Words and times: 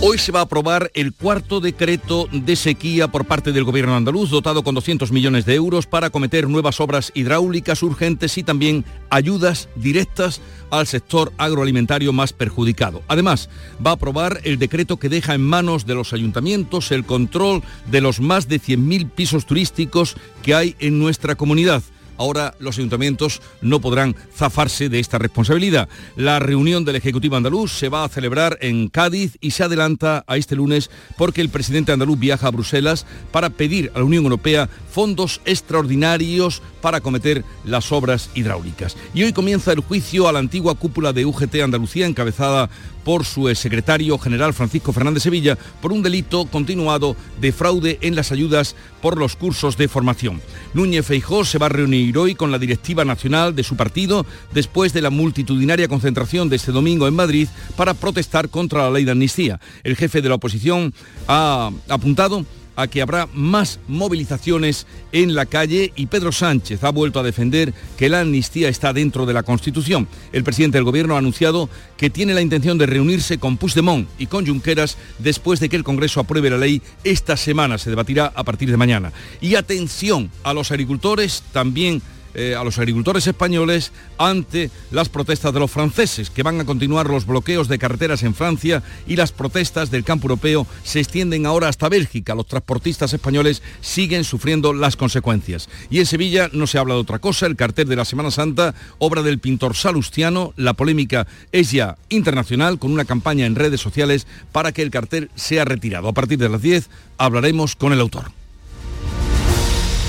Hoy 0.00 0.16
se 0.18 0.30
va 0.30 0.38
a 0.38 0.42
aprobar 0.44 0.92
el 0.94 1.12
cuarto 1.12 1.58
decreto 1.58 2.28
de 2.30 2.54
sequía 2.54 3.08
por 3.08 3.24
parte 3.24 3.50
del 3.50 3.64
gobierno 3.64 3.96
andaluz, 3.96 4.30
dotado 4.30 4.62
con 4.62 4.76
200 4.76 5.10
millones 5.10 5.44
de 5.44 5.56
euros 5.56 5.86
para 5.86 6.06
acometer 6.06 6.48
nuevas 6.48 6.80
obras 6.80 7.10
hidráulicas 7.16 7.82
urgentes 7.82 8.38
y 8.38 8.44
también 8.44 8.84
ayudas 9.10 9.68
directas 9.74 10.40
al 10.70 10.86
sector 10.86 11.32
agroalimentario 11.36 12.12
más 12.12 12.32
perjudicado. 12.32 13.02
Además, 13.08 13.50
va 13.84 13.90
a 13.90 13.94
aprobar 13.94 14.40
el 14.44 14.60
decreto 14.60 14.98
que 14.98 15.08
deja 15.08 15.34
en 15.34 15.42
manos 15.42 15.84
de 15.84 15.96
los 15.96 16.12
ayuntamientos 16.12 16.92
el 16.92 17.04
control 17.04 17.64
de 17.90 18.00
los 18.00 18.20
más 18.20 18.46
de 18.46 18.60
100.000 18.60 19.10
pisos 19.10 19.46
turísticos 19.46 20.14
que 20.44 20.54
hay 20.54 20.76
en 20.78 21.00
nuestra 21.00 21.34
comunidad 21.34 21.82
ahora 22.18 22.54
los 22.58 22.76
ayuntamientos 22.76 23.40
no 23.62 23.80
podrán 23.80 24.14
zafarse 24.34 24.88
de 24.88 25.00
esta 25.00 25.18
responsabilidad. 25.18 25.88
La 26.16 26.38
reunión 26.38 26.84
del 26.84 26.96
Ejecutivo 26.96 27.36
andaluz 27.36 27.72
se 27.72 27.88
va 27.88 28.04
a 28.04 28.08
celebrar 28.08 28.58
en 28.60 28.88
Cádiz 28.88 29.38
y 29.40 29.52
se 29.52 29.64
adelanta 29.64 30.24
a 30.26 30.36
este 30.36 30.56
lunes 30.56 30.90
porque 31.16 31.40
el 31.40 31.48
presidente 31.48 31.92
andaluz 31.92 32.18
viaja 32.18 32.48
a 32.48 32.50
Bruselas 32.50 33.06
para 33.32 33.50
pedir 33.50 33.90
a 33.94 33.98
la 33.98 34.04
Unión 34.04 34.24
Europea 34.24 34.68
fondos 34.90 35.40
extraordinarios 35.44 36.62
para 36.80 36.98
acometer 36.98 37.44
las 37.64 37.92
obras 37.92 38.30
hidráulicas. 38.34 38.96
Y 39.14 39.22
hoy 39.22 39.32
comienza 39.32 39.72
el 39.72 39.80
juicio 39.80 40.28
a 40.28 40.32
la 40.32 40.38
antigua 40.38 40.74
cúpula 40.74 41.12
de 41.12 41.24
UGT 41.24 41.56
Andalucía 41.62 42.06
encabezada 42.06 42.70
por 43.08 43.24
su 43.24 43.48
secretario 43.54 44.18
general 44.18 44.52
Francisco 44.52 44.92
Fernández 44.92 45.22
Sevilla 45.22 45.56
por 45.80 45.92
un 45.92 46.02
delito 46.02 46.44
continuado 46.44 47.16
de 47.40 47.52
fraude 47.52 47.98
en 48.02 48.14
las 48.14 48.32
ayudas 48.32 48.76
por 49.00 49.16
los 49.16 49.34
cursos 49.34 49.78
de 49.78 49.88
formación. 49.88 50.42
Núñez 50.74 51.06
Feijó 51.06 51.46
se 51.46 51.56
va 51.56 51.66
a 51.66 51.70
reunir 51.70 52.18
hoy 52.18 52.34
con 52.34 52.50
la 52.50 52.58
directiva 52.58 53.06
nacional 53.06 53.56
de 53.56 53.64
su 53.64 53.76
partido 53.76 54.26
después 54.52 54.92
de 54.92 55.00
la 55.00 55.08
multitudinaria 55.08 55.88
concentración 55.88 56.50
de 56.50 56.56
este 56.56 56.70
domingo 56.70 57.08
en 57.08 57.16
Madrid 57.16 57.48
para 57.78 57.94
protestar 57.94 58.50
contra 58.50 58.82
la 58.82 58.90
ley 58.90 59.06
de 59.06 59.12
amnistía. 59.12 59.58
El 59.84 59.96
jefe 59.96 60.20
de 60.20 60.28
la 60.28 60.34
oposición 60.34 60.92
ha 61.28 61.70
apuntado 61.88 62.44
a 62.78 62.86
que 62.86 63.02
habrá 63.02 63.28
más 63.34 63.80
movilizaciones 63.88 64.86
en 65.10 65.34
la 65.34 65.46
calle 65.46 65.92
y 65.96 66.06
Pedro 66.06 66.30
Sánchez 66.30 66.84
ha 66.84 66.90
vuelto 66.90 67.18
a 67.18 67.24
defender 67.24 67.74
que 67.96 68.08
la 68.08 68.20
amnistía 68.20 68.68
está 68.68 68.92
dentro 68.92 69.26
de 69.26 69.34
la 69.34 69.42
Constitución. 69.42 70.06
El 70.32 70.44
presidente 70.44 70.78
del 70.78 70.84
Gobierno 70.84 71.16
ha 71.16 71.18
anunciado 71.18 71.68
que 71.96 72.08
tiene 72.08 72.34
la 72.34 72.40
intención 72.40 72.78
de 72.78 72.86
reunirse 72.86 73.38
con 73.38 73.56
Puigdemont 73.56 74.08
y 74.16 74.26
con 74.26 74.46
Junqueras 74.46 74.96
después 75.18 75.58
de 75.58 75.68
que 75.68 75.74
el 75.74 75.82
Congreso 75.82 76.20
apruebe 76.20 76.50
la 76.50 76.56
ley 76.56 76.80
esta 77.02 77.36
semana. 77.36 77.78
Se 77.78 77.90
debatirá 77.90 78.32
a 78.32 78.44
partir 78.44 78.70
de 78.70 78.76
mañana. 78.76 79.12
Y 79.40 79.56
atención 79.56 80.30
a 80.44 80.54
los 80.54 80.70
agricultores 80.70 81.42
también 81.50 82.00
eh, 82.34 82.54
a 82.54 82.64
los 82.64 82.78
agricultores 82.78 83.26
españoles 83.26 83.92
ante 84.18 84.70
las 84.90 85.08
protestas 85.08 85.52
de 85.52 85.60
los 85.60 85.70
franceses, 85.70 86.30
que 86.30 86.42
van 86.42 86.60
a 86.60 86.64
continuar 86.64 87.08
los 87.08 87.26
bloqueos 87.26 87.68
de 87.68 87.78
carreteras 87.78 88.22
en 88.22 88.34
Francia 88.34 88.82
y 89.06 89.16
las 89.16 89.32
protestas 89.32 89.90
del 89.90 90.04
campo 90.04 90.26
europeo 90.26 90.66
se 90.82 91.00
extienden 91.00 91.46
ahora 91.46 91.68
hasta 91.68 91.88
Bélgica. 91.88 92.34
Los 92.34 92.46
transportistas 92.46 93.12
españoles 93.12 93.62
siguen 93.80 94.24
sufriendo 94.24 94.72
las 94.72 94.96
consecuencias. 94.96 95.68
Y 95.90 95.98
en 95.98 96.06
Sevilla 96.06 96.50
no 96.52 96.66
se 96.66 96.78
habla 96.78 96.94
de 96.94 97.00
otra 97.00 97.18
cosa, 97.18 97.46
el 97.46 97.56
cartel 97.56 97.88
de 97.88 97.96
la 97.96 98.04
Semana 98.04 98.30
Santa, 98.30 98.74
obra 98.98 99.22
del 99.22 99.38
pintor 99.38 99.76
salustiano, 99.76 100.52
la 100.56 100.74
polémica 100.74 101.26
es 101.52 101.70
ya 101.70 101.96
internacional 102.08 102.78
con 102.78 102.92
una 102.92 103.04
campaña 103.04 103.46
en 103.46 103.54
redes 103.54 103.80
sociales 103.80 104.26
para 104.52 104.72
que 104.72 104.82
el 104.82 104.90
cartel 104.90 105.30
sea 105.34 105.64
retirado. 105.64 106.08
A 106.08 106.12
partir 106.12 106.38
de 106.38 106.48
las 106.48 106.62
10 106.62 106.88
hablaremos 107.16 107.76
con 107.76 107.92
el 107.92 108.00
autor. 108.00 108.32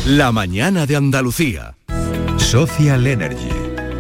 La 0.06 0.32
mañana 0.32 0.86
de 0.86 0.96
Andalucía. 0.96 1.76
Social 2.40 3.06
Energy. 3.06 3.50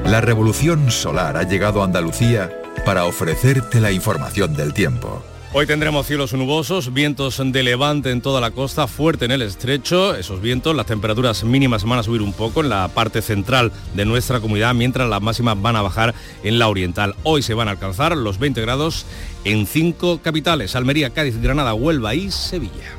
La 0.05 0.21
revolución 0.21 0.89
solar 0.89 1.37
ha 1.37 1.43
llegado 1.43 1.81
a 1.81 1.85
Andalucía 1.85 2.49
para 2.85 3.05
ofrecerte 3.05 3.79
la 3.79 3.91
información 3.91 4.55
del 4.55 4.73
tiempo. 4.73 5.21
Hoy 5.53 5.67
tendremos 5.67 6.07
cielos 6.07 6.33
nubosos, 6.33 6.93
vientos 6.93 7.41
de 7.43 7.63
levante 7.63 8.11
en 8.11 8.21
toda 8.21 8.41
la 8.41 8.51
costa, 8.51 8.87
fuerte 8.87 9.25
en 9.25 9.31
el 9.31 9.41
estrecho. 9.41 10.15
Esos 10.15 10.41
vientos, 10.41 10.75
las 10.75 10.85
temperaturas 10.85 11.43
mínimas 11.43 11.83
van 11.83 11.99
a 11.99 12.03
subir 12.03 12.21
un 12.21 12.33
poco 12.33 12.61
en 12.61 12.69
la 12.69 12.87
parte 12.87 13.21
central 13.21 13.71
de 13.93 14.05
nuestra 14.05 14.39
comunidad, 14.39 14.73
mientras 14.73 15.09
las 15.09 15.21
máximas 15.21 15.61
van 15.61 15.75
a 15.75 15.81
bajar 15.81 16.15
en 16.43 16.59
la 16.59 16.69
oriental. 16.69 17.15
Hoy 17.23 17.43
se 17.43 17.53
van 17.53 17.67
a 17.67 17.71
alcanzar 17.71 18.15
los 18.17 18.39
20 18.39 18.61
grados 18.61 19.05
en 19.43 19.67
cinco 19.67 20.21
capitales, 20.23 20.75
Almería, 20.75 21.11
Cádiz, 21.11 21.39
Granada, 21.41 21.73
Huelva 21.73 22.15
y 22.15 22.31
Sevilla. 22.31 22.98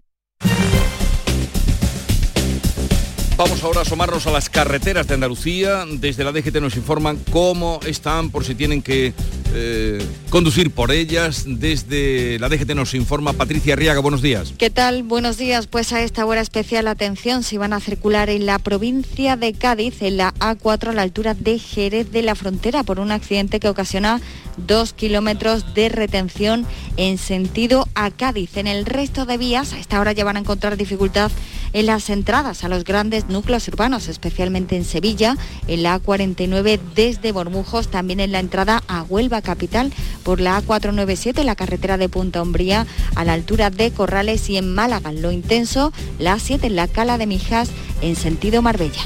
Vamos 3.43 3.63
ahora 3.63 3.79
a 3.79 3.81
asomarnos 3.81 4.27
a 4.27 4.31
las 4.31 4.51
carreteras 4.51 5.07
de 5.07 5.15
Andalucía. 5.15 5.83
Desde 5.87 6.23
la 6.23 6.31
DGT 6.31 6.57
nos 6.57 6.75
informan 6.75 7.17
cómo 7.31 7.79
están, 7.87 8.29
por 8.29 8.45
si 8.45 8.53
tienen 8.53 8.83
que 8.83 9.15
eh, 9.53 10.03
conducir 10.29 10.71
por 10.71 10.91
ellas. 10.91 11.43
Desde 11.47 12.39
la 12.39 12.49
DGT 12.49 12.73
nos 12.75 12.93
informa 12.93 13.33
Patricia 13.33 13.73
Arriaga. 13.73 13.99
Buenos 13.99 14.21
días. 14.21 14.53
¿Qué 14.57 14.69
tal? 14.69 15.03
Buenos 15.03 15.37
días. 15.37 15.67
Pues 15.67 15.91
a 15.93 16.01
esta 16.01 16.25
hora 16.25 16.41
especial 16.41 16.87
atención 16.87 17.43
si 17.43 17.57
van 17.57 17.73
a 17.73 17.79
circular 17.79 18.29
en 18.29 18.45
la 18.45 18.59
provincia 18.59 19.35
de 19.35 19.53
Cádiz, 19.53 20.01
en 20.01 20.17
la 20.17 20.33
A4 20.35 20.89
a 20.89 20.93
la 20.93 21.01
altura 21.01 21.33
de 21.33 21.59
Jerez 21.59 22.11
de 22.11 22.21
la 22.21 22.35
Frontera, 22.35 22.83
por 22.83 22.99
un 22.99 23.11
accidente 23.11 23.59
que 23.59 23.69
ocasiona 23.69 24.21
dos 24.57 24.93
kilómetros 24.93 25.73
de 25.73 25.89
retención 25.89 26.65
en 26.97 27.17
sentido 27.17 27.87
a 27.95 28.11
Cádiz. 28.11 28.57
En 28.57 28.67
el 28.67 28.85
resto 28.85 29.25
de 29.25 29.37
vías 29.37 29.73
a 29.73 29.79
esta 29.79 29.99
hora 29.99 30.11
ya 30.11 30.23
van 30.23 30.37
a 30.37 30.41
encontrar 30.41 30.77
dificultad 30.77 31.31
en 31.73 31.85
las 31.85 32.09
entradas 32.09 32.63
a 32.63 32.69
los 32.69 32.83
grandes 32.83 33.27
núcleos 33.27 33.67
urbanos, 33.67 34.07
especialmente 34.07 34.75
en 34.75 34.83
Sevilla, 34.83 35.37
en 35.67 35.83
la 35.83 35.99
A49 36.01 36.79
desde 36.95 37.31
Bormujos, 37.31 37.89
también 37.89 38.19
en 38.19 38.31
la 38.31 38.39
entrada 38.39 38.83
a 38.87 39.03
Huelva 39.03 39.40
capital 39.41 39.91
por 40.23 40.39
la 40.39 40.61
A497, 40.61 41.43
la 41.43 41.55
carretera 41.55 41.97
de 41.97 42.09
Punta 42.09 42.41
Umbría 42.41 42.87
a 43.15 43.25
la 43.25 43.33
altura 43.33 43.69
de 43.69 43.91
Corrales 43.91 44.49
y 44.49 44.57
en 44.57 44.73
Málaga, 44.73 45.11
lo 45.11 45.31
intenso, 45.31 45.93
la 46.19 46.35
A7 46.35 46.63
en 46.63 46.75
la 46.75 46.87
Cala 46.87 47.17
de 47.17 47.27
Mijas 47.27 47.69
en 48.01 48.15
sentido 48.15 48.61
Marbella. 48.61 49.01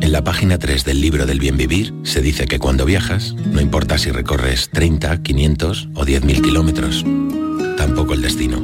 En 0.00 0.12
la 0.12 0.22
página 0.22 0.58
3 0.58 0.84
del 0.84 1.00
libro 1.00 1.26
del 1.26 1.40
bien 1.40 1.56
vivir 1.56 1.94
se 2.04 2.20
dice 2.20 2.46
que 2.46 2.58
cuando 2.58 2.84
viajas, 2.84 3.34
no 3.34 3.60
importa 3.60 3.98
si 3.98 4.10
recorres 4.10 4.70
30, 4.70 5.22
500 5.22 5.88
o 5.94 6.04
10.000 6.04 6.42
kilómetros, 6.42 7.04
tampoco 7.76 8.14
el 8.14 8.22
destino. 8.22 8.58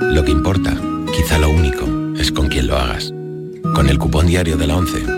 Lo 0.00 0.24
que 0.24 0.30
importa, 0.30 0.76
quizá 1.14 1.38
lo 1.38 1.50
único, 1.50 1.84
es 2.16 2.32
con 2.32 2.48
quién 2.48 2.68
lo 2.68 2.76
hagas. 2.76 3.12
Con 3.74 3.88
el 3.88 3.98
cupón 3.98 4.26
diario 4.26 4.56
de 4.56 4.66
la 4.66 4.76
11 4.76 5.17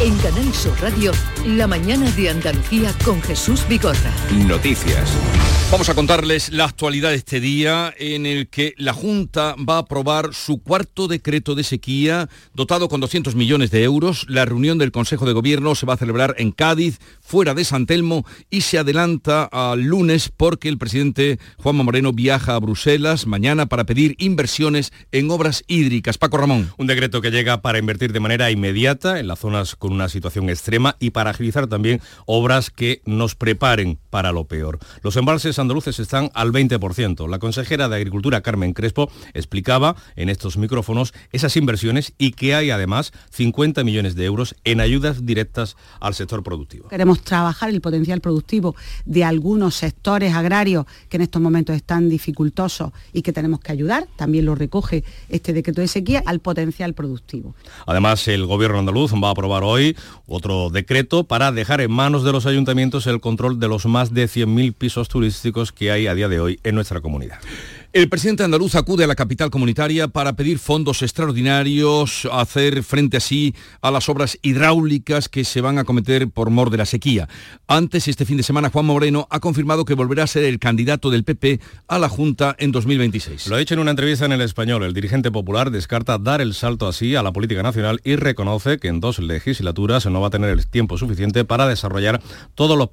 En 0.00 0.16
Canal 0.18 0.52
Sur 0.52 0.74
Radio, 0.80 1.12
la 1.46 1.68
mañana 1.68 2.10
de 2.10 2.28
Andalucía 2.28 2.92
con 3.04 3.22
Jesús 3.22 3.66
Vigorra. 3.68 4.12
Noticias. 4.44 5.16
Vamos 5.70 5.88
a 5.88 5.94
contarles 5.94 6.52
la 6.52 6.66
actualidad 6.66 7.10
de 7.10 7.16
este 7.16 7.40
día 7.40 7.92
en 7.98 8.26
el 8.26 8.48
que 8.48 8.74
la 8.76 8.92
Junta 8.92 9.56
va 9.56 9.76
a 9.76 9.78
aprobar 9.78 10.32
su 10.32 10.62
cuarto 10.62 11.08
decreto 11.08 11.56
de 11.56 11.64
sequía 11.64 12.28
dotado 12.52 12.88
con 12.88 13.00
200 13.00 13.34
millones 13.34 13.70
de 13.72 13.82
euros. 13.82 14.26
La 14.28 14.44
reunión 14.44 14.78
del 14.78 14.92
Consejo 14.92 15.26
de 15.26 15.32
Gobierno 15.32 15.74
se 15.74 15.86
va 15.86 15.94
a 15.94 15.96
celebrar 15.96 16.36
en 16.38 16.52
Cádiz, 16.52 16.98
fuera 17.20 17.54
de 17.54 17.64
San 17.64 17.86
Telmo 17.86 18.24
y 18.50 18.60
se 18.60 18.78
adelanta 18.78 19.44
al 19.44 19.82
lunes 19.82 20.28
porque 20.28 20.68
el 20.68 20.78
presidente 20.78 21.40
Juanma 21.56 21.82
Moreno 21.82 22.12
viaja 22.12 22.54
a 22.54 22.60
Bruselas 22.60 23.26
mañana 23.26 23.66
para 23.66 23.84
pedir 23.84 24.14
inversiones 24.18 24.92
en 25.10 25.30
obras 25.30 25.64
hídricas. 25.66 26.18
Paco 26.18 26.36
Ramón. 26.36 26.72
Un 26.76 26.86
decreto 26.86 27.20
que 27.20 27.32
llega 27.32 27.62
para 27.62 27.78
invertir 27.78 28.12
de 28.12 28.20
manera 28.20 28.50
inmediata 28.50 29.18
en 29.18 29.26
las 29.26 29.40
zonas 29.40 29.74
con 29.84 29.92
una 29.92 30.08
situación 30.08 30.48
extrema 30.48 30.96
y 30.98 31.10
para 31.10 31.28
agilizar 31.28 31.66
también 31.66 32.00
obras 32.24 32.70
que 32.70 33.02
nos 33.04 33.34
preparen 33.34 33.98
para 34.08 34.32
lo 34.32 34.44
peor. 34.44 34.78
Los 35.02 35.14
embalses 35.16 35.58
andaluces 35.58 36.00
están 36.00 36.30
al 36.32 36.52
20%. 36.52 37.28
La 37.28 37.38
consejera 37.38 37.90
de 37.90 37.96
Agricultura, 37.96 38.40
Carmen 38.40 38.72
Crespo, 38.72 39.10
explicaba 39.34 39.94
en 40.16 40.30
estos 40.30 40.56
micrófonos 40.56 41.12
esas 41.32 41.58
inversiones 41.58 42.14
y 42.16 42.30
que 42.30 42.54
hay 42.54 42.70
además 42.70 43.12
50 43.32 43.84
millones 43.84 44.14
de 44.14 44.24
euros 44.24 44.54
en 44.64 44.80
ayudas 44.80 45.26
directas 45.26 45.76
al 46.00 46.14
sector 46.14 46.42
productivo. 46.42 46.88
Queremos 46.88 47.20
trabajar 47.20 47.68
el 47.68 47.82
potencial 47.82 48.22
productivo 48.22 48.74
de 49.04 49.22
algunos 49.22 49.74
sectores 49.74 50.32
agrarios 50.32 50.86
que 51.10 51.18
en 51.18 51.24
estos 51.24 51.42
momentos 51.42 51.76
están 51.76 52.08
dificultosos 52.08 52.90
y 53.12 53.20
que 53.20 53.34
tenemos 53.34 53.60
que 53.60 53.70
ayudar, 53.70 54.08
también 54.16 54.46
lo 54.46 54.54
recoge 54.54 55.04
este 55.28 55.52
decreto 55.52 55.82
de 55.82 55.88
sequía, 55.88 56.22
al 56.24 56.40
potencial 56.40 56.94
productivo. 56.94 57.54
Además, 57.86 58.26
el 58.28 58.46
gobierno 58.46 58.78
andaluz 58.78 59.12
va 59.12 59.28
a 59.28 59.32
aprobar 59.32 59.62
hoy 59.62 59.73
otro 60.26 60.70
decreto 60.70 61.24
para 61.24 61.52
dejar 61.52 61.80
en 61.80 61.90
manos 61.90 62.24
de 62.24 62.32
los 62.32 62.46
ayuntamientos 62.46 63.06
el 63.06 63.20
control 63.20 63.60
de 63.60 63.68
los 63.68 63.86
más 63.86 64.14
de 64.14 64.24
100.000 64.24 64.74
pisos 64.74 65.08
turísticos 65.08 65.72
que 65.72 65.90
hay 65.90 66.06
a 66.06 66.14
día 66.14 66.28
de 66.28 66.40
hoy 66.40 66.60
en 66.64 66.74
nuestra 66.74 67.00
comunidad. 67.00 67.38
El 67.94 68.08
presidente 68.08 68.42
andaluz 68.42 68.74
acude 68.74 69.04
a 69.04 69.06
la 69.06 69.14
capital 69.14 69.50
comunitaria 69.50 70.08
para 70.08 70.32
pedir 70.32 70.58
fondos 70.58 71.00
extraordinarios, 71.02 72.28
hacer 72.32 72.82
frente 72.82 73.18
así 73.18 73.54
a 73.82 73.92
las 73.92 74.08
obras 74.08 74.36
hidráulicas 74.42 75.28
que 75.28 75.44
se 75.44 75.60
van 75.60 75.78
a 75.78 75.84
cometer 75.84 76.28
por 76.28 76.50
mor 76.50 76.70
de 76.70 76.78
la 76.78 76.86
sequía. 76.86 77.28
Antes, 77.68 78.08
este 78.08 78.24
fin 78.24 78.36
de 78.36 78.42
semana, 78.42 78.70
Juan 78.70 78.86
Moreno 78.86 79.28
ha 79.30 79.38
confirmado 79.38 79.84
que 79.84 79.94
volverá 79.94 80.24
a 80.24 80.26
ser 80.26 80.42
el 80.42 80.58
candidato 80.58 81.08
del 81.08 81.22
PP 81.22 81.60
a 81.86 82.00
la 82.00 82.08
Junta 82.08 82.56
en 82.58 82.72
2026. 82.72 83.46
Lo 83.46 83.54
ha 83.54 83.60
dicho 83.60 83.74
en 83.74 83.80
una 83.80 83.92
entrevista 83.92 84.24
en 84.24 84.32
El 84.32 84.40
Español. 84.40 84.82
El 84.82 84.92
dirigente 84.92 85.30
popular 85.30 85.70
descarta 85.70 86.18
dar 86.18 86.40
el 86.40 86.54
salto 86.54 86.88
así 86.88 87.14
a 87.14 87.22
la 87.22 87.32
política 87.32 87.62
nacional 87.62 88.00
y 88.02 88.16
reconoce 88.16 88.78
que 88.78 88.88
en 88.88 88.98
dos 88.98 89.20
legislaturas 89.20 90.04
no 90.06 90.20
va 90.20 90.26
a 90.26 90.30
tener 90.30 90.50
el 90.50 90.66
tiempo 90.66 90.98
suficiente 90.98 91.44
para 91.44 91.68
desarrollar 91.68 92.20
todos 92.56 92.76
los, 92.76 92.88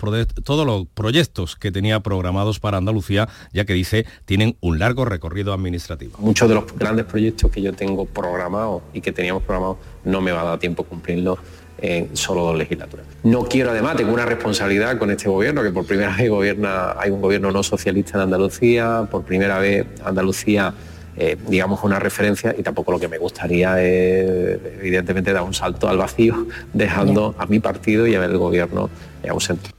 proyectos 0.93 1.55
que 1.55 1.71
tenía 1.71 2.01
programados 2.01 2.59
para 2.59 2.77
Andalucía, 2.77 3.27
ya 3.51 3.65
que 3.65 3.73
dice 3.73 4.05
tienen 4.25 4.57
un 4.61 4.77
largo 4.77 4.90
recorrido 5.05 5.53
administrativo. 5.53 6.17
Muchos 6.19 6.47
de 6.49 6.55
los 6.55 6.65
grandes 6.75 7.05
proyectos 7.05 7.51
que 7.51 7.61
yo 7.61 7.73
tengo 7.73 8.05
programados 8.05 8.83
y 8.93 9.01
que 9.01 9.11
teníamos 9.11 9.43
programados 9.43 9.77
no 10.03 10.21
me 10.21 10.31
va 10.31 10.41
a 10.41 10.45
dar 10.45 10.59
tiempo 10.59 10.83
cumplirlos 10.83 11.39
en 11.81 12.15
solo 12.15 12.43
dos 12.43 12.57
legislaturas. 12.57 13.05
No 13.23 13.43
quiero 13.43 13.71
además, 13.71 13.95
tengo 13.95 14.13
una 14.13 14.25
responsabilidad 14.25 14.97
con 14.97 15.09
este 15.11 15.27
gobierno, 15.27 15.63
que 15.63 15.71
por 15.71 15.85
primera 15.85 16.15
vez 16.15 16.29
gobierna, 16.29 16.95
hay 16.97 17.09
un 17.09 17.21
gobierno 17.21 17.51
no 17.51 17.63
socialista 17.63 18.17
en 18.17 18.23
Andalucía, 18.23 19.07
por 19.09 19.23
primera 19.23 19.57
vez 19.59 19.87
Andalucía, 20.03 20.73
eh, 21.17 21.37
digamos, 21.47 21.83
una 21.83 21.99
referencia 21.99 22.55
y 22.57 22.61
tampoco 22.61 22.91
lo 22.91 22.99
que 22.99 23.07
me 23.07 23.17
gustaría 23.17 23.81
es, 23.81 24.59
evidentemente, 24.79 25.33
dar 25.33 25.43
un 25.43 25.53
salto 25.53 25.89
al 25.89 25.97
vacío, 25.97 26.45
dejando 26.73 27.35
a 27.37 27.45
mi 27.47 27.59
partido 27.59 28.05
y 28.07 28.15
a 28.15 28.19
ver 28.19 28.29
el 28.29 28.37
gobierno 28.37 28.89
ausente. 29.27 29.71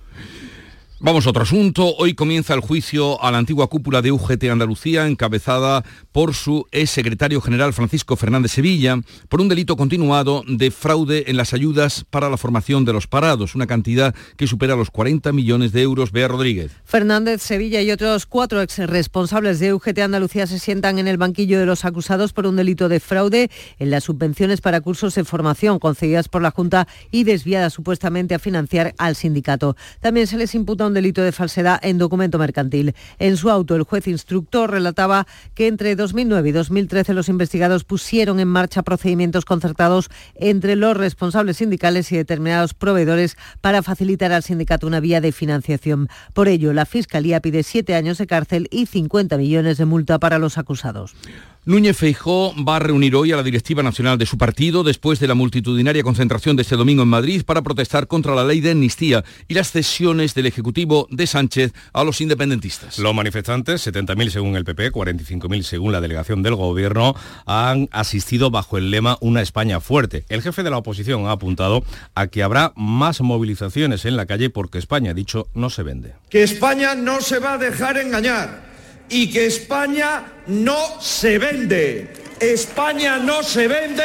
Vamos 1.05 1.27
a 1.27 1.31
otro 1.31 1.43
asunto. 1.43 1.97
Hoy 1.97 2.15
comienza 2.15 2.55
el 2.55 2.61
juicio 2.61 3.21
a 3.25 3.33
la 3.33 3.39
antigua 3.39 3.67
cúpula 3.67 4.03
de 4.03 4.13
UGT 4.13 4.45
Andalucía, 4.45 5.09
encabezada 5.09 5.83
por 6.13 6.33
su 6.33 6.65
ex 6.71 6.91
secretario 6.91 7.41
general 7.41 7.73
Francisco 7.73 8.15
Fernández 8.15 8.53
Sevilla, 8.53 9.01
por 9.29 9.41
un 9.41 9.49
delito 9.49 9.77
continuado 9.77 10.45
de 10.47 10.71
fraude 10.71 11.25
en 11.27 11.37
las 11.37 11.55
ayudas 11.55 12.05
para 12.09 12.31
la 12.31 12.37
formación 12.37 12.85
de 12.85 12.93
los 12.93 13.09
parados, 13.09 13.57
una 13.57 13.67
cantidad 13.67 14.15
que 14.37 14.47
supera 14.47 14.77
los 14.77 14.93
40 14.93 15.33
millones 15.33 15.73
de 15.73 15.83
euros. 15.83 16.13
Bea 16.13 16.29
Rodríguez. 16.29 16.71
Fernández 16.85 17.43
Sevilla 17.43 17.83
y 17.83 17.91
otros 17.91 18.25
cuatro 18.25 18.63
ex 18.63 18.79
responsables 18.79 19.59
de 19.59 19.75
UGT 19.75 19.99
Andalucía 19.99 20.47
se 20.47 20.61
sientan 20.61 21.01
en 21.01 21.09
el 21.09 21.17
banquillo 21.17 21.59
de 21.59 21.67
los 21.67 21.85
acusados 21.85 22.33
por 22.33 22.47
un 22.47 22.55
delito 22.55 22.89
de 22.89 23.01
fraude 23.01 23.51
en 23.81 23.91
las 23.91 24.05
subvenciones 24.05 24.61
para 24.61 24.81
cursos 24.81 25.17
de 25.17 25.25
formación 25.25 25.81
concedidas 25.81 26.29
por 26.29 26.43
la 26.43 26.53
Junta 26.53 26.87
y 27.11 27.25
desviadas 27.25 27.73
supuestamente 27.73 28.37
a 28.37 28.39
financiar 28.39 28.95
al 28.99 29.17
sindicato. 29.17 29.77
También 29.99 30.29
se 30.29 30.37
les 30.37 30.55
imputa 30.55 30.87
un 30.87 30.92
delito 30.95 31.23
de 31.23 31.33
falsedad 31.33 31.79
en 31.83 31.99
documento 31.99 32.39
mercantil. 32.39 32.95
En 33.19 33.37
su 33.37 33.51
auto, 33.51 33.77
el 33.77 33.83
juez 33.83 34.07
instructor 34.09 34.71
relataba 34.71 35.27
que 35.55 35.67
entre 35.67 35.97
2009 35.97 36.49
y 36.49 36.53
2013 36.53 37.15
los 37.15 37.29
investigados 37.29 37.85
pusieron 37.85 38.41
en 38.41 38.49
marcha 38.49 38.83
procedimientos 38.83 39.45
concertados 39.45 40.11
entre 40.35 40.77
los 40.77 40.97
responsables 40.97 41.57
sindicales 41.59 42.11
y 42.13 42.17
determinados 42.17 42.75
proveedores 42.75 43.37
para 43.61 43.83
facilitar 43.83 44.33
al 44.33 44.43
sindicato 44.43 44.87
una 44.87 45.01
vía 45.01 45.21
de 45.21 45.33
financiación. 45.33 46.09
Por 46.33 46.49
ello, 46.49 46.73
la 46.73 46.87
Fiscalía 46.87 47.41
pide 47.41 47.63
siete 47.63 47.95
años 47.95 48.19
de 48.19 48.27
cárcel 48.27 48.69
y 48.71 48.87
50 48.87 49.37
millones 49.37 49.79
de 49.79 49.85
multa 49.85 50.19
para 50.19 50.39
los 50.39 50.59
acusados. 50.59 51.15
Núñez 51.65 51.97
Feijó 51.97 52.53
va 52.69 52.75
a 52.75 52.79
reunir 52.81 53.15
hoy 53.15 53.31
a 53.31 53.37
la 53.37 53.45
directiva 53.45 53.85
nacional 53.85 54.19
de 54.19 54.27
su 54.27 54.37
partido 54.37 54.83
después 54.83 55.21
de 55.21 55.29
la 55.29 55.35
multitudinaria 55.35 56.03
concentración 56.03 56.57
de 56.57 56.63
este 56.63 56.75
domingo 56.75 57.05
en 57.05 57.09
Madrid 57.09 57.45
para 57.47 57.63
protestar 57.63 58.09
contra 58.09 58.35
la 58.35 58.43
ley 58.43 58.61
de 58.61 58.73
amnistía 58.73 59.23
y 59.47 59.55
las 59.55 59.71
cesiones 59.71 60.35
del 60.35 60.47
Ejecutivo 60.47 61.07
de 61.13 61.25
Sánchez 61.29 61.73
a 61.93 62.03
los 62.03 62.21
independentistas. 62.21 62.99
Los 62.99 63.15
manifestantes, 63.15 63.87
70.000 63.87 64.31
según 64.31 64.57
el 64.57 64.65
PP, 64.65 64.91
45.000 64.91 65.63
según 65.63 65.93
la 65.93 66.01
delegación 66.01 66.43
del 66.43 66.57
Gobierno, 66.57 67.15
han 67.47 67.89
asistido 67.93 68.51
bajo 68.51 68.77
el 68.77 68.91
lema 68.91 69.17
Una 69.21 69.41
España 69.41 69.79
fuerte. 69.79 70.25
El 70.31 70.43
jefe 70.43 70.65
de 70.65 70.71
la 70.71 70.79
oposición 70.79 71.27
ha 71.29 71.31
apuntado 71.31 71.85
a 72.17 72.27
que 72.27 72.43
habrá 72.43 72.73
más 72.75 73.21
movilizaciones 73.21 74.05
en 74.05 74.17
la 74.17 74.27
calle 74.27 74.51
porque 74.51 74.79
España, 74.79 75.15
dicho, 75.15 75.47
no 75.55 75.71
se 75.71 75.85
vende. 75.85 76.15
Que 76.29 76.43
España 76.43 76.97
no 76.97 77.21
se 77.21 77.39
va 77.39 77.53
a 77.53 77.59
dejar 77.59 77.99
engañar 77.99 78.72
y 79.13 79.31
que 79.31 79.47
España 79.47 80.25
no 80.47 81.01
se 81.01 81.39
vende. 81.39 82.09
España 82.41 83.19
no 83.19 83.43
se 83.43 83.69
vende 83.69 84.03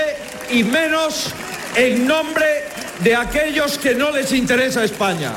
y 0.52 0.64
menos 0.64 1.34
en 1.76 2.06
nombre 2.06 2.46
de 3.00 3.16
aquellos 3.16 3.78
que 3.78 3.96
no 3.96 4.12
les 4.12 4.34
interesa 4.34 4.84
España. 4.84 5.34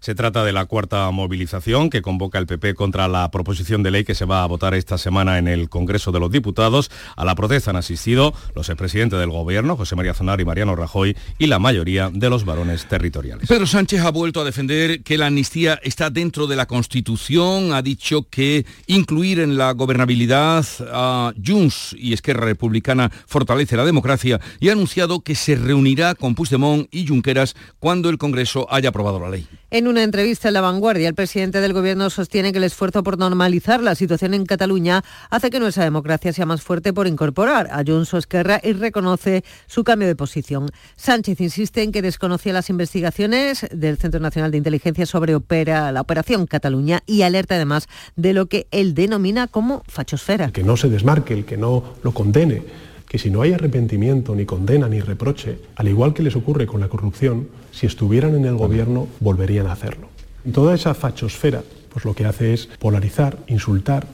Se 0.00 0.14
trata 0.14 0.44
de 0.44 0.52
la 0.52 0.66
cuarta 0.66 1.10
movilización 1.10 1.90
que 1.90 2.02
convoca 2.02 2.38
el 2.38 2.46
PP 2.46 2.74
contra 2.74 3.08
la 3.08 3.30
proposición 3.30 3.82
de 3.82 3.90
ley 3.90 4.04
que 4.04 4.14
se 4.14 4.24
va 4.24 4.42
a 4.42 4.46
votar 4.46 4.74
esta 4.74 4.98
semana 4.98 5.38
en 5.38 5.48
el 5.48 5.68
Congreso 5.68 6.12
de 6.12 6.20
los 6.20 6.30
Diputados. 6.30 6.90
A 7.16 7.24
la 7.24 7.34
protesta 7.34 7.70
han 7.70 7.76
asistido 7.76 8.32
los 8.54 8.68
expresidentes 8.68 9.18
del 9.18 9.30
Gobierno, 9.30 9.76
José 9.76 9.96
María 9.96 10.12
Aznar 10.12 10.40
y 10.40 10.44
Mariano 10.44 10.76
Rajoy, 10.76 11.16
y 11.38 11.46
la 11.46 11.58
mayoría 11.58 12.10
de 12.12 12.30
los 12.30 12.44
varones 12.44 12.86
territoriales. 12.86 13.48
Pedro 13.48 13.66
Sánchez 13.66 14.00
ha 14.02 14.10
vuelto 14.10 14.40
a 14.40 14.44
defender 14.44 15.02
que 15.02 15.18
la 15.18 15.26
amnistía 15.26 15.80
está 15.82 16.10
dentro 16.10 16.46
de 16.46 16.56
la 16.56 16.66
Constitución. 16.66 17.72
Ha 17.72 17.82
dicho 17.82 18.28
que 18.30 18.64
incluir 18.86 19.40
en 19.40 19.58
la 19.58 19.72
gobernabilidad 19.72 20.64
a 20.92 21.32
Junts 21.44 21.96
y 21.98 22.12
Esquerra 22.12 22.46
Republicana 22.46 23.10
fortalece 23.26 23.76
la 23.76 23.84
democracia 23.84 24.40
y 24.60 24.68
ha 24.68 24.72
anunciado 24.72 25.20
que 25.20 25.34
se 25.34 25.56
reunirá 25.56 26.14
con 26.14 26.34
Puigdemont 26.34 26.88
y 26.90 27.06
Junqueras 27.06 27.56
cuando 27.78 28.08
el 28.08 28.18
Congreso 28.18 28.66
haya 28.70 28.90
aprobado 28.90 29.18
la 29.18 29.30
ley. 29.30 29.46
En 29.70 29.87
una 29.88 30.02
entrevista 30.02 30.48
en 30.48 30.54
La 30.54 30.60
Vanguardia, 30.60 31.08
el 31.08 31.14
presidente 31.14 31.60
del 31.60 31.72
Gobierno 31.72 32.10
sostiene 32.10 32.52
que 32.52 32.58
el 32.58 32.64
esfuerzo 32.64 33.02
por 33.02 33.18
normalizar 33.18 33.82
la 33.82 33.94
situación 33.94 34.34
en 34.34 34.44
Cataluña 34.44 35.02
hace 35.30 35.50
que 35.50 35.60
nuestra 35.60 35.84
democracia 35.84 36.32
sea 36.32 36.46
más 36.46 36.62
fuerte 36.62 36.92
por 36.92 37.06
incorporar 37.06 37.68
a 37.70 37.82
Junts 37.86 38.12
o 38.14 38.18
Esquerra 38.18 38.60
y 38.62 38.72
reconoce 38.72 39.44
su 39.66 39.84
cambio 39.84 40.06
de 40.06 40.14
posición. 40.14 40.70
Sánchez 40.96 41.40
insiste 41.40 41.82
en 41.82 41.92
que 41.92 42.02
desconocía 42.02 42.52
las 42.52 42.70
investigaciones 42.70 43.66
del 43.72 43.96
Centro 43.96 44.20
Nacional 44.20 44.50
de 44.50 44.58
Inteligencia 44.58 45.06
sobre 45.06 45.34
opera, 45.34 45.90
la 45.92 46.02
Operación 46.02 46.46
Cataluña 46.46 47.02
y 47.06 47.22
alerta 47.22 47.54
además 47.54 47.88
de 48.16 48.34
lo 48.34 48.46
que 48.46 48.66
él 48.70 48.94
denomina 48.94 49.46
como 49.46 49.82
fachosfera. 49.88 50.50
Que 50.50 50.62
no 50.62 50.76
se 50.76 50.88
desmarque, 50.88 51.34
el 51.34 51.44
que 51.44 51.56
no 51.56 51.94
lo 52.02 52.12
condene 52.12 52.87
que 53.08 53.18
si 53.18 53.30
no 53.30 53.42
hay 53.42 53.52
arrepentimiento, 53.52 54.34
ni 54.34 54.44
condena, 54.44 54.88
ni 54.88 55.00
reproche, 55.00 55.58
al 55.76 55.88
igual 55.88 56.14
que 56.14 56.22
les 56.22 56.36
ocurre 56.36 56.66
con 56.66 56.80
la 56.80 56.88
corrupción, 56.88 57.48
si 57.72 57.86
estuvieran 57.86 58.34
en 58.34 58.44
el 58.44 58.56
gobierno 58.56 59.08
volverían 59.20 59.66
a 59.66 59.72
hacerlo. 59.72 60.08
Toda 60.52 60.74
esa 60.74 60.94
fachosfera 60.94 61.62
pues 61.88 62.04
lo 62.04 62.14
que 62.14 62.26
hace 62.26 62.52
es 62.54 62.68
polarizar, 62.78 63.38
insultar, 63.48 64.06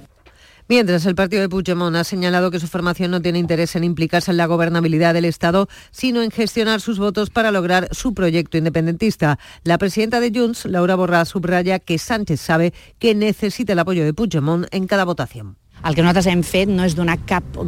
Mientras, 0.66 1.04
el 1.04 1.14
partido 1.14 1.42
de 1.42 1.50
Puigdemont 1.50 1.94
ha 1.94 2.04
señalado 2.04 2.50
que 2.50 2.58
su 2.58 2.68
formación 2.68 3.10
no 3.10 3.20
tiene 3.20 3.38
interés 3.38 3.76
en 3.76 3.84
implicarse 3.84 4.30
en 4.30 4.38
la 4.38 4.46
gobernabilidad 4.46 5.12
del 5.12 5.26
Estado, 5.26 5.68
sino 5.90 6.22
en 6.22 6.30
gestionar 6.30 6.80
sus 6.80 6.98
votos 6.98 7.28
para 7.28 7.50
lograr 7.50 7.88
su 7.90 8.14
proyecto 8.14 8.56
independentista. 8.56 9.38
La 9.62 9.76
presidenta 9.76 10.20
de 10.20 10.32
Junts, 10.34 10.64
Laura 10.64 10.96
Borràs, 10.96 11.26
subraya 11.26 11.80
que 11.80 11.98
Sánchez 11.98 12.40
sabe 12.40 12.72
que 12.98 13.14
necesita 13.14 13.74
el 13.74 13.78
apoyo 13.80 14.06
de 14.06 14.14
Puigdemont 14.14 14.66
en 14.70 14.86
cada 14.86 15.04
votación. 15.04 15.58
El 15.84 15.92
que 15.92 16.00
nosaltres 16.00 16.30
hem 16.32 16.40
fet 16.46 16.70
no 16.72 16.84
és 16.86 16.94
donar 16.96 17.18
cap 17.28 17.44
uh, 17.60 17.66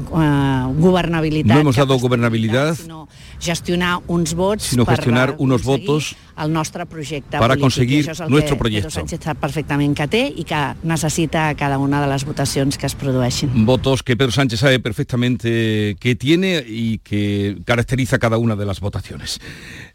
governabilitat. 0.80 1.52
No 1.52 1.66
hemos 1.66 1.76
dado 1.76 1.98
gobernabilidad, 2.00 2.72
sino 2.78 3.08
gestionar 3.40 3.98
uns 4.08 4.32
vots 4.34 4.70
sino 4.72 4.86
gestionar 4.86 5.34
unos 5.38 5.62
votos 5.62 6.14
el 6.38 6.52
nostre 6.52 6.86
projecte 6.86 7.38
para 7.38 7.54
polític. 7.54 7.62
conseguir 7.62 8.08
el 8.08 8.30
nuestro 8.30 8.56
que 8.56 8.60
proyecto. 8.60 8.88
Pedro 8.88 9.00
Sánchez 9.02 9.20
sap 9.24 9.40
perfectament 9.40 9.96
que 9.96 10.06
té 10.08 10.22
i 10.32 10.44
que 10.48 10.62
necessita 10.82 11.50
cada 11.56 11.78
una 11.78 12.00
de 12.00 12.08
les 12.08 12.24
votacions 12.24 12.78
que 12.78 12.86
es 12.86 12.94
produeixin. 12.96 13.52
Votos 13.66 14.02
que 14.02 14.16
Pedro 14.16 14.32
Sánchez 14.32 14.60
sabe 14.60 14.80
perfectamente 14.80 15.96
que 16.00 16.14
tiene 16.16 16.64
y 16.66 16.98
que 16.98 17.58
caracteriza 17.64 18.18
cada 18.18 18.38
una 18.38 18.56
de 18.56 18.64
las 18.64 18.80
votaciones. 18.80 19.40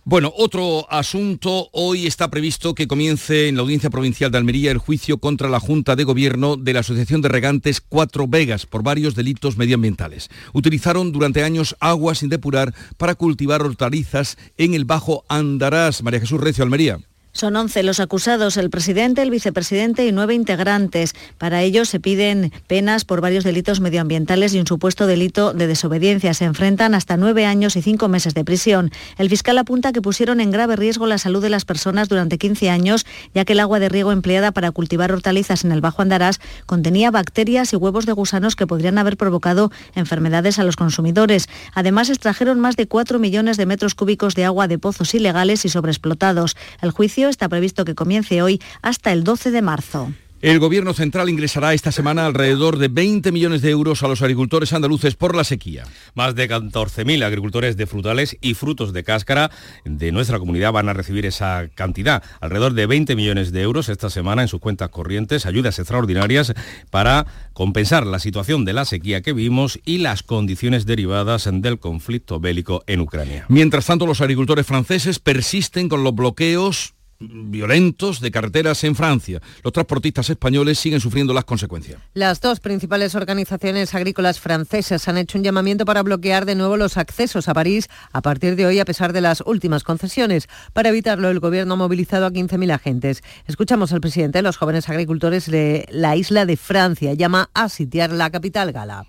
Bueno, 0.03 0.33
otro 0.35 0.91
asunto. 0.91 1.69
Hoy 1.73 2.07
está 2.07 2.31
previsto 2.31 2.73
que 2.73 2.87
comience 2.87 3.47
en 3.47 3.55
la 3.55 3.61
Audiencia 3.61 3.91
Provincial 3.91 4.31
de 4.31 4.39
Almería 4.39 4.71
el 4.71 4.79
juicio 4.79 5.19
contra 5.19 5.47
la 5.47 5.59
Junta 5.59 5.95
de 5.95 6.05
Gobierno 6.05 6.57
de 6.57 6.73
la 6.73 6.79
Asociación 6.79 7.21
de 7.21 7.29
Regantes 7.29 7.81
Cuatro 7.81 8.27
Vegas 8.27 8.65
por 8.65 8.81
varios 8.81 9.13
delitos 9.13 9.57
medioambientales. 9.57 10.29
Utilizaron 10.53 11.11
durante 11.11 11.43
años 11.43 11.75
agua 11.79 12.15
sin 12.15 12.29
depurar 12.29 12.73
para 12.97 13.13
cultivar 13.13 13.61
hortalizas 13.61 14.39
en 14.57 14.73
el 14.73 14.85
Bajo 14.85 15.23
Andarás. 15.29 16.01
María 16.01 16.19
Jesús 16.19 16.41
Recio, 16.41 16.63
Almería. 16.63 16.99
Son 17.33 17.55
11 17.55 17.83
los 17.83 18.01
acusados, 18.01 18.57
el 18.57 18.69
presidente, 18.69 19.21
el 19.21 19.31
vicepresidente 19.31 20.05
y 20.05 20.11
nueve 20.11 20.33
integrantes. 20.33 21.15
Para 21.37 21.61
ellos 21.61 21.87
se 21.87 22.01
piden 22.01 22.51
penas 22.67 23.05
por 23.05 23.21
varios 23.21 23.45
delitos 23.45 23.79
medioambientales 23.79 24.53
y 24.53 24.59
un 24.59 24.67
supuesto 24.67 25.07
delito 25.07 25.53
de 25.53 25.67
desobediencia. 25.67 26.33
Se 26.33 26.43
enfrentan 26.43 26.93
hasta 26.93 27.15
nueve 27.15 27.45
años 27.45 27.77
y 27.77 27.81
cinco 27.81 28.09
meses 28.09 28.33
de 28.33 28.43
prisión. 28.43 28.91
El 29.17 29.29
fiscal 29.29 29.57
apunta 29.57 29.93
que 29.93 30.01
pusieron 30.01 30.41
en 30.41 30.51
grave 30.51 30.75
riesgo 30.75 31.07
la 31.07 31.17
salud 31.17 31.41
de 31.41 31.49
las 31.49 31.63
personas 31.63 32.09
durante 32.09 32.37
15 32.37 32.69
años, 32.69 33.05
ya 33.33 33.45
que 33.45 33.53
el 33.53 33.61
agua 33.61 33.79
de 33.79 33.87
riego 33.87 34.11
empleada 34.11 34.51
para 34.51 34.71
cultivar 34.71 35.13
hortalizas 35.13 35.63
en 35.63 35.71
el 35.71 35.79
Bajo 35.79 36.01
Andarás 36.01 36.41
contenía 36.65 37.11
bacterias 37.11 37.71
y 37.71 37.77
huevos 37.77 38.05
de 38.05 38.11
gusanos 38.11 38.57
que 38.57 38.67
podrían 38.67 38.97
haber 38.97 39.15
provocado 39.15 39.71
enfermedades 39.95 40.59
a 40.59 40.65
los 40.65 40.75
consumidores. 40.75 41.47
Además, 41.73 42.09
extrajeron 42.09 42.59
más 42.59 42.75
de 42.75 42.87
4 42.87 43.19
millones 43.19 43.55
de 43.55 43.65
metros 43.65 43.95
cúbicos 43.95 44.35
de 44.35 44.43
agua 44.43 44.67
de 44.67 44.77
pozos 44.77 45.15
ilegales 45.15 45.63
y 45.63 45.69
sobreexplotados. 45.69 46.57
El 46.81 46.91
juicio 46.91 47.20
está 47.29 47.49
previsto 47.49 47.85
que 47.85 47.95
comience 47.95 48.41
hoy 48.41 48.61
hasta 48.81 49.11
el 49.11 49.23
12 49.23 49.51
de 49.51 49.61
marzo. 49.61 50.11
El 50.41 50.57
Gobierno 50.57 50.95
central 50.95 51.29
ingresará 51.29 51.75
esta 51.75 51.91
semana 51.91 52.25
alrededor 52.25 52.79
de 52.79 52.87
20 52.87 53.31
millones 53.31 53.61
de 53.61 53.69
euros 53.69 54.01
a 54.01 54.07
los 54.07 54.23
agricultores 54.23 54.73
andaluces 54.73 55.13
por 55.13 55.35
la 55.35 55.43
sequía. 55.43 55.83
Más 56.15 56.33
de 56.33 56.49
14.000 56.49 57.23
agricultores 57.23 57.77
de 57.77 57.85
frutales 57.85 58.35
y 58.41 58.55
frutos 58.55 58.91
de 58.91 59.03
cáscara 59.03 59.51
de 59.85 60.11
nuestra 60.11 60.39
comunidad 60.39 60.71
van 60.71 60.89
a 60.89 60.93
recibir 60.93 61.27
esa 61.27 61.69
cantidad. 61.75 62.23
Alrededor 62.39 62.73
de 62.73 62.87
20 62.87 63.15
millones 63.15 63.51
de 63.51 63.61
euros 63.61 63.87
esta 63.87 64.09
semana 64.09 64.41
en 64.41 64.47
sus 64.47 64.59
cuentas 64.59 64.89
corrientes, 64.89 65.45
ayudas 65.45 65.77
extraordinarias 65.77 66.53
para 66.89 67.27
compensar 67.53 68.07
la 68.07 68.17
situación 68.17 68.65
de 68.65 68.73
la 68.73 68.85
sequía 68.85 69.21
que 69.21 69.33
vimos 69.33 69.79
y 69.85 69.99
las 69.99 70.23
condiciones 70.23 70.87
derivadas 70.87 71.47
del 71.51 71.77
conflicto 71.77 72.39
bélico 72.39 72.83
en 72.87 73.01
Ucrania. 73.01 73.45
Mientras 73.47 73.85
tanto, 73.85 74.07
los 74.07 74.21
agricultores 74.21 74.65
franceses 74.65 75.19
persisten 75.19 75.87
con 75.87 76.03
los 76.03 76.15
bloqueos 76.15 76.95
violentos 77.21 78.19
de 78.19 78.31
carreteras 78.31 78.83
en 78.83 78.95
Francia. 78.95 79.41
Los 79.63 79.73
transportistas 79.73 80.29
españoles 80.29 80.79
siguen 80.79 80.99
sufriendo 80.99 81.33
las 81.33 81.45
consecuencias. 81.45 82.01
Las 82.13 82.41
dos 82.41 82.59
principales 82.59 83.15
organizaciones 83.15 83.93
agrícolas 83.93 84.39
francesas 84.39 85.07
han 85.07 85.17
hecho 85.17 85.37
un 85.37 85.43
llamamiento 85.43 85.85
para 85.85 86.03
bloquear 86.03 86.45
de 86.45 86.55
nuevo 86.55 86.77
los 86.77 86.97
accesos 86.97 87.47
a 87.47 87.53
París 87.53 87.87
a 88.11 88.21
partir 88.21 88.55
de 88.55 88.65
hoy 88.65 88.79
a 88.79 88.85
pesar 88.85 89.13
de 89.13 89.21
las 89.21 89.41
últimas 89.45 89.83
concesiones. 89.83 90.47
Para 90.73 90.89
evitarlo, 90.89 91.29
el 91.29 91.39
gobierno 91.39 91.75
ha 91.75 91.77
movilizado 91.77 92.25
a 92.25 92.31
15.000 92.31 92.73
agentes. 92.73 93.23
Escuchamos 93.47 93.93
al 93.93 94.01
presidente 94.01 94.39
de 94.39 94.43
los 94.43 94.57
jóvenes 94.57 94.89
agricultores 94.89 95.49
de 95.49 95.85
la 95.89 96.15
isla 96.15 96.45
de 96.45 96.57
Francia. 96.57 97.13
Llama 97.13 97.49
a 97.53 97.69
sitiar 97.69 98.11
la 98.11 98.29
capital 98.29 98.71
gala. 98.71 99.05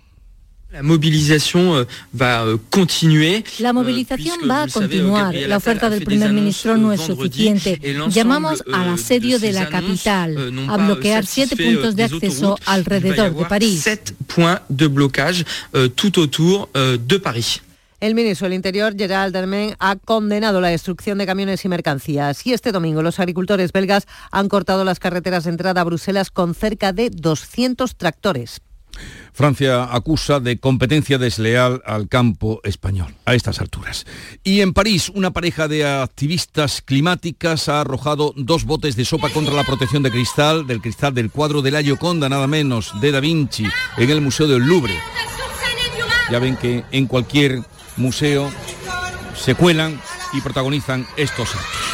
La 0.73 0.81
movilización 0.81 1.85
va 2.19 2.57
continuer. 2.71 3.43
La 3.59 3.73
movilización 3.73 4.49
va 4.49 4.63
a 4.63 4.67
continuar. 4.67 5.35
La 5.35 5.57
oferta 5.57 5.87
del 5.87 6.03
primer 6.03 6.33
ministro 6.33 6.77
no 6.77 6.91
es 6.91 6.99
suficiente. 6.99 7.79
Llamamos 8.09 8.63
al 8.73 8.89
asedio 8.89 9.37
de 9.37 9.51
la 9.51 9.69
capital, 9.69 10.35
a 10.67 10.77
bloquear 10.77 11.27
siete 11.27 11.55
puntos 11.55 11.95
de 11.95 12.05
acceso 12.05 12.57
alrededor 12.65 13.35
de 13.35 13.45
París. 13.45 13.81
Sept 13.81 14.13
points 14.25 14.63
de 14.67 14.87
blocage 14.87 15.45
tout 15.93 16.17
autour 16.17 16.67
de 16.73 17.19
París. 17.19 17.61
El 17.99 18.15
ministro 18.15 18.45
del 18.45 18.55
Interior, 18.55 18.95
Gerald 18.97 19.31
Dermen, 19.31 19.75
ha 19.77 19.95
condenado 19.95 20.59
la 20.59 20.69
destrucción 20.69 21.19
de 21.19 21.27
camiones 21.27 21.63
y 21.65 21.69
mercancías. 21.69 22.47
Y 22.47 22.53
este 22.53 22.71
domingo 22.71 23.03
los 23.03 23.19
agricultores 23.19 23.71
belgas 23.71 24.07
han 24.31 24.49
cortado 24.49 24.83
las 24.83 24.97
carreteras 24.97 25.43
de 25.43 25.51
entrada 25.51 25.81
a 25.81 25.83
Bruselas 25.83 26.31
con 26.31 26.55
cerca 26.55 26.93
de 26.93 27.11
200 27.11 27.95
tractores. 27.95 28.59
Francia 29.33 29.89
acusa 29.91 30.39
de 30.39 30.59
competencia 30.59 31.17
desleal 31.17 31.81
al 31.85 32.07
campo 32.07 32.61
español 32.63 33.15
a 33.25 33.33
estas 33.33 33.59
alturas. 33.59 34.05
Y 34.43 34.61
en 34.61 34.73
París, 34.73 35.11
una 35.13 35.31
pareja 35.31 35.67
de 35.67 35.87
activistas 35.87 36.81
climáticas 36.81 37.67
ha 37.67 37.81
arrojado 37.81 38.33
dos 38.35 38.65
botes 38.65 38.95
de 38.95 39.05
sopa 39.05 39.29
contra 39.29 39.55
la 39.55 39.63
protección 39.63 40.03
de 40.03 40.11
cristal, 40.11 40.67
del 40.67 40.81
cristal 40.81 41.13
del 41.15 41.31
cuadro 41.31 41.63
de 41.63 41.71
la 41.71 41.81
Gioconda, 41.81 42.29
nada 42.29 42.45
menos, 42.45 42.91
de 43.01 43.11
Da 43.11 43.19
Vinci, 43.19 43.65
en 43.97 44.09
el 44.09 44.21
Museo 44.21 44.47
del 44.47 44.63
Louvre. 44.63 44.97
Ya 46.31 46.39
ven 46.39 46.55
que 46.55 46.83
en 46.91 47.07
cualquier 47.07 47.61
museo 47.97 48.51
se 49.35 49.55
cuelan 49.55 49.99
y 50.33 50.41
protagonizan 50.41 51.07
estos 51.17 51.49
actos. 51.55 51.93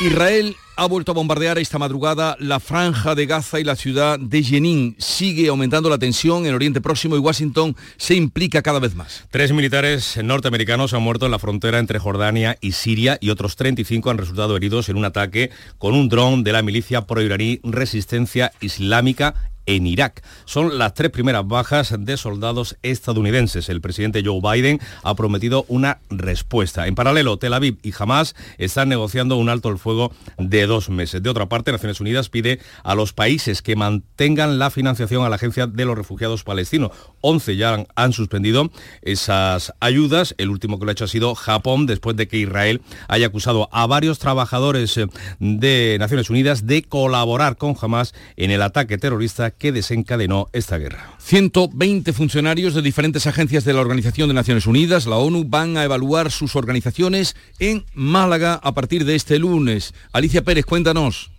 Israel 0.00 0.56
ha 0.76 0.86
vuelto 0.86 1.12
a 1.12 1.14
bombardear 1.14 1.58
esta 1.58 1.78
madrugada 1.78 2.36
la 2.40 2.60
franja 2.60 3.14
de 3.14 3.26
Gaza 3.26 3.60
y 3.60 3.64
la 3.64 3.76
ciudad 3.76 4.18
de 4.18 4.42
Jenin. 4.42 4.96
Sigue 4.98 5.48
aumentando 5.48 5.88
la 5.88 5.98
tensión 5.98 6.46
en 6.46 6.54
Oriente 6.54 6.80
Próximo 6.80 7.16
y 7.16 7.20
Washington 7.20 7.76
se 7.96 8.14
implica 8.14 8.62
cada 8.62 8.78
vez 8.78 8.94
más. 8.94 9.24
Tres 9.30 9.52
militares 9.52 10.18
norteamericanos 10.22 10.94
han 10.94 11.02
muerto 11.02 11.26
en 11.26 11.32
la 11.32 11.38
frontera 11.38 11.78
entre 11.78 11.98
Jordania 11.98 12.58
y 12.60 12.72
Siria 12.72 13.18
y 13.20 13.30
otros 13.30 13.56
35 13.56 14.10
han 14.10 14.18
resultado 14.18 14.56
heridos 14.56 14.88
en 14.88 14.96
un 14.96 15.04
ataque 15.04 15.50
con 15.78 15.94
un 15.94 16.08
dron 16.08 16.44
de 16.44 16.52
la 16.52 16.62
milicia 16.62 17.02
pro-iraní 17.02 17.60
Resistencia 17.62 18.52
Islámica 18.60 19.52
en 19.66 19.86
Irak. 19.86 20.22
Son 20.44 20.78
las 20.78 20.94
tres 20.94 21.10
primeras 21.10 21.46
bajas 21.46 21.94
de 21.98 22.16
soldados 22.16 22.76
estadounidenses. 22.82 23.68
El 23.68 23.80
presidente 23.80 24.22
Joe 24.24 24.40
Biden 24.40 24.80
ha 25.02 25.14
prometido 25.14 25.64
una 25.68 25.98
respuesta. 26.10 26.86
En 26.86 26.94
paralelo, 26.94 27.38
Tel 27.38 27.54
Aviv 27.54 27.78
y 27.82 27.92
Hamas 27.98 28.34
están 28.58 28.88
negociando 28.88 29.36
un 29.36 29.48
alto 29.48 29.68
el 29.68 29.78
fuego 29.78 30.12
de 30.38 30.66
dos 30.66 30.88
meses. 30.90 31.22
De 31.22 31.30
otra 31.30 31.48
parte, 31.48 31.72
Naciones 31.72 32.00
Unidas 32.00 32.28
pide 32.28 32.60
a 32.82 32.94
los 32.94 33.12
países 33.12 33.62
que 33.62 33.76
mantengan 33.76 34.58
la 34.58 34.70
financiación 34.70 35.24
a 35.24 35.28
la 35.28 35.36
Agencia 35.36 35.66
de 35.66 35.84
los 35.84 35.96
Refugiados 35.96 36.44
Palestinos. 36.44 36.90
11 37.20 37.56
ya 37.56 37.86
han, 37.94 38.12
suspendido 38.12 38.70
esas 39.02 39.72
ayudas. 39.80 40.34
El 40.38 40.50
último 40.50 40.78
que 40.78 40.84
lo 40.84 40.90
ha 40.90 40.92
hecho 40.92 41.04
ha 41.04 41.08
sido 41.08 41.34
Japón, 41.34 41.86
después 41.86 42.16
de 42.16 42.28
que 42.28 42.38
Israel 42.38 42.82
haya 43.08 43.26
acusado 43.26 43.68
a 43.72 43.86
varios 43.86 44.18
trabajadores 44.18 44.96
eh, 44.98 45.06
de 45.40 45.96
Naciones 45.98 46.30
Unidas 46.30 46.66
de 46.66 46.82
colaborar 46.82 47.56
con 47.56 47.74
Hamas 47.80 48.14
en 48.36 48.50
el 48.50 48.62
ataque 48.62 48.98
terrorista 48.98 49.53
que 49.58 49.72
desencadenó 49.72 50.48
esta 50.52 50.78
guerra. 50.78 51.14
120 51.18 52.12
funcionarios 52.12 52.74
de 52.74 52.82
diferentes 52.82 53.26
agencias 53.26 53.64
de 53.64 53.72
la 53.72 53.80
Organización 53.80 54.28
de 54.28 54.34
Naciones 54.34 54.66
Unidas, 54.66 55.06
la 55.06 55.16
ONU, 55.16 55.44
van 55.46 55.76
a 55.76 55.84
evaluar 55.84 56.30
sus 56.30 56.56
organizaciones 56.56 57.36
en 57.58 57.84
Málaga 57.94 58.60
a 58.62 58.72
partir 58.72 59.04
de 59.04 59.14
este 59.14 59.38
lunes. 59.38 59.94
Alicia 60.12 60.42
Pérez, 60.42 60.64
cuéntanos. 60.64 61.30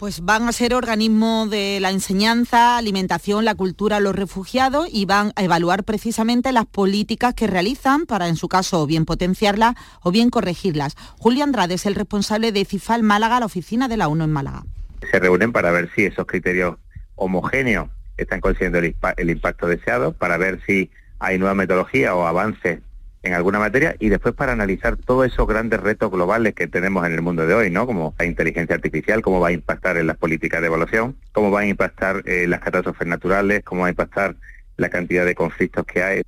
Pues 0.00 0.22
van 0.22 0.48
a 0.48 0.52
ser 0.52 0.72
organismos 0.72 1.50
de 1.50 1.78
la 1.78 1.90
enseñanza, 1.90 2.78
alimentación, 2.78 3.44
la 3.44 3.54
cultura, 3.54 4.00
los 4.00 4.16
refugiados 4.16 4.88
y 4.90 5.04
van 5.04 5.32
a 5.36 5.44
evaluar 5.44 5.84
precisamente 5.84 6.52
las 6.52 6.64
políticas 6.64 7.34
que 7.34 7.46
realizan 7.46 8.06
para, 8.06 8.28
en 8.28 8.36
su 8.36 8.48
caso, 8.48 8.80
o 8.80 8.86
bien 8.86 9.04
potenciarlas 9.04 9.74
o 10.02 10.10
bien 10.10 10.30
corregirlas. 10.30 10.96
Julio 11.18 11.44
Andrade 11.44 11.74
es 11.74 11.84
el 11.84 11.96
responsable 11.96 12.50
de 12.50 12.64
CIFAL 12.64 13.02
Málaga, 13.02 13.40
la 13.40 13.46
oficina 13.46 13.88
de 13.88 13.98
la 13.98 14.08
ONU 14.08 14.24
en 14.24 14.32
Málaga. 14.32 14.64
Se 15.10 15.18
reúnen 15.18 15.52
para 15.52 15.70
ver 15.70 15.90
si 15.94 16.04
esos 16.04 16.26
criterios 16.26 16.76
homogéneos 17.20 17.88
están 18.16 18.40
consiguiendo 18.40 18.78
el, 18.78 18.96
el 19.16 19.30
impacto 19.30 19.66
deseado, 19.66 20.12
para 20.12 20.36
ver 20.36 20.60
si 20.66 20.90
hay 21.18 21.38
nueva 21.38 21.54
metodología 21.54 22.14
o 22.14 22.26
avances 22.26 22.80
en 23.22 23.34
alguna 23.34 23.58
materia 23.58 23.96
y 23.98 24.08
después 24.08 24.34
para 24.34 24.52
analizar 24.52 24.96
todos 24.96 25.26
esos 25.26 25.46
grandes 25.46 25.80
retos 25.80 26.10
globales 26.10 26.54
que 26.54 26.66
tenemos 26.66 27.06
en 27.06 27.12
el 27.12 27.22
mundo 27.22 27.46
de 27.46 27.54
hoy, 27.54 27.70
¿no? 27.70 27.86
Como 27.86 28.14
la 28.18 28.24
inteligencia 28.24 28.74
artificial, 28.74 29.20
cómo 29.20 29.40
va 29.40 29.48
a 29.48 29.52
impactar 29.52 29.98
en 29.98 30.06
las 30.06 30.16
políticas 30.16 30.60
de 30.60 30.68
evaluación, 30.68 31.16
cómo 31.32 31.50
va 31.50 31.60
a 31.60 31.66
impactar 31.66 32.22
eh, 32.26 32.46
las 32.48 32.60
catástrofes 32.60 33.06
naturales, 33.06 33.62
cómo 33.64 33.82
va 33.82 33.88
a 33.88 33.90
impactar 33.90 34.36
la 34.76 34.88
cantidad 34.88 35.26
de 35.26 35.34
conflictos 35.34 35.84
que 35.84 36.02
hay. 36.02 36.22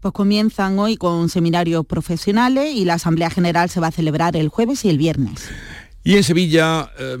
Pues 0.00 0.14
comienzan 0.14 0.78
hoy 0.78 0.96
con 0.96 1.28
seminarios 1.28 1.84
profesionales 1.84 2.72
y 2.72 2.84
la 2.84 2.94
Asamblea 2.94 3.30
General 3.30 3.68
se 3.68 3.80
va 3.80 3.88
a 3.88 3.92
celebrar 3.92 4.36
el 4.36 4.48
jueves 4.48 4.84
y 4.84 4.90
el 4.90 4.98
viernes. 4.98 5.50
Y 6.08 6.16
en 6.16 6.24
Sevilla 6.24 6.90
eh, 6.98 7.18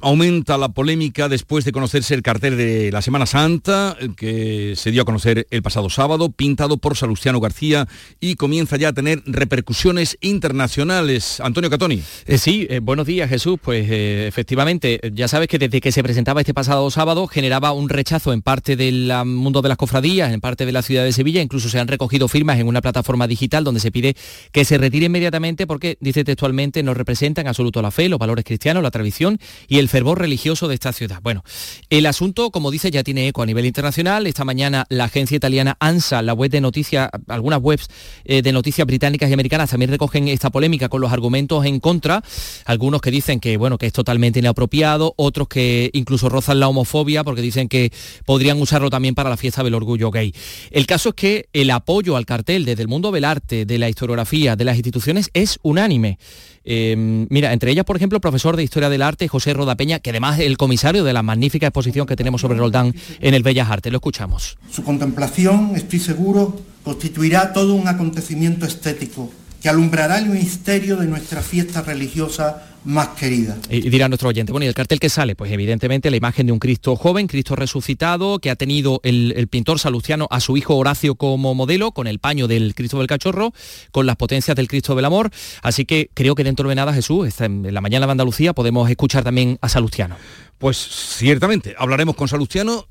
aumenta 0.00 0.56
la 0.56 0.70
polémica 0.70 1.28
después 1.28 1.66
de 1.66 1.72
conocerse 1.72 2.14
el 2.14 2.22
cartel 2.22 2.56
de 2.56 2.90
la 2.90 3.02
Semana 3.02 3.26
Santa, 3.26 3.94
que 4.16 4.72
se 4.74 4.90
dio 4.90 5.02
a 5.02 5.04
conocer 5.04 5.46
el 5.50 5.60
pasado 5.60 5.90
sábado, 5.90 6.30
pintado 6.30 6.78
por 6.78 6.96
Salustiano 6.96 7.40
García 7.40 7.86
y 8.18 8.36
comienza 8.36 8.78
ya 8.78 8.88
a 8.88 8.92
tener 8.94 9.22
repercusiones 9.26 10.16
internacionales. 10.22 11.40
Antonio 11.40 11.68
Catoni. 11.68 12.02
Eh, 12.24 12.38
sí, 12.38 12.66
eh, 12.70 12.78
buenos 12.78 13.06
días 13.06 13.28
Jesús. 13.28 13.58
Pues 13.62 13.86
eh, 13.90 14.26
efectivamente, 14.26 14.98
ya 15.12 15.28
sabes 15.28 15.48
que 15.48 15.58
desde 15.58 15.82
que 15.82 15.92
se 15.92 16.02
presentaba 16.02 16.40
este 16.40 16.54
pasado 16.54 16.90
sábado 16.90 17.26
generaba 17.26 17.72
un 17.72 17.90
rechazo 17.90 18.32
en 18.32 18.40
parte 18.40 18.76
del 18.76 19.12
mundo 19.26 19.60
de 19.60 19.68
las 19.68 19.76
cofradías, 19.76 20.32
en 20.32 20.40
parte 20.40 20.64
de 20.64 20.72
la 20.72 20.80
ciudad 20.80 21.04
de 21.04 21.12
Sevilla, 21.12 21.42
incluso 21.42 21.68
se 21.68 21.80
han 21.80 21.88
recogido 21.88 22.28
firmas 22.28 22.58
en 22.58 22.66
una 22.66 22.80
plataforma 22.80 23.26
digital 23.26 23.62
donde 23.62 23.80
se 23.80 23.92
pide 23.92 24.16
que 24.52 24.64
se 24.64 24.78
retire 24.78 25.04
inmediatamente 25.04 25.66
porque, 25.66 25.98
dice 26.00 26.24
textualmente, 26.24 26.82
no 26.82 26.94
representan 26.94 27.46
absoluto 27.46 27.82
la 27.82 27.90
fe 27.90 28.05
los 28.10 28.18
valores 28.18 28.44
cristianos, 28.44 28.82
la 28.82 28.90
tradición 28.90 29.38
y 29.68 29.78
el 29.78 29.88
fervor 29.88 30.18
religioso 30.18 30.68
de 30.68 30.74
esta 30.74 30.92
ciudad. 30.92 31.20
Bueno, 31.22 31.44
el 31.90 32.06
asunto, 32.06 32.50
como 32.50 32.70
dice, 32.70 32.90
ya 32.90 33.02
tiene 33.02 33.28
eco 33.28 33.42
a 33.42 33.46
nivel 33.46 33.66
internacional. 33.66 34.26
Esta 34.26 34.44
mañana 34.44 34.86
la 34.88 35.04
agencia 35.04 35.36
italiana 35.36 35.76
ANSA, 35.80 36.22
la 36.22 36.34
web 36.34 36.50
de 36.50 36.60
noticias, 36.60 37.08
algunas 37.28 37.60
webs 37.60 37.88
eh, 38.24 38.42
de 38.42 38.52
noticias 38.52 38.86
británicas 38.86 39.30
y 39.30 39.32
americanas 39.32 39.70
también 39.70 39.90
recogen 39.90 40.28
esta 40.28 40.50
polémica 40.50 40.88
con 40.88 41.00
los 41.00 41.12
argumentos 41.12 41.64
en 41.64 41.80
contra. 41.80 42.22
Algunos 42.64 43.00
que 43.00 43.10
dicen 43.10 43.40
que, 43.40 43.56
bueno, 43.56 43.78
que 43.78 43.86
es 43.86 43.92
totalmente 43.92 44.38
inapropiado, 44.38 45.14
otros 45.16 45.48
que 45.48 45.90
incluso 45.92 46.28
rozan 46.28 46.60
la 46.60 46.68
homofobia 46.68 47.24
porque 47.24 47.42
dicen 47.42 47.68
que 47.68 47.92
podrían 48.24 48.60
usarlo 48.60 48.90
también 48.90 49.14
para 49.14 49.30
la 49.30 49.36
fiesta 49.36 49.62
del 49.62 49.74
orgullo 49.74 50.10
gay. 50.10 50.34
El 50.70 50.86
caso 50.86 51.10
es 51.10 51.14
que 51.14 51.48
el 51.52 51.70
apoyo 51.70 52.16
al 52.16 52.26
cartel 52.26 52.64
desde 52.64 52.82
el 52.82 52.88
mundo 52.88 53.12
del 53.12 53.24
arte, 53.24 53.66
de 53.66 53.78
la 53.78 53.88
historiografía, 53.88 54.56
de 54.56 54.64
las 54.64 54.76
instituciones 54.76 55.30
es 55.34 55.58
unánime. 55.62 56.18
Em, 56.66 57.28
mira, 57.30 57.52
entre 57.52 57.70
ellas, 57.70 57.84
por 57.84 57.96
ejemplo, 57.96 58.20
profesor 58.20 58.56
de 58.56 58.64
Historia 58.64 58.90
del 58.90 59.02
Arte, 59.02 59.28
José 59.28 59.54
Rodapeña, 59.54 60.00
que 60.00 60.10
además 60.10 60.40
es 60.40 60.46
el 60.46 60.56
comisario 60.56 61.04
de 61.04 61.12
la 61.12 61.22
magnífica 61.22 61.68
exposición 61.68 62.06
que 62.06 62.16
tenemos 62.16 62.40
sobre 62.40 62.58
Roldán 62.58 62.92
en 63.20 63.34
el 63.34 63.44
Bellas 63.44 63.70
Artes. 63.70 63.92
Lo 63.92 63.98
escuchamos. 63.98 64.58
Su 64.70 64.82
contemplación, 64.82 65.72
estoy 65.76 66.00
seguro, 66.00 66.60
constituirá 66.82 67.52
todo 67.52 67.74
un 67.74 67.86
acontecimiento 67.86 68.66
estético 68.66 69.30
que 69.66 69.70
alumbrará 69.70 70.20
el 70.20 70.28
misterio 70.28 70.94
de 70.94 71.08
nuestra 71.08 71.42
fiesta 71.42 71.82
religiosa 71.82 72.68
más 72.84 73.08
querida. 73.18 73.56
Y, 73.68 73.90
dirá 73.90 74.08
nuestro 74.08 74.28
oyente, 74.28 74.52
bueno, 74.52 74.64
¿y 74.64 74.68
el 74.68 74.74
cartel 74.74 75.00
que 75.00 75.08
sale? 75.08 75.34
Pues 75.34 75.50
evidentemente 75.50 76.08
la 76.08 76.16
imagen 76.16 76.46
de 76.46 76.52
un 76.52 76.60
Cristo 76.60 76.94
joven, 76.94 77.26
Cristo 77.26 77.56
resucitado, 77.56 78.38
que 78.38 78.50
ha 78.50 78.54
tenido 78.54 79.00
el, 79.02 79.48
pintor 79.50 79.80
salustiano 79.80 80.28
a 80.30 80.38
su 80.38 80.56
hijo 80.56 80.76
Horacio 80.76 81.16
como 81.16 81.52
modelo, 81.56 81.90
con 81.90 82.06
el 82.06 82.20
paño 82.20 82.46
del 82.46 82.76
Cristo 82.76 82.98
del 82.98 83.08
Cachorro, 83.08 83.52
con 83.90 84.06
las 84.06 84.14
potencias 84.14 84.56
del 84.56 84.68
Cristo 84.68 84.94
del 84.94 85.04
Amor. 85.04 85.32
Así 85.62 85.84
que 85.84 86.10
creo 86.14 86.36
que 86.36 86.44
dentro 86.44 86.68
de 86.68 86.74
nada, 86.76 86.92
Jesús, 86.92 87.40
en 87.40 87.74
la 87.74 87.80
mañana 87.80 88.06
de 88.06 88.12
Andalucía 88.12 88.52
podemos 88.52 88.88
escuchar 88.88 89.24
también 89.24 89.58
a 89.62 89.68
Salustiano. 89.68 90.16
Pues 90.58 90.76
ciertamente, 90.76 91.74
hablaremos 91.76 92.14
con 92.14 92.28
Salustiano 92.28 92.86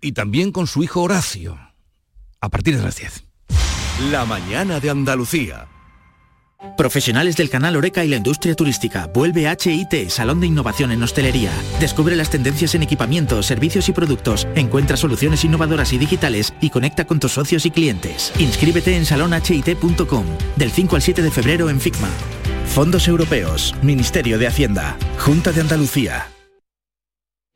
y 0.00 0.12
también 0.12 0.52
con 0.52 0.68
su 0.68 0.84
hijo 0.84 1.02
Horacio, 1.02 1.58
a 2.40 2.48
partir 2.50 2.76
de 2.76 2.84
las 2.84 2.94
10. 2.94 3.24
La 4.12 4.24
mañana 4.24 4.78
de 4.78 4.90
Andalucía. 4.90 5.66
Profesionales 6.76 7.36
del 7.36 7.50
canal 7.50 7.76
Oreca 7.76 8.04
y 8.04 8.08
la 8.08 8.16
industria 8.16 8.54
turística. 8.54 9.06
Vuelve 9.12 9.50
HIT, 9.50 10.08
Salón 10.08 10.40
de 10.40 10.46
Innovación 10.46 10.92
en 10.92 11.02
Hostelería. 11.02 11.52
Descubre 11.78 12.16
las 12.16 12.30
tendencias 12.30 12.74
en 12.74 12.82
equipamiento, 12.82 13.42
servicios 13.42 13.88
y 13.88 13.92
productos. 13.92 14.46
Encuentra 14.54 14.96
soluciones 14.96 15.44
innovadoras 15.44 15.92
y 15.92 15.98
digitales 15.98 16.54
y 16.60 16.70
conecta 16.70 17.04
con 17.06 17.20
tus 17.20 17.32
socios 17.32 17.66
y 17.66 17.70
clientes. 17.70 18.32
Inscríbete 18.38 18.96
en 18.96 19.04
salonhit.com 19.04 20.26
del 20.56 20.70
5 20.70 20.96
al 20.96 21.02
7 21.02 21.22
de 21.22 21.30
febrero 21.30 21.70
en 21.70 21.80
FICMA. 21.80 22.08
Fondos 22.66 23.08
Europeos, 23.08 23.74
Ministerio 23.82 24.38
de 24.38 24.46
Hacienda, 24.46 24.96
Junta 25.18 25.52
de 25.52 25.60
Andalucía. 25.60 26.28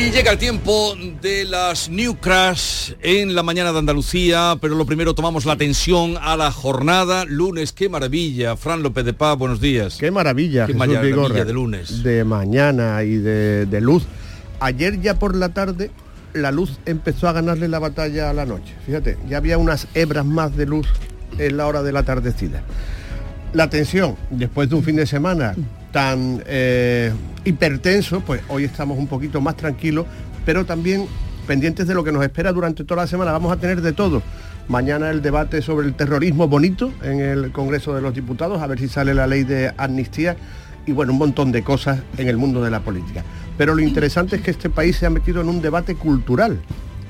Y 0.00 0.10
llega 0.10 0.32
el 0.32 0.38
tiempo 0.38 0.96
de 1.20 1.44
las 1.44 1.90
New 1.90 2.16
Crash 2.16 2.92
en 3.02 3.34
la 3.34 3.42
mañana 3.42 3.70
de 3.70 3.80
Andalucía, 3.80 4.56
pero 4.58 4.74
lo 4.74 4.86
primero 4.86 5.14
tomamos 5.14 5.44
la 5.44 5.52
atención 5.52 6.16
a 6.22 6.38
la 6.38 6.50
jornada. 6.50 7.26
Lunes, 7.26 7.72
qué 7.72 7.90
maravilla. 7.90 8.56
Fran 8.56 8.82
López 8.82 9.04
de 9.04 9.12
Paz, 9.12 9.36
buenos 9.36 9.60
días. 9.60 9.98
Qué 10.00 10.10
maravilla, 10.10 10.66
qué 10.66 10.72
maravilla 10.72 11.44
de 11.44 11.52
lunes. 11.52 12.02
De 12.02 12.24
mañana 12.24 13.02
y 13.02 13.16
de, 13.16 13.66
de 13.66 13.80
luz. 13.82 14.04
Ayer 14.58 15.02
ya 15.02 15.18
por 15.18 15.36
la 15.36 15.50
tarde 15.50 15.90
la 16.32 16.50
luz 16.50 16.78
empezó 16.86 17.28
a 17.28 17.32
ganarle 17.32 17.68
la 17.68 17.78
batalla 17.78 18.30
a 18.30 18.32
la 18.32 18.46
noche. 18.46 18.74
Fíjate, 18.86 19.18
ya 19.28 19.36
había 19.36 19.58
unas 19.58 19.86
hebras 19.92 20.24
más 20.24 20.56
de 20.56 20.64
luz 20.64 20.88
en 21.36 21.58
la 21.58 21.66
hora 21.66 21.82
de 21.82 21.92
la 21.92 22.04
tardecida. 22.04 22.62
La 23.52 23.68
tensión, 23.68 24.14
después 24.30 24.68
de 24.68 24.76
un 24.76 24.84
fin 24.84 24.94
de 24.94 25.06
semana 25.06 25.56
tan 25.90 26.40
eh, 26.46 27.12
hipertenso, 27.44 28.20
pues 28.20 28.42
hoy 28.48 28.62
estamos 28.62 28.96
un 28.96 29.08
poquito 29.08 29.40
más 29.40 29.56
tranquilos, 29.56 30.06
pero 30.46 30.64
también 30.64 31.06
pendientes 31.48 31.88
de 31.88 31.94
lo 31.94 32.04
que 32.04 32.12
nos 32.12 32.22
espera 32.22 32.52
durante 32.52 32.84
toda 32.84 33.02
la 33.02 33.06
semana. 33.08 33.32
Vamos 33.32 33.52
a 33.52 33.56
tener 33.56 33.82
de 33.82 33.92
todo. 33.92 34.22
Mañana 34.68 35.10
el 35.10 35.20
debate 35.20 35.62
sobre 35.62 35.88
el 35.88 35.94
terrorismo 35.94 36.46
bonito 36.46 36.92
en 37.02 37.18
el 37.18 37.50
Congreso 37.50 37.92
de 37.92 38.00
los 38.00 38.14
Diputados, 38.14 38.62
a 38.62 38.68
ver 38.68 38.78
si 38.78 38.86
sale 38.86 39.14
la 39.14 39.26
ley 39.26 39.42
de 39.42 39.72
amnistía 39.76 40.36
y 40.86 40.92
bueno, 40.92 41.12
un 41.12 41.18
montón 41.18 41.50
de 41.50 41.64
cosas 41.64 42.02
en 42.18 42.28
el 42.28 42.36
mundo 42.36 42.62
de 42.62 42.70
la 42.70 42.80
política. 42.80 43.24
Pero 43.58 43.74
lo 43.74 43.82
interesante 43.82 44.36
es 44.36 44.42
que 44.42 44.52
este 44.52 44.70
país 44.70 44.96
se 44.96 45.06
ha 45.06 45.10
metido 45.10 45.40
en 45.40 45.48
un 45.48 45.60
debate 45.60 45.96
cultural 45.96 46.60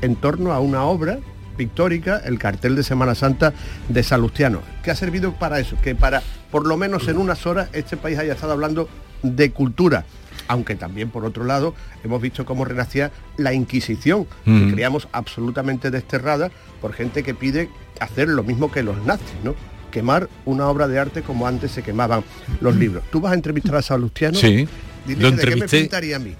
en 0.00 0.16
torno 0.16 0.52
a 0.52 0.60
una 0.60 0.84
obra 0.84 1.18
pictórica, 1.60 2.22
el 2.24 2.38
cartel 2.38 2.74
de 2.74 2.82
Semana 2.82 3.14
Santa 3.14 3.52
de 3.90 4.02
Salustiano, 4.02 4.62
que 4.82 4.90
ha 4.90 4.94
servido 4.94 5.34
para 5.34 5.60
eso, 5.60 5.76
que 5.82 5.94
para 5.94 6.22
por 6.50 6.66
lo 6.66 6.78
menos 6.78 7.06
en 7.06 7.18
unas 7.18 7.44
horas 7.44 7.68
este 7.74 7.98
país 7.98 8.18
haya 8.18 8.32
estado 8.32 8.52
hablando 8.52 8.88
de 9.22 9.50
cultura 9.50 10.06
aunque 10.48 10.74
también 10.74 11.10
por 11.10 11.26
otro 11.26 11.44
lado 11.44 11.74
hemos 12.02 12.22
visto 12.22 12.46
cómo 12.46 12.64
renacía 12.64 13.12
la 13.36 13.52
Inquisición, 13.52 14.24
que 14.44 14.50
mm. 14.50 14.72
creamos 14.72 15.06
absolutamente 15.12 15.90
desterrada 15.90 16.50
por 16.80 16.94
gente 16.94 17.22
que 17.22 17.34
pide 17.34 17.68
hacer 18.00 18.26
lo 18.28 18.42
mismo 18.42 18.72
que 18.72 18.82
los 18.82 19.04
nazis, 19.04 19.36
¿no? 19.44 19.54
Quemar 19.92 20.30
una 20.46 20.66
obra 20.66 20.88
de 20.88 20.98
arte 20.98 21.20
como 21.20 21.46
antes 21.46 21.72
se 21.72 21.82
quemaban 21.82 22.24
los 22.62 22.74
libros. 22.74 23.04
¿Tú 23.12 23.20
vas 23.20 23.32
a 23.32 23.34
entrevistar 23.34 23.76
a 23.76 23.82
Salustiano? 23.82 24.38
Sí. 24.38 24.66
Dile, 25.06 25.30
¿de 25.30 25.44
qué 25.44 25.56
me 25.56 25.68
pintaría 25.68 26.16
a 26.16 26.18
mí? 26.20 26.34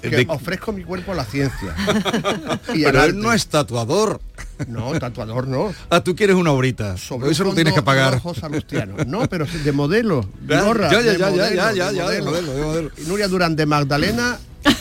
Que 0.00 0.26
ofrezco 0.28 0.72
mi 0.72 0.84
cuerpo 0.84 1.12
a 1.12 1.14
la 1.14 1.24
ciencia. 1.24 1.74
Pero 2.66 3.04
él 3.04 3.18
no 3.18 3.32
es 3.32 3.46
tatuador. 3.46 4.20
No, 4.68 4.98
tatuador 4.98 5.48
no. 5.48 5.72
Ah, 5.88 6.02
tú 6.02 6.14
quieres 6.14 6.36
una 6.36 6.52
obrita. 6.52 6.94
eso 6.94 7.44
lo 7.44 7.54
tienes 7.54 7.74
que 7.74 7.82
pagar. 7.82 8.20
No, 9.06 9.28
pero 9.28 9.46
de 9.46 9.72
modelo. 9.72 10.28
ya, 10.46 10.62
ya, 10.90 11.16
ya, 11.16 11.30
ya, 11.30 11.72
ya, 11.72 11.92
ya, 11.92 12.10
de 12.10 12.22
modelo, 12.22 12.54
de 12.54 12.62
modelo. 12.62 12.90
Nuria 13.06 13.28
Durán 13.28 13.56
de 13.56 13.66
Magdalena 13.66 14.38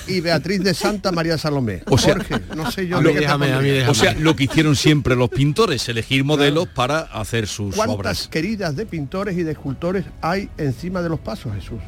y 0.08 0.22
Beatriz 0.22 0.62
de 0.64 0.74
Santa 0.74 1.12
María 1.12 1.38
Salomé. 1.38 1.84
O 1.90 1.98
sea, 1.98 2.16
Jorge, 2.16 2.42
no 2.56 2.70
sé 2.72 2.88
yo 2.88 3.02
lo, 3.02 3.14
que 3.14 3.28
O 3.88 3.94
sea, 3.94 4.14
lo 4.14 4.36
que 4.36 4.46
hicieron 4.46 4.76
siempre 4.76 5.16
los 5.16 5.30
pintores, 5.30 5.88
elegir 5.90 6.24
modelos 6.24 6.68
para 6.68 7.00
hacer 7.00 7.48
sus 7.48 7.76
¿Cuántas 7.76 7.96
obras. 7.96 8.28
queridas 8.28 8.76
de 8.76 8.86
pintores 8.86 9.38
y 9.38 9.44
de 9.44 9.52
escultores 9.52 10.06
hay 10.22 10.50
encima 10.58 11.02
de 11.02 11.10
los 11.10 11.20
pasos, 11.20 11.54
Jesús? 11.54 11.80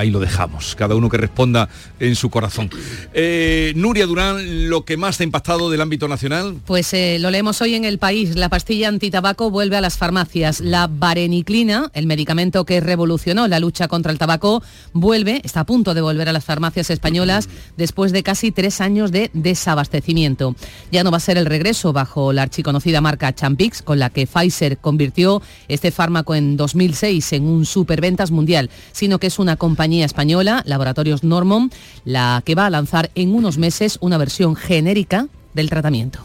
Ahí 0.00 0.10
lo 0.10 0.18
dejamos, 0.18 0.74
cada 0.76 0.94
uno 0.94 1.08
que 1.08 1.18
responda 1.18 1.68
en 1.98 2.16
su 2.16 2.30
corazón. 2.30 2.70
Eh, 3.12 3.72
Nuria 3.76 4.06
Durán, 4.06 4.68
lo 4.68 4.84
que 4.84 4.96
más 4.96 5.18
te 5.18 5.24
ha 5.24 5.26
impactado 5.26 5.70
del 5.70 5.80
ámbito 5.80 6.08
nacional. 6.08 6.56
Pues 6.64 6.92
eh, 6.94 7.18
lo 7.20 7.30
leemos 7.30 7.60
hoy 7.60 7.74
en 7.74 7.84
el 7.84 7.98
país, 7.98 8.34
la 8.36 8.48
pastilla 8.48 8.88
antitabaco 8.88 9.50
vuelve 9.50 9.76
a 9.76 9.80
las 9.80 9.98
farmacias. 9.98 10.60
La 10.60 10.86
vareniclina, 10.86 11.90
el 11.92 12.06
medicamento 12.06 12.64
que 12.64 12.80
revolucionó 12.80 13.46
la 13.46 13.60
lucha 13.60 13.88
contra 13.88 14.10
el 14.10 14.18
tabaco, 14.18 14.62
vuelve, 14.92 15.42
está 15.44 15.60
a 15.60 15.66
punto 15.66 15.92
de 15.92 16.00
volver 16.00 16.28
a 16.28 16.32
las 16.32 16.44
farmacias 16.44 16.88
españolas 16.88 17.48
después 17.76 18.12
de 18.12 18.22
casi 18.22 18.52
tres 18.52 18.80
años 18.80 19.12
de 19.12 19.30
desabastecimiento. 19.34 20.56
Ya 20.90 21.04
no 21.04 21.10
va 21.10 21.18
a 21.18 21.20
ser 21.20 21.36
el 21.36 21.46
regreso 21.46 21.92
bajo 21.92 22.32
la 22.32 22.42
archiconocida 22.42 23.02
marca 23.02 23.34
Champix, 23.34 23.82
con 23.82 23.98
la 23.98 24.08
que 24.08 24.26
Pfizer 24.26 24.78
convirtió 24.78 25.42
este 25.68 25.90
fármaco 25.90 26.34
en 26.34 26.56
2006 26.56 27.34
en 27.34 27.44
un 27.44 27.66
superventas 27.66 28.30
mundial, 28.30 28.70
sino 28.92 29.18
que 29.18 29.26
es 29.26 29.38
una 29.38 29.56
compañía 29.56 29.89
española, 29.98 30.62
Laboratorios 30.64 31.24
Normon, 31.24 31.70
la 32.04 32.42
que 32.44 32.54
va 32.54 32.66
a 32.66 32.70
lanzar 32.70 33.10
en 33.14 33.34
unos 33.34 33.58
meses 33.58 33.98
una 34.00 34.18
versión 34.18 34.56
genérica 34.56 35.28
del 35.54 35.68
tratamiento. 35.68 36.20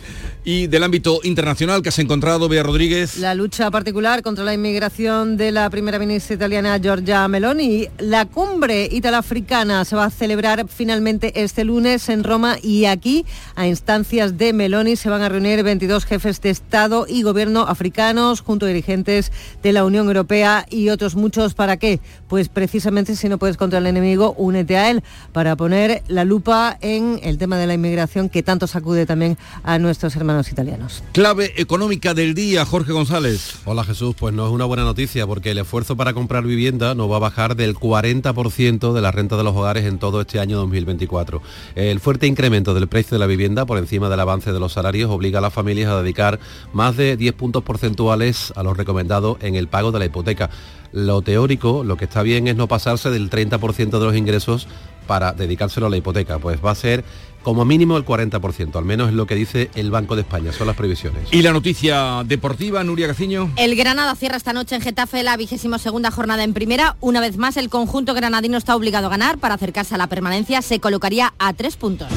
Y 0.47 0.67
del 0.67 0.83
ámbito 0.83 1.21
internacional 1.23 1.81
que 1.81 1.89
has 1.89 1.97
encontrado, 1.97 2.47
Bea 2.47 2.61
Rodríguez. 2.61 3.17
La 3.17 3.33
lucha 3.33 3.71
particular 3.71 4.21
contra 4.21 4.43
la 4.43 4.53
inmigración 4.53 5.38
de 5.38 5.51
la 5.51 5.67
primera 5.71 5.97
ministra 5.97 6.35
italiana 6.35 6.77
Giorgia 6.77 7.27
Meloni. 7.27 7.88
La 7.97 8.25
cumbre 8.25 8.88
italafricana 8.91 9.83
se 9.85 9.95
va 9.95 10.05
a 10.05 10.09
celebrar 10.11 10.67
finalmente 10.67 11.41
este 11.41 11.63
lunes 11.63 12.09
en 12.09 12.23
Roma 12.23 12.57
y 12.61 12.85
aquí, 12.85 13.25
a 13.55 13.65
instancias 13.65 14.38
de 14.38 14.53
Meloni, 14.53 14.95
se 14.95 15.09
van 15.09 15.23
a 15.23 15.29
reunir 15.29 15.63
22 15.63 16.05
jefes 16.05 16.39
de 16.41 16.51
Estado 16.51 17.07
y 17.09 17.23
gobierno 17.23 17.61
africanos 17.61 18.41
junto 18.41 18.67
a 18.67 18.69
dirigentes 18.69 19.31
de 19.63 19.73
la 19.73 19.83
Unión 19.83 20.05
Europea 20.05 20.67
y 20.69 20.89
otros 20.89 21.15
muchos. 21.15 21.55
¿Para 21.55 21.77
qué? 21.77 21.99
Pues 22.27 22.49
precisamente 22.49 23.15
si 23.15 23.29
no 23.29 23.39
puedes 23.39 23.57
contra 23.57 23.79
el 23.79 23.88
enemigo, 23.88 24.35
únete 24.38 24.77
a 24.77 24.91
él 24.91 25.03
para 25.31 25.55
poner 25.55 26.03
la 26.07 26.23
lupa 26.23 26.77
en 26.81 27.19
el 27.23 27.39
tema 27.39 27.57
de 27.57 27.65
la 27.65 27.73
inmigración 27.73 28.29
que 28.29 28.43
tanto 28.43 28.67
sacude 28.67 29.07
también 29.07 29.14
también 29.15 29.38
a 29.63 29.80
nuestros 29.80 30.13
hermanos 30.17 30.51
italianos. 30.51 31.01
Clave 31.13 31.54
económica 31.56 32.13
del 32.13 32.34
día, 32.34 32.65
Jorge 32.65 32.91
González. 32.91 33.60
Hola 33.63 33.86
Jesús, 33.86 34.13
pues 34.19 34.34
no 34.34 34.45
es 34.45 34.51
una 34.51 34.65
buena 34.65 34.84
noticia 34.84 35.25
porque 35.25 35.51
el 35.51 35.58
esfuerzo 35.60 35.95
para 35.95 36.13
comprar 36.13 36.43
vivienda 36.43 36.95
no 36.95 37.08
va 37.08 37.15
a 37.15 37.19
bajar 37.19 37.56
del 37.56 37.75
40% 37.75 38.91
de 38.91 39.01
la 39.01 39.12
renta 39.12 39.38
de 39.38 39.45
los 39.45 39.56
hogares 39.56 39.86
en 39.86 39.99
todo 39.99 40.19
este 40.19 40.41
año 40.41 40.58
2024. 40.58 41.41
El 41.75 42.01
fuerte 42.01 42.28
incremento 42.28 42.73
del 42.73 42.89
precio 42.89 43.15
de 43.15 43.19
la 43.19 43.25
vivienda 43.25 43.65
por 43.65 43.78
encima 43.78 44.10
del 44.10 44.19
avance 44.19 44.51
de 44.51 44.60
los 44.60 44.73
salarios 44.73 45.10
obliga 45.10 45.39
a 45.39 45.41
las 45.41 45.54
familias 45.54 45.89
a 45.89 46.01
dedicar 46.01 46.38
más 46.73 46.97
de 46.97 47.15
10 47.15 47.36
puntos 47.36 47.63
porcentuales 47.63 48.51
a 48.58 48.63
los 48.63 48.75
recomendados 48.75 49.38
en 49.39 49.56
el 49.56 49.69
pago 49.69 49.93
de 49.93 49.99
la 49.99 50.06
hipoteca. 50.06 50.49
Lo 50.91 51.21
teórico, 51.21 51.86
lo 51.86 51.95
que 51.95 52.06
está 52.06 52.21
bien 52.21 52.47
es 52.47 52.56
no 52.58 52.67
pasarse 52.67 53.10
del 53.10 53.30
30% 53.30 53.99
de 53.99 54.06
los 54.06 54.15
ingresos 54.15 54.67
para 55.06 55.34
dedicárselo 55.34 55.88
a 55.88 55.89
la 55.89 55.98
hipoteca, 55.98 56.39
pues 56.39 56.63
va 56.63 56.72
a 56.72 56.76
ser 56.76 57.04
como 57.46 57.63
mínimo 57.63 57.96
el 57.96 58.04
40%, 58.04 58.76
al 58.76 58.86
menos 58.86 59.10
es 59.10 59.13
lo 59.13 59.28
que 59.28 59.36
dice 59.36 59.70
el 59.76 59.91
Banco 59.91 60.15
de 60.15 60.24
España, 60.24 60.52
son 60.52 60.65
las 60.65 60.76
previsiones. 60.76 61.30
¿Y 61.32 61.44
la 61.44 61.54
noticia 61.54 62.24
deportiva, 62.26 62.84
Nuria 62.84 63.06
Gaciño? 63.06 63.52
El 63.56 63.76
Granada 63.76 64.15
cierra 64.15 64.36
esta 64.36 64.52
noche 64.52 64.74
en 64.74 64.82
Getafe 64.82 65.22
la 65.22 65.38
vigésima 65.38 65.78
segunda 65.78 66.10
jornada 66.10 66.44
en 66.44 66.54
primera. 66.56 66.98
Una 67.02 67.22
vez 67.22 67.38
más, 67.38 67.56
el 67.58 67.70
conjunto 67.70 68.15
granadino 68.15 68.58
está 68.58 68.76
obligado 68.76 69.06
a 69.06 69.10
ganar 69.12 69.38
para 69.38 69.54
acercarse 69.54 69.94
a 69.94 70.00
la 70.00 70.08
permanencia. 70.08 70.63
Se 70.63 70.80
colocaría 70.80 71.36
a 71.38 71.54
tres 71.54 71.76
puntos. 71.76 72.08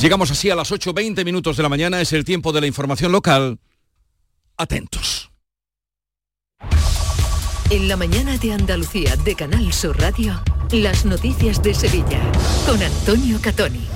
Llegamos 0.00 0.32
así 0.32 0.50
a 0.50 0.56
las 0.56 0.72
8.20 0.72 1.24
minutos 1.24 1.56
de 1.56 1.62
la 1.62 1.68
mañana, 1.68 2.00
es 2.00 2.12
el 2.12 2.24
tiempo 2.24 2.52
de 2.52 2.62
la 2.62 2.66
información 2.66 3.12
local. 3.12 3.60
Atentos. 4.56 5.30
En 7.70 7.88
la 7.88 7.96
mañana 7.96 8.36
de 8.38 8.52
Andalucía 8.52 9.14
de 9.14 9.36
Canal 9.36 9.72
Sur 9.72 9.96
Radio. 10.00 10.42
Las 10.72 11.04
noticias 11.04 11.62
de 11.62 11.72
Sevilla 11.74 12.20
con 12.66 12.82
Antonio 12.82 13.38
Catoni. 13.40 13.86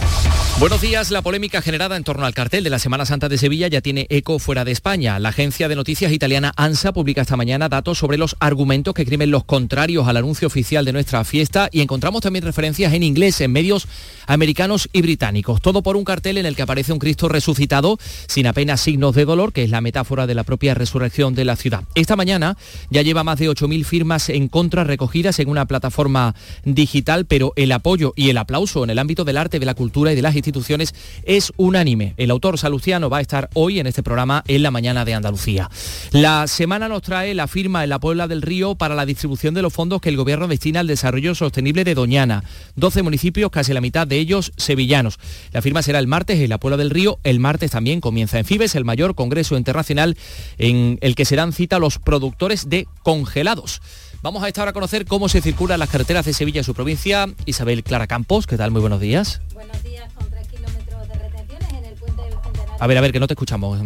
Buenos 0.61 0.83
días. 0.83 1.11
La 1.11 1.23
polémica 1.23 1.63
generada 1.63 1.97
en 1.97 2.05
torno 2.05 2.27
al 2.27 2.35
cartel 2.35 2.63
de 2.63 2.69
la 2.69 2.79
Semana 2.79 3.07
Santa 3.07 3.31
de 3.31 3.39
Sevilla 3.39 3.67
ya 3.69 3.81
tiene 3.81 4.07
eco 4.11 4.39
fuera 4.39 4.63
de 4.63 4.73
España. 4.73 5.19
La 5.19 5.31
agencia 5.31 5.69
de 5.69 5.75
noticias 5.75 6.13
italiana 6.13 6.53
ANSA 6.55 6.93
publica 6.93 7.23
esta 7.23 7.39
mañana 7.39 7.71
datos 7.71 7.97
sobre 7.97 8.19
los 8.19 8.37
argumentos 8.41 8.93
que 8.93 9.01
escriben 9.01 9.31
los 9.31 9.45
contrarios 9.45 10.07
al 10.07 10.19
anuncio 10.19 10.49
oficial 10.49 10.85
de 10.85 10.93
nuestra 10.93 11.25
fiesta 11.25 11.71
y 11.73 11.81
encontramos 11.81 12.21
también 12.21 12.45
referencias 12.45 12.93
en 12.93 13.03
inglés 13.03 13.41
en 13.41 13.53
medios 13.53 13.89
americanos 14.27 14.91
y 14.93 15.01
británicos. 15.01 15.63
Todo 15.63 15.83
por 15.83 15.97
un 15.97 16.05
cartel 16.05 16.37
en 16.37 16.45
el 16.45 16.55
que 16.55 16.63
aparece 16.63 16.93
un 16.93 16.99
Cristo 16.99 17.31
resucitado 17.31 17.99
sin 18.29 18.47
apenas 18.47 18.83
signos 18.83 19.15
de 19.15 19.25
dolor, 19.25 19.55
que 19.55 19.65
es 19.65 19.71
la 19.71 19.81
metáfora 19.81 20.27
de 20.27 20.35
la 20.35 20.45
propia 20.45 20.75
resurrección 20.75 21.35
de 21.35 21.47
la 21.47 21.57
ciudad. 21.57 21.85
Esta 21.95 22.17
mañana 22.17 22.59
ya 22.91 23.01
lleva 23.01 23.25
más 23.25 23.39
de 23.39 23.49
8.000 23.49 23.83
firmas 23.85 24.29
en 24.29 24.49
contra 24.49 24.85
recogidas 24.85 25.39
en 25.39 25.49
una 25.49 25.65
plataforma 25.65 26.35
digital, 26.65 27.27
pero 27.27 27.53
el 27.57 27.73
apoyo 27.73 28.13
y 28.17 28.31
el 28.31 28.39
aplauso 28.39 28.85
en 28.85 28.91
el 28.91 28.99
ámbito 28.99 29.25
del 29.25 29.37
arte, 29.37 29.59
de 29.59 29.67
la 29.67 29.75
cultura 29.75 30.13
y 30.13 30.17
de 30.17 30.23
las 30.23 30.37
instituciones 30.37 30.95
es 31.25 31.53
unánime. 31.57 32.15
El 32.17 32.31
autor 32.31 32.59
saluciano 32.59 33.11
va 33.11 33.19
a 33.19 33.23
estar 33.23 33.51
hoy 33.55 33.81
en 33.81 33.87
este 33.87 34.03
programa 34.03 34.45
en 34.47 34.63
la 34.63 34.71
mañana 34.71 35.05
de 35.05 35.15
Andalucía. 35.15 35.71
La 36.13 36.47
semana 36.47 36.89
nos 36.89 37.03
trae 37.03 37.35
la 37.35 37.49
firma 37.49 37.85
en 37.85 37.91
la 37.91 37.99
Puebla 37.99 38.29
del 38.29 38.43
Río 38.43 38.75
para 38.75 38.95
la 38.95 39.07
distribución 39.07 39.55
de 39.55 39.63
los 39.63 39.73
fondos 39.73 40.01
que 40.01 40.09
el 40.09 40.17
gobierno 40.17 40.49
destina 40.49 40.81
al 40.81 40.87
desarrollo 40.87 41.35
sostenible 41.35 41.85
de 41.85 41.95
Doñana. 41.95 42.45
12 42.77 43.03
municipios, 43.03 43.51
casi 43.51 43.73
la 43.73 43.81
mitad 43.81 44.07
de 44.07 44.19
ellos 44.19 44.53
sevillanos. 44.57 45.19
La 45.53 45.63
firma 45.63 45.83
será 45.83 45.99
el 45.99 46.07
martes 46.07 46.41
en 46.41 46.51
la 46.51 46.59
Puebla 46.59 46.77
del 46.77 46.91
Río. 46.91 47.19
El 47.25 47.41
martes 47.41 47.71
también 47.71 48.01
comienza 48.01 48.39
en 48.39 48.45
Fibes 48.45 48.75
el 48.75 48.85
mayor 48.85 49.15
congreso 49.15 49.57
internacional 49.57 50.17
en 50.59 50.99
el 51.01 51.15
que 51.15 51.25
se 51.25 51.37
dan 51.37 51.53
cita 51.53 51.79
los 51.79 51.99
productores 51.99 52.69
de 52.69 52.87
congelados. 53.03 53.81
Vamos 54.23 54.43
a 54.43 54.49
estar 54.49 54.69
a 54.69 54.75
conocer 54.75 55.07
cómo 55.07 55.31
se 55.31 55.41
circulan 55.41 55.79
las 55.79 55.89
carreteras 55.89 56.27
de 56.27 56.35
Sevilla 56.35 56.61
y 56.61 56.65
su 56.65 56.75
provincia. 56.75 57.27
Isabel 57.47 57.83
Clara 57.83 58.07
Campos, 58.07 58.47
¿qué 58.47 58.59
tal? 58.59 58.71
Muy 58.71 58.83
buenos 58.83 59.01
días. 59.01 59.41
Buenos 59.55 59.83
días, 59.83 60.13
con 60.13 60.29
tres 60.29 60.47
kilómetros 60.47 61.09
de 61.09 61.15
retenciones 61.15 61.73
en 61.73 61.85
el 61.87 61.95
puente 61.95 62.23
del 62.25 62.33
Centenario. 62.33 62.75
A 62.79 62.87
ver, 62.87 62.99
a 62.99 63.01
ver, 63.01 63.13
que 63.13 63.21
no 63.21 63.27
te 63.27 63.33
escuchamos. 63.33 63.81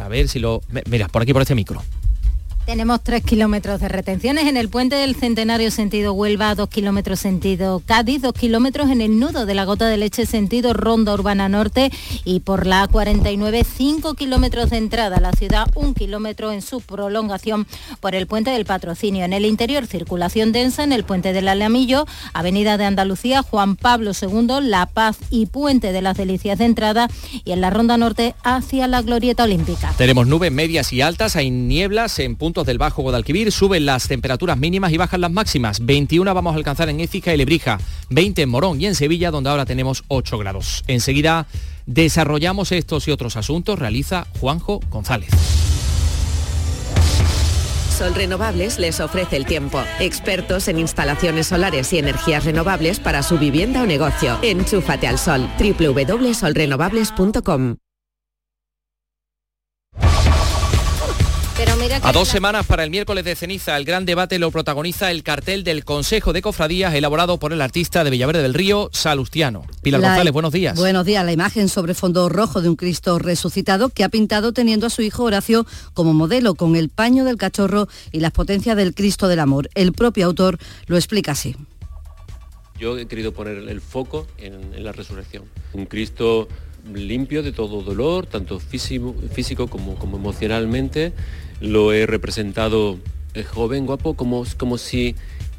A 0.00 0.08
ver 0.08 0.28
si 0.28 0.40
lo... 0.40 0.60
Mira, 0.86 1.06
por 1.06 1.22
aquí, 1.22 1.32
por 1.32 1.42
este 1.42 1.54
micro. 1.54 1.84
Tenemos 2.66 3.02
tres 3.02 3.24
kilómetros 3.24 3.80
de 3.80 3.88
retenciones 3.88 4.46
en 4.46 4.56
el 4.56 4.68
puente 4.68 4.94
del 4.94 5.16
Centenario 5.16 5.70
sentido 5.70 6.12
Huelva, 6.12 6.54
dos 6.54 6.68
kilómetros 6.68 7.18
sentido 7.18 7.82
Cádiz, 7.84 8.22
dos 8.22 8.32
kilómetros 8.32 8.90
en 8.90 9.00
el 9.00 9.18
nudo 9.18 9.44
de 9.44 9.54
la 9.54 9.64
gota 9.64 9.88
de 9.88 9.96
leche 9.96 10.24
sentido 10.24 10.72
Ronda 10.72 11.12
Urbana 11.14 11.48
Norte 11.48 11.90
y 12.24 12.40
por 12.40 12.66
la 12.66 12.88
A49 12.88 13.64
cinco 13.64 14.14
kilómetros 14.14 14.70
de 14.70 14.76
entrada 14.76 15.16
a 15.16 15.20
la 15.20 15.32
ciudad, 15.32 15.66
un 15.74 15.94
kilómetro 15.94 16.52
en 16.52 16.62
su 16.62 16.80
prolongación 16.80 17.66
por 17.98 18.14
el 18.14 18.28
puente 18.28 18.50
del 18.50 18.66
Patrocinio. 18.66 19.24
En 19.24 19.32
el 19.32 19.46
interior 19.46 19.86
circulación 19.86 20.52
densa 20.52 20.84
en 20.84 20.92
el 20.92 21.02
puente 21.02 21.32
del 21.32 21.48
Alamillo, 21.48 22.06
Avenida 22.34 22.78
de 22.78 22.84
Andalucía, 22.84 23.42
Juan 23.42 23.74
Pablo 23.74 24.12
II, 24.20 24.60
La 24.62 24.86
Paz 24.86 25.18
y 25.30 25.46
Puente 25.46 25.92
de 25.92 26.02
las 26.02 26.16
Delicias 26.16 26.58
de 26.58 26.66
entrada 26.66 27.08
y 27.44 27.50
en 27.50 27.60
la 27.60 27.70
Ronda 27.70 27.96
Norte 27.96 28.34
hacia 28.44 28.86
la 28.86 29.02
Glorieta 29.02 29.44
Olímpica. 29.44 29.92
Tenemos 29.96 30.28
nubes 30.28 30.52
medias 30.52 30.92
y 30.92 31.00
altas, 31.00 31.34
hay 31.34 31.50
nieblas 31.50 32.18
en 32.20 32.36
puntos 32.50 32.66
del 32.66 32.78
Bajo 32.78 33.02
Guadalquivir, 33.02 33.52
suben 33.52 33.86
las 33.86 34.08
temperaturas 34.08 34.58
mínimas 34.58 34.92
y 34.92 34.96
bajan 34.96 35.20
las 35.20 35.30
máximas. 35.30 35.86
21 35.86 36.34
vamos 36.34 36.52
a 36.52 36.56
alcanzar 36.56 36.88
en 36.88 36.98
Écija 36.98 37.32
y 37.32 37.36
Lebrija, 37.36 37.78
20 38.08 38.42
en 38.42 38.48
Morón 38.48 38.80
y 38.80 38.86
en 38.86 38.96
Sevilla, 38.96 39.30
donde 39.30 39.50
ahora 39.50 39.66
tenemos 39.66 40.02
8 40.08 40.36
grados. 40.36 40.82
Enseguida 40.88 41.46
desarrollamos 41.86 42.72
estos 42.72 43.06
y 43.06 43.12
otros 43.12 43.36
asuntos, 43.36 43.78
realiza 43.78 44.26
Juanjo 44.40 44.80
González. 44.90 45.30
Sol 47.96 48.16
Renovables 48.16 48.80
les 48.80 48.98
ofrece 48.98 49.36
el 49.36 49.46
tiempo. 49.46 49.80
Expertos 50.00 50.66
en 50.66 50.80
instalaciones 50.80 51.46
solares 51.46 51.92
y 51.92 51.98
energías 51.98 52.44
renovables 52.44 52.98
para 52.98 53.22
su 53.22 53.38
vivienda 53.38 53.84
o 53.84 53.86
negocio. 53.86 54.40
Enchúfate 54.42 55.06
al 55.06 55.20
sol. 55.20 55.48
www.solrenovables.com 55.56 57.76
A 62.02 62.12
dos 62.12 62.28
semanas 62.28 62.64
para 62.64 62.84
el 62.84 62.90
miércoles 62.90 63.22
de 63.22 63.36
ceniza, 63.36 63.76
el 63.76 63.84
gran 63.84 64.06
debate 64.06 64.38
lo 64.38 64.50
protagoniza 64.50 65.10
el 65.10 65.22
cartel 65.22 65.62
del 65.62 65.84
Consejo 65.84 66.32
de 66.32 66.40
Cofradías 66.40 66.94
elaborado 66.94 67.38
por 67.38 67.52
el 67.52 67.60
artista 67.60 68.02
de 68.02 68.08
Villaverde 68.10 68.40
del 68.40 68.54
Río, 68.54 68.88
Salustiano. 68.94 69.66
Pilar 69.82 70.00
La- 70.00 70.08
González, 70.08 70.32
buenos 70.32 70.52
días. 70.52 70.78
Buenos 70.78 71.04
días. 71.04 71.22
La 71.22 71.32
imagen 71.32 71.68
sobre 71.68 71.92
fondo 71.92 72.30
rojo 72.30 72.62
de 72.62 72.70
un 72.70 72.76
Cristo 72.76 73.18
resucitado 73.18 73.90
que 73.90 74.04
ha 74.04 74.08
pintado 74.08 74.52
teniendo 74.54 74.86
a 74.86 74.90
su 74.90 75.02
hijo 75.02 75.24
Horacio 75.24 75.66
como 75.92 76.14
modelo 76.14 76.54
con 76.54 76.76
el 76.76 76.88
paño 76.88 77.24
del 77.26 77.36
cachorro 77.36 77.88
y 78.10 78.20
las 78.20 78.32
potencias 78.32 78.74
del 78.76 78.94
Cristo 78.94 79.28
del 79.28 79.40
Amor. 79.40 79.68
El 79.74 79.92
propio 79.92 80.24
autor 80.26 80.56
lo 80.86 80.96
explica 80.96 81.32
así. 81.32 81.56
Yo 82.78 82.96
he 82.96 83.06
querido 83.06 83.32
poner 83.34 83.58
el 83.58 83.80
foco 83.82 84.26
en, 84.38 84.54
en 84.74 84.82
la 84.82 84.92
resurrección. 84.92 85.44
Un 85.74 85.84
Cristo 85.84 86.48
limpio 86.92 87.42
de 87.42 87.52
todo 87.52 87.82
dolor, 87.82 88.26
tanto 88.26 88.60
físico, 88.60 89.14
físico 89.32 89.68
como, 89.68 89.94
como 89.96 90.16
emocionalmente. 90.16 91.12
Lo 91.60 91.92
he 91.92 92.06
representado 92.06 92.98
eh, 93.34 93.42
joven, 93.42 93.86
guapo, 93.86 94.14
como, 94.14 94.44
como 94.56 94.78
si 94.78 95.14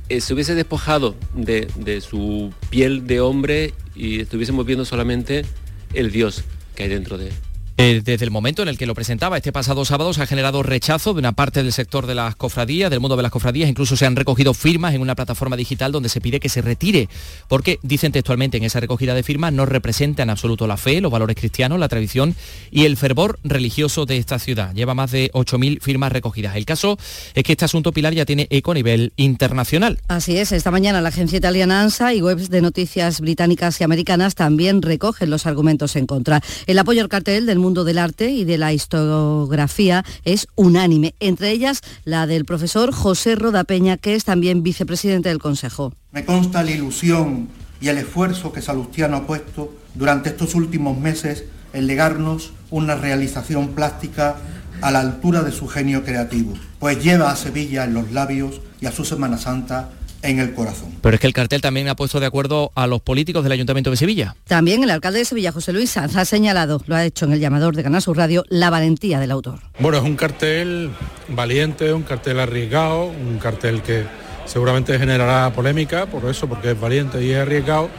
eh, 0.10 0.22
se 0.22 0.34
hubiese 0.34 0.56
despojado 0.56 1.16
de, 1.34 1.68
de 1.78 2.02
su 2.02 2.54
piel 2.70 3.08
de 3.08 3.22
hombre 3.22 3.74
y 3.96 4.22
estuviésemos 4.22 4.66
viendo 4.66 4.86
solamente 4.86 5.46
el 5.94 6.12
Dios 6.12 6.44
que 6.76 6.84
hay 6.84 6.90
dentro 6.90 7.18
de 7.18 7.28
él. 7.28 7.34
Eh, 7.78 8.02
Desde 8.04 8.26
el 8.26 8.32
momento 8.32 8.62
en 8.62 8.68
el 8.68 8.78
que 8.78 8.86
lo 8.86 8.94
presentaba 8.94 9.38
este 9.38 9.52
pasado 9.52 9.86
sábado 9.86 10.14
se 10.14 10.22
ha 10.22 10.28
generado 10.28 10.62
rechazo 10.62 11.14
de 11.14 11.20
una 11.20 11.32
parte 11.32 11.64
del 11.64 11.72
sector 11.72 12.06
de 12.06 12.16
las 12.16 12.36
cofradías, 12.36 12.90
del 12.92 13.00
mundo 13.00 13.16
de 13.16 13.24
las 13.24 13.32
cofradías, 13.32 13.70
incluso 13.70 13.96
se 13.96 14.06
han 14.06 14.16
recogido 14.16 14.54
firmas 14.54 14.94
en 14.94 15.02
una 15.02 15.16
plataforma 15.16 15.56
digital 15.56 15.92
donde 15.92 16.10
se 16.10 16.22
pide 16.22 16.40
que 16.40 16.50
se 16.50 16.62
retire, 16.62 17.10
porque 17.48 17.80
dicen 17.82 18.12
textualmente 18.12 18.58
en 18.58 18.64
esa 18.64 18.80
recogida 18.80 19.14
de 19.14 19.24
firmas 19.24 19.54
no 19.54 19.66
representa 19.66 20.24
en 20.24 20.30
absoluto 20.30 20.68
la 20.68 20.78
fe, 20.78 21.02
los 21.02 21.12
valores 21.12 21.36
cristianos, 21.36 21.80
la 21.80 21.88
tradición 21.88 22.36
y 22.70 22.86
el 22.86 22.98
fervor 22.98 23.40
religioso 23.44 24.06
de 24.06 24.18
esta 24.18 24.38
ciudad. 24.38 24.74
Lleva 24.74 24.94
más 24.94 25.12
de 25.12 25.32
8.000 25.32 25.82
firmas 25.82 26.12
recogidas. 26.12 26.56
El 26.56 26.66
caso 26.66 26.98
es 27.34 27.44
que 27.44 27.54
este 27.54 27.66
asunto 27.66 27.92
Pilar 27.92 28.14
ya 28.14 28.26
tiene 28.26 28.48
eco 28.50 28.72
a 28.72 28.76
nivel 28.76 29.14
internacional. 29.16 30.00
Así 30.08 30.38
es, 30.38 30.52
esta 30.52 30.72
mañana 30.72 31.02
la 31.02 31.10
agencia 31.10 31.38
italiana 31.38 31.82
ANSA 31.82 32.14
y 32.14 32.22
webs 32.22 32.50
de 32.50 32.62
noticias 32.62 33.22
británicas 33.22 33.80
y 33.82 33.84
americanas 33.84 34.36
también 34.36 34.82
recogen 34.82 35.30
los 35.30 35.46
argumentos 35.46 35.96
en 35.96 36.06
contra. 36.06 36.42
El 36.68 36.78
apoyo 36.78 37.02
al 37.02 37.10
cartel 37.10 37.46
del 37.46 37.60
mundo 37.60 37.71
del 37.72 37.98
arte 37.98 38.30
y 38.32 38.44
de 38.44 38.58
la 38.58 38.74
historiografía 38.74 40.04
es 40.26 40.48
unánime, 40.56 41.16
entre 41.20 41.52
ellas 41.52 41.82
la 42.04 42.28
del 42.28 42.46
profesor 42.46 42.92
José 42.92 43.36
Roda 43.36 43.64
Peña, 43.64 43.98
que 43.98 44.16
es 44.16 44.26
también 44.26 44.62
vicepresidente 44.62 45.30
del 45.30 45.40
Consejo. 45.40 45.94
Me 46.12 46.26
consta 46.26 46.64
la 46.64 46.72
ilusión 46.72 47.48
y 47.80 47.88
el 47.88 47.98
esfuerzo 47.98 48.52
que 48.52 48.62
Salustiano 48.62 49.18
ha 49.18 49.26
puesto 49.26 49.74
durante 49.96 50.30
estos 50.30 50.54
últimos 50.54 50.98
meses 50.98 51.46
en 51.74 51.88
legarnos 51.88 52.52
una 52.70 52.96
realización 52.96 53.70
plástica 53.70 54.36
a 54.82 54.92
la 54.92 55.00
altura 55.00 55.44
de 55.44 55.52
su 55.52 55.68
genio 55.68 56.04
creativo, 56.04 56.54
pues 56.80 57.02
lleva 57.02 57.32
a 57.32 57.36
Sevilla 57.36 57.86
en 57.86 57.94
los 57.94 58.12
labios 58.12 58.62
y 58.82 58.88
a 58.88 58.92
su 58.92 59.06
Semana 59.06 59.38
Santa 59.38 59.90
en 60.24 60.40
el 60.40 60.54
corazón. 60.54 60.90
Pero 61.02 61.16
es 61.16 61.22
que 61.22 61.28
el 61.28 61.34
cartel 61.34 61.62
también 61.62 61.88
ha 61.90 61.96
puesto 61.96 62.20
de 62.20 62.26
acuerdo 62.26 62.72
a 62.76 62.88
los 62.88 63.02
políticos 63.02 63.44
del 63.44 63.52
Ayuntamiento 63.52 63.90
de 63.90 63.98
Sevilla. 63.98 64.36
También 64.48 64.84
el 64.84 64.92
alcalde 64.92 65.20
de 65.20 65.26
Sevilla, 65.26 65.52
José 65.52 65.74
Luis 65.74 65.92
Sanz, 65.92 66.16
ha 66.16 66.26
señalado, 66.26 66.82
lo 66.88 66.96
ha 66.96 67.06
hecho 67.06 67.26
en 67.26 67.34
el 67.34 67.40
llamador 67.40 67.76
de 67.76 67.84
Canal 67.84 68.02
Sur 68.02 68.18
Radio, 68.18 68.44
la 68.50 68.70
valentía 68.70 69.20
del 69.20 69.32
autor. 69.32 69.60
Bueno, 69.80 69.98
es 69.98 70.04
un 70.04 70.16
cartel 70.16 70.92
valiente, 71.30 71.94
un 71.94 72.04
cartel 72.04 72.40
arriesgado, 72.40 73.06
un 73.06 73.40
cartel 73.40 73.82
que 73.82 74.06
seguramente 74.46 74.98
generará 75.00 75.52
polémica 75.54 76.06
por 76.06 76.30
eso, 76.30 76.48
porque 76.48 76.72
es 76.72 76.80
valiente 76.80 77.24
y 77.24 77.32
es 77.32 77.38
arriesgado, 77.38 77.90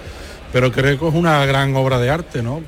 pero 0.53 0.71
creo 0.71 0.99
que 0.99 1.09
es 1.09 1.15
una 1.15 1.45
gran 1.47 1.75
obra 1.77 1.99
de 1.99 2.11
arte, 2.11 2.43
¿no? 2.43 2.63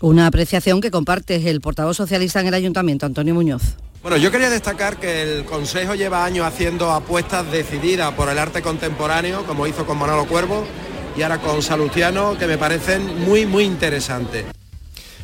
Una 0.00 0.28
apreciación 0.28 0.80
que 0.80 0.90
comparte 0.90 1.50
el 1.50 1.60
portavoz 1.60 1.96
socialista 1.96 2.40
en 2.40 2.46
el 2.46 2.54
ayuntamiento, 2.54 3.06
Antonio 3.06 3.34
Muñoz. 3.34 3.76
Bueno, 4.00 4.16
yo 4.16 4.30
quería 4.30 4.48
destacar 4.48 4.98
que 4.98 5.22
el 5.22 5.44
Consejo 5.44 5.96
lleva 5.96 6.24
años 6.24 6.46
haciendo 6.46 6.92
apuestas 6.92 7.50
decididas 7.50 8.14
por 8.14 8.28
el 8.28 8.38
arte 8.38 8.62
contemporáneo, 8.62 9.44
como 9.44 9.66
hizo 9.66 9.84
con 9.86 9.98
Manolo 9.98 10.26
Cuervo 10.26 10.64
y 11.16 11.22
ahora 11.22 11.38
con 11.38 11.62
Salustiano, 11.62 12.38
que 12.38 12.46
me 12.46 12.56
parecen 12.58 13.24
muy, 13.24 13.44
muy 13.44 13.64
interesantes. 13.64 14.44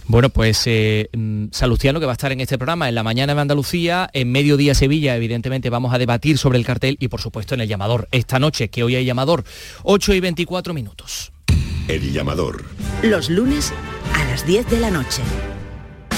Bueno, 0.06 0.28
pues 0.28 0.62
eh, 0.66 1.08
mm, 1.12 1.46
Salustiano, 1.52 2.00
que 2.00 2.06
va 2.06 2.12
a 2.12 2.14
estar 2.14 2.32
en 2.32 2.40
este 2.40 2.58
programa 2.58 2.88
en 2.88 2.96
la 2.96 3.04
mañana 3.04 3.34
de 3.34 3.40
Andalucía, 3.40 4.10
en 4.12 4.32
mediodía 4.32 4.74
Sevilla, 4.74 5.16
evidentemente 5.16 5.70
vamos 5.70 5.94
a 5.94 5.98
debatir 5.98 6.36
sobre 6.36 6.58
el 6.58 6.66
cartel 6.66 6.96
y 6.98 7.08
por 7.08 7.20
supuesto 7.20 7.54
en 7.54 7.60
el 7.60 7.68
llamador. 7.68 8.08
Esta 8.10 8.40
noche, 8.40 8.68
que 8.68 8.82
hoy 8.82 8.96
hay 8.96 9.04
llamador, 9.04 9.44
8 9.84 10.14
y 10.14 10.20
24 10.20 10.74
minutos. 10.74 11.32
El 11.86 12.12
llamador. 12.12 12.64
Los 13.02 13.30
lunes 13.30 13.72
las 14.34 14.44
10 14.44 14.68
de 14.68 14.80
la 14.80 14.90
noche. 14.90 15.22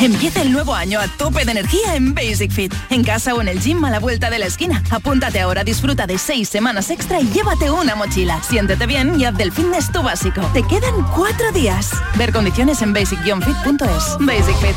Empieza 0.01 0.41
el 0.41 0.51
nuevo 0.51 0.75
año 0.75 0.99
a 0.99 1.07
tope 1.19 1.45
de 1.45 1.51
energía 1.51 1.97
en 1.97 2.15
Basic 2.15 2.51
Fit. 2.51 2.73
En 2.89 3.05
casa 3.05 3.35
o 3.35 3.43
en 3.43 3.49
el 3.49 3.61
gym 3.61 3.85
a 3.85 3.91
la 3.91 4.01
vuelta 4.01 4.31
de 4.31 4.39
la 4.39 4.47
esquina. 4.47 4.83
Apúntate 4.91 5.39
ahora, 5.41 5.65
disfruta 5.65 6.07
de 6.07 6.17
seis 6.17 6.49
semanas 6.49 6.89
extra 6.89 7.21
y 7.21 7.29
llévate 7.29 7.71
una 7.71 7.95
mochila. 7.95 8.43
Siéntete 8.43 8.87
bien 8.87 9.21
y 9.21 9.27
haz 9.27 9.37
del 9.37 9.53
fitness 9.53 9.93
tu 9.93 10.03
básico. 10.03 10.41
Te 10.55 10.63
quedan 10.63 10.95
cuatro 11.15 11.53
días. 11.53 11.91
Ver 12.17 12.33
condiciones 12.33 12.81
en 12.81 12.95
basic-fit.es. 12.95 14.17
Basic 14.21 14.57
Fit. 14.57 14.77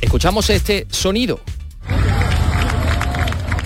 Escuchamos 0.00 0.48
este 0.48 0.86
sonido. 0.88 1.42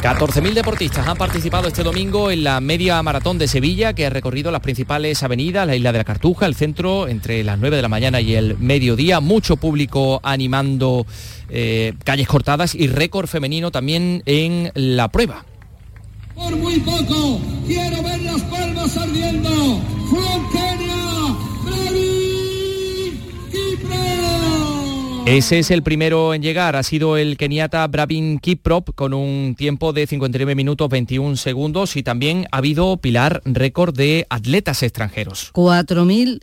14.000 0.04 0.52
deportistas 0.52 1.08
han 1.08 1.16
participado 1.16 1.66
este 1.66 1.82
domingo 1.82 2.30
en 2.30 2.44
la 2.44 2.60
media 2.60 3.02
maratón 3.02 3.38
de 3.38 3.48
Sevilla, 3.48 3.94
que 3.94 4.04
ha 4.04 4.10
recorrido 4.10 4.50
las 4.50 4.60
principales 4.60 5.22
avenidas, 5.22 5.66
la 5.66 5.76
isla 5.76 5.92
de 5.92 5.98
la 5.98 6.04
Cartuja, 6.04 6.44
el 6.44 6.54
centro, 6.54 7.08
entre 7.08 7.42
las 7.42 7.58
9 7.58 7.76
de 7.76 7.80
la 7.80 7.88
mañana 7.88 8.20
y 8.20 8.34
el 8.34 8.58
mediodía. 8.58 9.20
Mucho 9.20 9.56
público 9.56 10.20
animando 10.22 11.06
eh, 11.48 11.94
calles 12.04 12.28
cortadas 12.28 12.74
y 12.74 12.86
récord 12.86 13.28
femenino 13.28 13.70
también 13.70 14.22
en 14.26 14.70
la 14.74 15.08
prueba. 15.08 15.46
Por 16.34 16.54
muy 16.54 16.80
poco, 16.80 17.40
quiero 17.66 18.02
ver 18.02 18.20
las 18.20 18.42
palmas 18.42 18.94
ardiendo. 18.98 19.80
From 20.10 20.83
Ese 25.26 25.58
es 25.58 25.70
el 25.70 25.82
primero 25.82 26.34
en 26.34 26.42
llegar, 26.42 26.76
ha 26.76 26.82
sido 26.82 27.16
el 27.16 27.38
keniata 27.38 27.86
Bravin 27.86 28.38
Kiprop 28.38 28.94
con 28.94 29.14
un 29.14 29.54
tiempo 29.56 29.94
de 29.94 30.06
59 30.06 30.54
minutos 30.54 30.90
21 30.90 31.36
segundos 31.36 31.96
y 31.96 32.02
también 32.02 32.46
ha 32.52 32.58
habido 32.58 32.98
pilar 32.98 33.40
récord 33.46 33.96
de 33.96 34.26
atletas 34.28 34.82
extranjeros. 34.82 35.50
4.000 35.54 36.42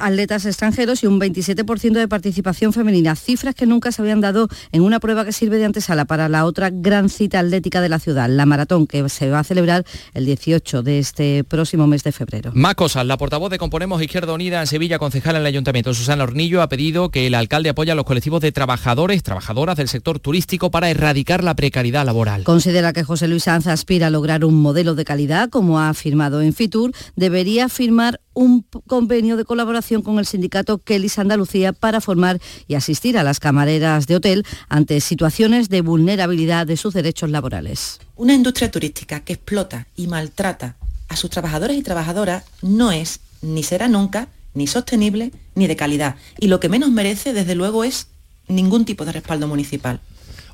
atletas 0.00 0.46
extranjeros 0.46 1.02
y 1.02 1.06
un 1.06 1.20
27% 1.20 1.92
de 1.92 2.08
participación 2.08 2.72
femenina, 2.72 3.16
cifras 3.16 3.54
que 3.54 3.66
nunca 3.66 3.92
se 3.92 4.02
habían 4.02 4.20
dado 4.20 4.48
en 4.72 4.82
una 4.82 5.00
prueba 5.00 5.24
que 5.24 5.32
sirve 5.32 5.58
de 5.58 5.64
antesala 5.64 6.04
para 6.04 6.28
la 6.28 6.44
otra 6.44 6.70
gran 6.72 7.08
cita 7.08 7.40
atlética 7.40 7.80
de 7.80 7.88
la 7.88 7.98
ciudad, 7.98 8.28
la 8.28 8.46
maratón, 8.46 8.86
que 8.86 9.08
se 9.08 9.30
va 9.30 9.40
a 9.40 9.44
celebrar 9.44 9.84
el 10.14 10.26
18 10.26 10.82
de 10.82 10.98
este 10.98 11.44
próximo 11.44 11.86
mes 11.86 12.02
de 12.02 12.12
febrero. 12.12 12.52
Más 12.54 12.74
cosas, 12.74 13.06
la 13.06 13.16
portavoz 13.16 13.50
de 13.50 13.58
Componemos 13.58 14.02
Izquierda 14.02 14.32
Unida 14.32 14.60
en 14.60 14.66
Sevilla, 14.66 14.98
concejal 14.98 15.36
en 15.36 15.42
el 15.42 15.46
Ayuntamiento, 15.46 15.94
Susana 15.94 16.24
Hornillo, 16.24 16.62
ha 16.62 16.68
pedido 16.68 17.10
que 17.10 17.26
el 17.26 17.34
alcalde 17.34 17.70
apoye 17.70 17.92
a 17.92 17.94
los 17.94 18.04
colectivos 18.04 18.40
de 18.40 18.52
trabajadores, 18.52 19.22
trabajadoras 19.22 19.76
del 19.76 19.88
sector 19.88 20.18
turístico 20.18 20.70
para 20.70 20.90
erradicar 20.90 21.44
la 21.44 21.54
precariedad 21.54 22.04
laboral. 22.04 22.44
Considera 22.44 22.92
que 22.92 23.04
José 23.04 23.28
Luis 23.28 23.44
Sanz 23.44 23.66
aspira 23.66 24.08
a 24.08 24.10
lograr 24.10 24.44
un 24.44 24.60
modelo 24.60 24.94
de 24.94 25.04
calidad, 25.04 25.50
como 25.50 25.78
ha 25.78 25.88
afirmado 25.88 26.42
en 26.42 26.52
Fitur, 26.52 26.92
debería 27.16 27.68
firmar 27.68 28.20
un 28.34 28.64
convenio 28.86 29.36
de 29.36 29.44
colaboración 29.44 30.02
con 30.02 30.18
el 30.18 30.26
sindicato 30.26 30.78
Kellys 30.78 31.18
Andalucía 31.18 31.72
para 31.72 32.00
formar 32.00 32.40
y 32.66 32.74
asistir 32.74 33.18
a 33.18 33.22
las 33.22 33.40
camareras 33.40 34.06
de 34.06 34.16
hotel 34.16 34.46
ante 34.68 35.00
situaciones 35.00 35.68
de 35.68 35.80
vulnerabilidad 35.80 36.66
de 36.66 36.76
sus 36.76 36.94
derechos 36.94 37.30
laborales. 37.30 38.00
Una 38.16 38.34
industria 38.34 38.70
turística 38.70 39.20
que 39.20 39.34
explota 39.34 39.86
y 39.96 40.06
maltrata 40.06 40.76
a 41.08 41.16
sus 41.16 41.30
trabajadores 41.30 41.76
y 41.76 41.82
trabajadoras 41.82 42.44
no 42.62 42.90
es, 42.92 43.20
ni 43.42 43.62
será 43.62 43.88
nunca, 43.88 44.28
ni 44.54 44.66
sostenible, 44.66 45.32
ni 45.54 45.66
de 45.66 45.76
calidad. 45.76 46.16
Y 46.38 46.48
lo 46.48 46.60
que 46.60 46.68
menos 46.68 46.90
merece, 46.90 47.32
desde 47.32 47.54
luego, 47.54 47.84
es 47.84 48.08
ningún 48.48 48.84
tipo 48.84 49.04
de 49.04 49.12
respaldo 49.12 49.46
municipal. 49.48 50.00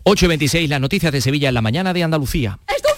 8 0.05 0.25
y 0.25 0.29
26, 0.29 0.71
las 0.71 0.81
noticias 0.81 1.13
de 1.13 1.21
Sevilla 1.21 1.49
en 1.49 1.55
la 1.55 1.63
mañana 1.63 1.93
de 1.93 2.03
Andalucía. 2.03 2.59
¡Estufa, 2.67 2.98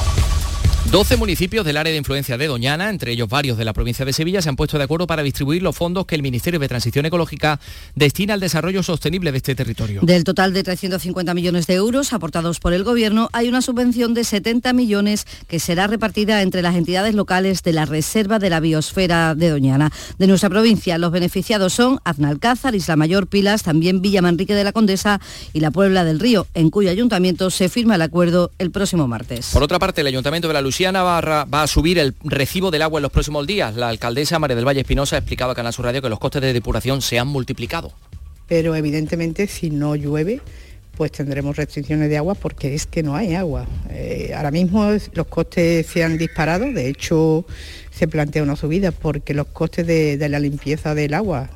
12 0.91 1.15
municipios 1.15 1.65
del 1.65 1.77
área 1.77 1.93
de 1.93 1.97
influencia 1.97 2.37
de 2.37 2.47
Doñana, 2.47 2.89
entre 2.89 3.13
ellos 3.13 3.29
varios 3.29 3.57
de 3.57 3.63
la 3.63 3.71
provincia 3.71 4.03
de 4.03 4.11
Sevilla, 4.11 4.41
se 4.41 4.49
han 4.49 4.57
puesto 4.57 4.77
de 4.77 4.83
acuerdo 4.83 5.07
para 5.07 5.23
distribuir 5.23 5.63
los 5.63 5.73
fondos 5.73 6.05
que 6.05 6.15
el 6.15 6.21
Ministerio 6.21 6.59
de 6.59 6.67
Transición 6.67 7.05
Ecológica 7.05 7.61
destina 7.95 8.33
al 8.33 8.41
desarrollo 8.41 8.83
sostenible 8.83 9.31
de 9.31 9.37
este 9.37 9.55
territorio. 9.55 10.01
Del 10.03 10.25
total 10.25 10.51
de 10.51 10.63
350 10.63 11.33
millones 11.33 11.65
de 11.65 11.75
euros 11.75 12.11
aportados 12.11 12.59
por 12.59 12.73
el 12.73 12.83
Gobierno, 12.83 13.29
hay 13.31 13.47
una 13.47 13.61
subvención 13.61 14.13
de 14.13 14.25
70 14.25 14.73
millones 14.73 15.25
que 15.47 15.61
será 15.61 15.87
repartida 15.87 16.41
entre 16.41 16.61
las 16.61 16.75
entidades 16.75 17.15
locales 17.15 17.63
de 17.63 17.71
la 17.71 17.85
Reserva 17.85 18.37
de 18.37 18.49
la 18.49 18.59
Biosfera 18.59 19.33
de 19.33 19.49
Doñana. 19.49 19.93
De 20.17 20.27
nuestra 20.27 20.49
provincia, 20.49 20.97
los 20.97 21.13
beneficiados 21.13 21.71
son 21.71 22.01
Aznalcázar, 22.03 22.75
Isla 22.75 22.97
Mayor, 22.97 23.27
Pilas, 23.27 23.63
también 23.63 24.01
Villa 24.01 24.21
Manrique 24.21 24.55
de 24.55 24.65
la 24.65 24.73
Condesa 24.73 25.21
y 25.53 25.61
la 25.61 25.71
Puebla 25.71 26.03
del 26.03 26.19
Río, 26.19 26.47
en 26.53 26.69
cuyo 26.69 26.91
ayuntamiento 26.91 27.49
se 27.49 27.69
firma 27.69 27.95
el 27.95 28.01
acuerdo 28.01 28.51
el 28.57 28.71
próximo 28.71 29.07
martes. 29.07 29.51
Por 29.53 29.63
otra 29.63 29.79
parte, 29.79 30.01
el 30.01 30.07
Ayuntamiento 30.07 30.49
de 30.49 30.53
la 30.53 30.61
Luciana 30.61 30.80
va 30.89 31.17
a, 31.17 31.45
va 31.45 31.63
a 31.63 31.67
subir 31.67 31.99
el 31.99 32.15
recibo 32.23 32.71
del 32.71 32.81
agua 32.81 32.99
en 32.99 33.03
los 33.03 33.11
próximos 33.11 33.45
días. 33.45 33.75
La 33.75 33.89
alcaldesa 33.89 34.39
María 34.39 34.55
del 34.55 34.67
Valle 34.67 34.81
Espinosa 34.81 35.15
ha 35.15 35.19
explicado 35.19 35.51
a 35.51 35.55
Canal 35.55 35.73
Sur 35.73 35.85
Radio 35.85 36.01
que 36.01 36.09
los 36.09 36.19
costes 36.19 36.41
de 36.41 36.53
depuración 36.53 37.01
se 37.01 37.19
han 37.19 37.27
multiplicado. 37.27 37.91
Pero 38.47 38.75
evidentemente 38.75 39.47
si 39.47 39.69
no 39.69 39.95
llueve, 39.95 40.41
pues 40.97 41.11
tendremos 41.11 41.55
restricciones 41.55 42.09
de 42.09 42.17
agua 42.17 42.35
porque 42.35 42.73
es 42.73 42.85
que 42.85 43.03
no 43.03 43.15
hay 43.15 43.35
agua. 43.35 43.67
Eh, 43.91 44.33
ahora 44.35 44.51
mismo 44.51 44.89
los 45.13 45.27
costes 45.27 45.85
se 45.85 46.03
han 46.03 46.17
disparado, 46.17 46.65
de 46.65 46.89
hecho 46.89 47.45
se 47.91 48.07
plantea 48.07 48.43
una 48.43 48.55
subida 48.55 48.91
porque 48.91 49.33
los 49.33 49.47
costes 49.47 49.85
de 49.85 50.29
la 50.29 50.39
limpieza 50.39 50.95
del 50.95 51.13
agua 51.13 51.49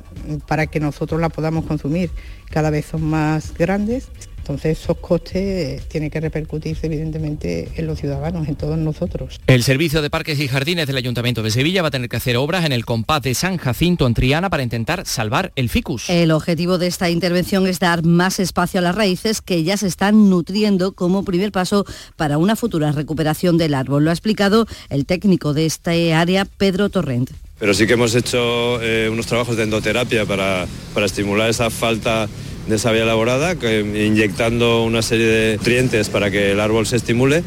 para 0.46 0.66
que 0.66 0.80
nosotros 0.80 1.20
la 1.20 1.28
podamos 1.28 1.64
consumir 1.66 2.10
cada 2.50 2.70
vez 2.70 2.86
son 2.86 3.02
más 3.02 3.54
grandes. 3.54 4.08
Entonces 4.46 4.78
esos 4.78 4.98
costes 4.98 5.88
tienen 5.88 6.08
que 6.08 6.20
repercutirse 6.20 6.86
evidentemente 6.86 7.68
en 7.74 7.84
los 7.88 7.98
ciudadanos, 7.98 8.46
en 8.46 8.54
todos 8.54 8.78
nosotros. 8.78 9.40
El 9.48 9.64
Servicio 9.64 10.02
de 10.02 10.08
Parques 10.08 10.38
y 10.38 10.46
Jardines 10.46 10.86
del 10.86 10.96
Ayuntamiento 10.96 11.42
de 11.42 11.50
Sevilla 11.50 11.82
va 11.82 11.88
a 11.88 11.90
tener 11.90 12.08
que 12.08 12.16
hacer 12.16 12.36
obras 12.36 12.64
en 12.64 12.70
el 12.70 12.84
compás 12.84 13.22
de 13.22 13.34
San 13.34 13.56
Jacinto 13.56 14.06
en 14.06 14.14
Triana 14.14 14.48
para 14.48 14.62
intentar 14.62 15.04
salvar 15.04 15.50
el 15.56 15.68
ficus. 15.68 16.08
El 16.08 16.30
objetivo 16.30 16.78
de 16.78 16.86
esta 16.86 17.10
intervención 17.10 17.66
es 17.66 17.80
dar 17.80 18.04
más 18.04 18.38
espacio 18.38 18.78
a 18.78 18.84
las 18.84 18.94
raíces 18.94 19.40
que 19.40 19.64
ya 19.64 19.76
se 19.76 19.88
están 19.88 20.30
nutriendo 20.30 20.92
como 20.92 21.24
primer 21.24 21.50
paso 21.50 21.84
para 22.14 22.38
una 22.38 22.54
futura 22.54 22.92
recuperación 22.92 23.58
del 23.58 23.74
árbol. 23.74 24.04
Lo 24.04 24.10
ha 24.10 24.14
explicado 24.14 24.68
el 24.90 25.06
técnico 25.06 25.54
de 25.54 25.66
este 25.66 26.14
área, 26.14 26.44
Pedro 26.44 26.88
Torrent. 26.88 27.32
Pero 27.58 27.74
sí 27.74 27.88
que 27.88 27.94
hemos 27.94 28.14
hecho 28.14 28.80
eh, 28.80 29.08
unos 29.10 29.26
trabajos 29.26 29.56
de 29.56 29.64
endoterapia 29.64 30.24
para, 30.24 30.66
para 30.94 31.06
estimular 31.06 31.50
esa 31.50 31.68
falta 31.68 32.28
de 32.66 32.78
savia 32.78 33.02
elaborada, 33.04 33.54
inyectando 33.54 34.82
una 34.84 35.02
serie 35.02 35.26
de 35.26 35.56
nutrientes 35.56 36.08
para 36.08 36.30
que 36.30 36.52
el 36.52 36.60
árbol 36.60 36.86
se 36.86 36.96
estimule 36.96 37.42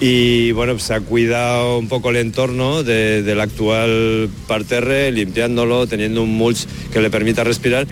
y 0.00 0.52
bueno, 0.52 0.78
se 0.78 0.94
ha 0.94 1.00
cuidado 1.00 1.78
un 1.78 1.88
poco 1.88 2.10
el 2.10 2.16
entorno 2.16 2.82
de- 2.82 3.22
del 3.22 3.40
actual 3.40 4.28
parterre, 4.46 5.12
limpiándolo, 5.12 5.86
teniendo 5.86 6.22
un 6.22 6.30
mulch 6.36 6.66
que 6.92 7.00
le 7.00 7.10
permita 7.10 7.44
respirar. 7.44 7.86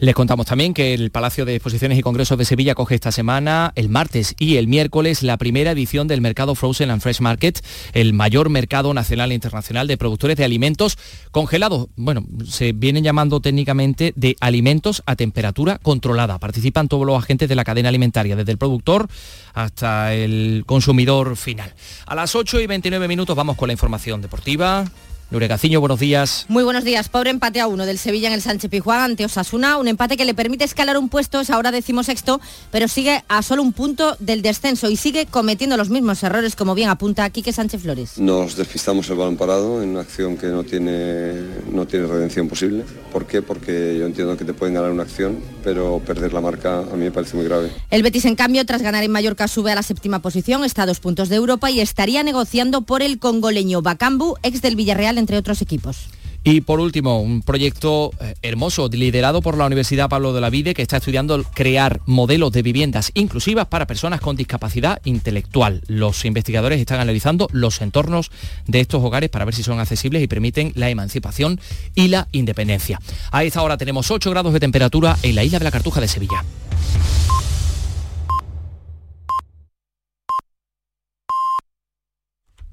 Les 0.00 0.14
contamos 0.14 0.46
también 0.46 0.72
que 0.72 0.94
el 0.94 1.10
Palacio 1.10 1.44
de 1.44 1.56
Exposiciones 1.56 1.98
y 1.98 2.00
Congresos 2.00 2.38
de 2.38 2.46
Sevilla 2.46 2.74
coge 2.74 2.94
esta 2.94 3.12
semana, 3.12 3.70
el 3.74 3.90
martes 3.90 4.34
y 4.38 4.56
el 4.56 4.66
miércoles, 4.66 5.22
la 5.22 5.36
primera 5.36 5.72
edición 5.72 6.08
del 6.08 6.22
mercado 6.22 6.54
Frozen 6.54 6.90
and 6.90 7.02
Fresh 7.02 7.20
Market, 7.20 7.62
el 7.92 8.14
mayor 8.14 8.48
mercado 8.48 8.94
nacional 8.94 9.30
e 9.30 9.34
internacional 9.34 9.86
de 9.86 9.98
productores 9.98 10.38
de 10.38 10.44
alimentos 10.46 10.96
congelados. 11.32 11.88
Bueno, 11.96 12.24
se 12.46 12.72
vienen 12.72 13.04
llamando 13.04 13.40
técnicamente 13.40 14.14
de 14.16 14.38
alimentos 14.40 15.02
a 15.04 15.16
temperatura 15.16 15.76
controlada. 15.76 16.38
Participan 16.38 16.88
todos 16.88 17.06
los 17.06 17.22
agentes 17.22 17.50
de 17.50 17.56
la 17.56 17.64
cadena 17.64 17.90
alimentaria, 17.90 18.36
desde 18.36 18.52
el 18.52 18.58
productor 18.58 19.06
hasta 19.52 20.14
el 20.14 20.64
consumidor 20.64 21.36
final. 21.36 21.74
A 22.06 22.14
las 22.14 22.34
8 22.34 22.58
y 22.60 22.66
29 22.66 23.06
minutos 23.06 23.36
vamos 23.36 23.58
con 23.58 23.66
la 23.66 23.74
información 23.74 24.22
deportiva. 24.22 24.86
Nuria 25.30 25.46
Gaciño, 25.46 25.78
buenos 25.78 26.00
días. 26.00 26.44
Muy 26.48 26.64
buenos 26.64 26.82
días. 26.82 27.08
Pobre 27.08 27.30
empate 27.30 27.60
a 27.60 27.68
uno 27.68 27.86
del 27.86 27.98
Sevilla 27.98 28.26
en 28.26 28.34
el 28.34 28.42
Sánchez 28.42 28.68
Pizjuán 28.68 29.12
ante 29.12 29.24
Osasuna. 29.24 29.76
Un 29.76 29.86
empate 29.86 30.16
que 30.16 30.24
le 30.24 30.34
permite 30.34 30.64
escalar 30.64 30.98
un 30.98 31.08
puesto, 31.08 31.38
es 31.38 31.50
ahora 31.50 31.70
decimosexto, 31.70 32.40
pero 32.72 32.88
sigue 32.88 33.22
a 33.28 33.40
solo 33.42 33.62
un 33.62 33.72
punto 33.72 34.16
del 34.18 34.42
descenso 34.42 34.90
y 34.90 34.96
sigue 34.96 35.26
cometiendo 35.26 35.76
los 35.76 35.88
mismos 35.88 36.20
errores, 36.24 36.56
como 36.56 36.74
bien 36.74 36.88
apunta 36.88 37.30
Quique 37.30 37.52
Sánchez 37.52 37.82
Flores. 37.82 38.18
Nos 38.18 38.56
despistamos 38.56 39.08
el 39.08 39.18
balón 39.18 39.36
parado 39.36 39.84
en 39.84 39.90
una 39.90 40.00
acción 40.00 40.36
que 40.36 40.48
no 40.48 40.64
tiene, 40.64 41.34
no 41.70 41.86
tiene 41.86 42.08
redención 42.08 42.48
posible. 42.48 42.84
¿Por 43.12 43.24
qué? 43.26 43.40
Porque 43.40 43.96
yo 44.00 44.06
entiendo 44.06 44.36
que 44.36 44.44
te 44.44 44.52
pueden 44.52 44.74
ganar 44.74 44.90
una 44.90 45.04
acción, 45.04 45.38
pero 45.62 46.02
perder 46.04 46.32
la 46.32 46.40
marca 46.40 46.78
a 46.78 46.96
mí 46.96 47.04
me 47.04 47.12
parece 47.12 47.36
muy 47.36 47.46
grave. 47.46 47.70
El 47.90 48.02
Betis, 48.02 48.24
en 48.24 48.34
cambio, 48.34 48.66
tras 48.66 48.82
ganar 48.82 49.04
en 49.04 49.12
Mallorca, 49.12 49.46
sube 49.46 49.70
a 49.70 49.76
la 49.76 49.84
séptima 49.84 50.18
posición, 50.18 50.64
está 50.64 50.82
a 50.82 50.86
dos 50.86 50.98
puntos 50.98 51.28
de 51.28 51.36
Europa 51.36 51.70
y 51.70 51.80
estaría 51.80 52.24
negociando 52.24 52.82
por 52.82 53.00
el 53.00 53.20
congoleño 53.20 53.80
Bacambu, 53.80 54.34
ex 54.42 54.60
del 54.60 54.74
Villarreal, 54.74 55.19
entre 55.20 55.36
otros 55.36 55.62
equipos. 55.62 56.08
Y 56.42 56.62
por 56.62 56.80
último, 56.80 57.20
un 57.20 57.42
proyecto 57.42 58.12
eh, 58.18 58.34
hermoso 58.40 58.88
liderado 58.88 59.42
por 59.42 59.58
la 59.58 59.66
Universidad 59.66 60.08
Pablo 60.08 60.32
de 60.32 60.40
la 60.40 60.48
Vide 60.48 60.72
que 60.72 60.80
está 60.80 60.96
estudiando 60.96 61.42
crear 61.54 62.00
modelos 62.06 62.50
de 62.52 62.62
viviendas 62.62 63.10
inclusivas 63.12 63.66
para 63.66 63.86
personas 63.86 64.22
con 64.22 64.36
discapacidad 64.36 65.02
intelectual. 65.04 65.82
Los 65.86 66.24
investigadores 66.24 66.80
están 66.80 67.00
analizando 67.00 67.46
los 67.52 67.82
entornos 67.82 68.30
de 68.66 68.80
estos 68.80 69.04
hogares 69.04 69.28
para 69.28 69.44
ver 69.44 69.54
si 69.54 69.62
son 69.62 69.80
accesibles 69.80 70.22
y 70.22 70.28
permiten 70.28 70.72
la 70.76 70.88
emancipación 70.88 71.60
y 71.94 72.08
la 72.08 72.26
independencia. 72.32 73.00
A 73.32 73.44
esta 73.44 73.62
hora 73.62 73.76
tenemos 73.76 74.10
8 74.10 74.30
grados 74.30 74.54
de 74.54 74.60
temperatura 74.60 75.18
en 75.22 75.34
la 75.34 75.44
isla 75.44 75.58
de 75.58 75.64
la 75.64 75.70
Cartuja 75.70 76.00
de 76.00 76.08
Sevilla. 76.08 76.42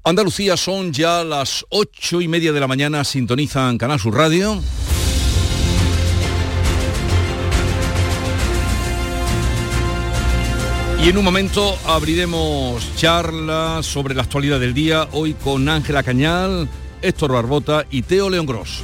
Andalucía 0.08 0.56
son 0.56 0.90
ya 0.90 1.22
las 1.22 1.66
ocho 1.68 2.22
y 2.22 2.28
media 2.28 2.50
de 2.50 2.60
la 2.60 2.66
mañana, 2.66 3.04
sintonizan 3.04 3.76
Canal 3.76 4.00
Sur 4.00 4.14
Radio. 4.14 4.58
Y 11.04 11.10
en 11.10 11.18
un 11.18 11.24
momento 11.24 11.76
abriremos 11.86 12.96
charlas 12.96 13.84
sobre 13.84 14.14
la 14.14 14.22
actualidad 14.22 14.58
del 14.58 14.72
día, 14.72 15.06
hoy 15.12 15.34
con 15.34 15.68
Ángela 15.68 16.02
Cañal, 16.02 16.70
Héctor 17.02 17.32
Barbota 17.32 17.84
y 17.90 18.00
Teo 18.00 18.30
León 18.30 18.46
Gross. 18.46 18.82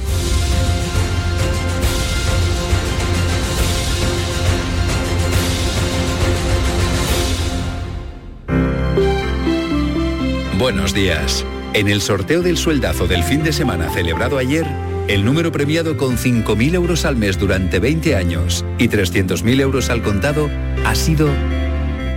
Buenos 10.57 10.93
días. 10.93 11.45
En 11.73 11.89
el 11.89 11.99
sorteo 11.99 12.41
del 12.41 12.57
sueldazo 12.57 13.07
del 13.07 13.23
fin 13.23 13.43
de 13.43 13.51
semana 13.51 13.89
celebrado 13.89 14.37
ayer, 14.37 14.65
el 15.09 15.25
número 15.25 15.51
premiado 15.51 15.97
con 15.97 16.15
5.000 16.15 16.75
euros 16.75 17.03
al 17.03 17.17
mes 17.17 17.37
durante 17.37 17.79
20 17.79 18.15
años 18.15 18.63
y 18.77 18.87
300.000 18.87 19.59
euros 19.59 19.89
al 19.89 20.01
contado 20.01 20.49
ha 20.85 20.95
sido 20.95 21.27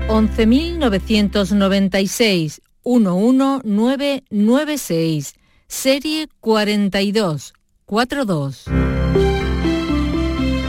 11.996 0.07 2.61
11996, 2.85 5.35
serie 5.67 6.29
4242. 6.39 8.67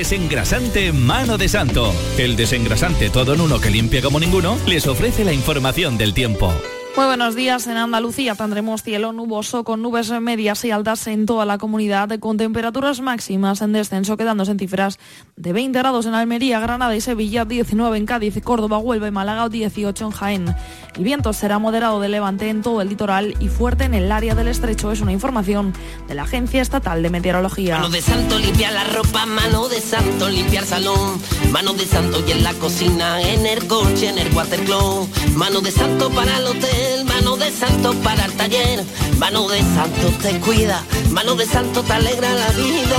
Desengrasante 0.00 0.92
Mano 0.94 1.36
de 1.36 1.46
Santo. 1.46 1.92
El 2.16 2.34
desengrasante 2.34 3.10
todo 3.10 3.34
en 3.34 3.42
uno 3.42 3.60
que 3.60 3.68
limpia 3.68 4.00
como 4.00 4.18
ninguno 4.18 4.56
les 4.66 4.86
ofrece 4.86 5.26
la 5.26 5.34
información 5.34 5.98
del 5.98 6.14
tiempo. 6.14 6.50
Muy 6.96 7.04
buenos 7.04 7.34
días. 7.36 7.66
En 7.66 7.76
Andalucía 7.76 8.34
tendremos 8.34 8.82
cielo 8.82 9.12
nuboso 9.12 9.62
con 9.62 9.82
nubes 9.82 10.10
medias 10.10 10.64
y 10.64 10.70
altas 10.70 11.06
en 11.06 11.26
toda 11.26 11.44
la 11.44 11.58
comunidad, 11.58 12.18
con 12.18 12.38
temperaturas 12.38 13.00
máximas 13.00 13.60
en 13.60 13.72
descenso, 13.72 14.16
quedándose 14.16 14.52
en 14.52 14.58
cifras 14.58 14.98
de 15.36 15.52
20 15.52 15.78
grados 15.78 16.06
en 16.06 16.14
Almería, 16.14 16.60
Granada 16.60 16.96
y 16.96 17.02
Sevilla, 17.02 17.44
19 17.44 17.98
en 17.98 18.06
Cádiz, 18.06 18.42
Córdoba, 18.42 18.78
Huelva 18.78 19.06
y 19.06 19.10
Málaga, 19.12 19.50
18 19.50 20.04
en 20.06 20.10
Jaén. 20.10 20.54
El 20.96 21.04
viento 21.04 21.32
será 21.32 21.58
moderado 21.58 22.00
de 22.00 22.08
levante 22.08 22.48
en 22.48 22.62
todo 22.62 22.82
el 22.82 22.88
litoral 22.88 23.34
y 23.40 23.48
fuerte 23.48 23.84
en 23.84 23.94
el 23.94 24.10
área 24.10 24.34
del 24.34 24.48
estrecho. 24.48 24.92
Es 24.92 25.00
una 25.00 25.12
información 25.12 25.72
de 26.08 26.14
la 26.14 26.22
Agencia 26.22 26.60
Estatal 26.62 27.02
de 27.02 27.10
Meteorología. 27.10 27.76
Mano 27.76 27.90
de 27.90 28.02
santo 28.02 28.38
limpia 28.38 28.70
la 28.70 28.84
ropa, 28.84 29.26
mano 29.26 29.68
de 29.68 29.80
santo 29.80 30.28
limpiar 30.28 30.64
salón, 30.64 31.20
mano 31.52 31.74
de 31.74 31.86
santo 31.86 32.22
y 32.26 32.32
en 32.32 32.42
la 32.42 32.52
cocina, 32.54 33.20
en 33.22 33.46
el 33.46 33.66
coche, 33.66 34.08
en 34.08 34.18
el 34.18 34.32
watercloak, 34.34 35.08
mano 35.36 35.60
de 35.60 35.70
santo 35.70 36.10
para 36.10 36.38
el 36.38 36.46
hotel 36.46 37.00
mano 37.20 37.36
de 37.36 37.50
santo 37.50 37.92
para 38.02 38.24
el 38.24 38.32
taller, 38.32 38.84
mano 39.18 39.48
de 39.48 39.60
santo 39.60 40.08
te 40.22 40.38
cuida, 40.40 40.82
mano 41.10 41.34
de 41.34 41.44
santo 41.44 41.82
te 41.82 41.92
alegra 41.92 42.32
la 42.32 42.48
vida, 42.50 42.98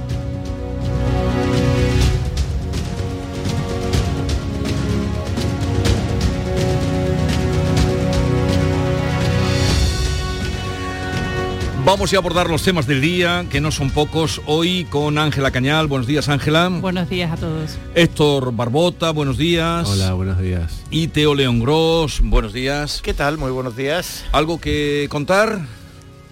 Vamos 11.91 12.13
a 12.13 12.17
abordar 12.17 12.49
los 12.49 12.63
temas 12.63 12.87
del 12.87 13.01
día, 13.01 13.45
que 13.49 13.59
no 13.59 13.69
son 13.69 13.89
pocos, 13.89 14.41
hoy 14.45 14.85
con 14.85 15.17
Ángela 15.17 15.51
Cañal. 15.51 15.87
Buenos 15.87 16.07
días, 16.07 16.29
Ángela. 16.29 16.69
Buenos 16.69 17.09
días 17.09 17.33
a 17.33 17.35
todos. 17.35 17.77
Héctor 17.95 18.55
Barbota, 18.55 19.11
buenos 19.11 19.37
días. 19.37 19.89
Hola, 19.89 20.13
buenos 20.13 20.39
días. 20.39 20.83
Y 20.89 21.09
Teo 21.09 21.35
León 21.35 21.59
Gross, 21.59 22.21
buenos 22.23 22.53
días. 22.53 23.01
¿Qué 23.03 23.13
tal? 23.13 23.37
Muy 23.37 23.51
buenos 23.51 23.75
días. 23.75 24.23
¿Algo 24.31 24.61
que 24.61 25.07
contar? 25.09 25.67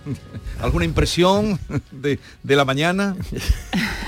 ¿Alguna 0.61 0.85
impresión 0.85 1.59
de, 1.91 2.19
de 2.41 2.55
la 2.55 2.63
mañana? 2.63 3.17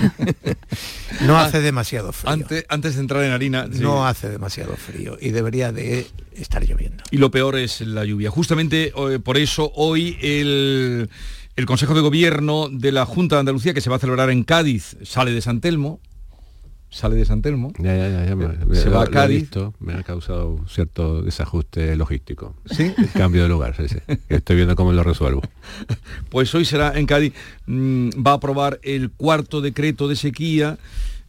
no 1.20 1.36
hace 1.38 1.60
demasiado 1.60 2.14
frío. 2.14 2.32
Antes, 2.32 2.64
antes 2.70 2.94
de 2.94 3.00
entrar 3.02 3.24
en 3.24 3.32
harina. 3.32 3.68
sí. 3.70 3.78
No 3.78 4.06
hace 4.06 4.30
demasiado 4.30 4.74
frío 4.76 5.18
y 5.20 5.30
debería 5.30 5.70
de 5.70 6.06
estar 6.34 6.64
lloviendo. 6.64 7.04
Y 7.10 7.18
lo 7.18 7.30
peor 7.30 7.58
es 7.58 7.82
la 7.82 8.06
lluvia. 8.06 8.30
Justamente 8.30 8.92
eh, 8.96 9.18
por 9.18 9.36
eso 9.36 9.70
hoy 9.74 10.16
el, 10.22 11.10
el 11.56 11.66
Consejo 11.66 11.94
de 11.94 12.00
Gobierno 12.00 12.68
de 12.70 12.92
la 12.92 13.04
Junta 13.04 13.36
de 13.36 13.40
Andalucía, 13.40 13.74
que 13.74 13.80
se 13.80 13.90
va 13.90 13.96
a 13.96 13.98
celebrar 13.98 14.30
en 14.30 14.42
Cádiz, 14.42 14.96
sale 15.02 15.32
de 15.32 15.40
San 15.40 15.60
Telmo. 15.60 16.00
Sale 16.88 17.16
de 17.16 17.24
San 17.24 17.40
Telmo. 17.40 17.72
Ya, 17.78 17.96
ya, 17.96 18.08
ya, 18.08 18.26
ya 18.26 18.36
me, 18.36 18.74
Se 18.74 18.90
va 18.90 19.04
a 19.04 19.06
Cádiz. 19.06 19.42
visto, 19.42 19.74
me 19.80 19.94
ha 19.94 20.02
causado 20.02 20.50
un 20.50 20.68
cierto 20.68 21.22
desajuste 21.22 21.96
logístico. 21.96 22.54
¿Sí? 22.66 22.92
El 22.96 23.10
cambio 23.14 23.42
de 23.42 23.48
lugar, 23.48 23.74
sí, 23.76 23.88
sí. 23.88 23.98
Estoy 24.28 24.56
viendo 24.56 24.76
cómo 24.76 24.92
lo 24.92 25.02
resuelvo. 25.02 25.42
Pues 26.30 26.54
hoy 26.54 26.64
será 26.64 26.98
en 26.98 27.06
Cádiz, 27.06 27.34
mm, 27.66 28.10
va 28.26 28.32
a 28.32 28.34
aprobar 28.34 28.80
el 28.82 29.10
cuarto 29.10 29.60
decreto 29.60 30.08
de 30.08 30.16
sequía 30.16 30.78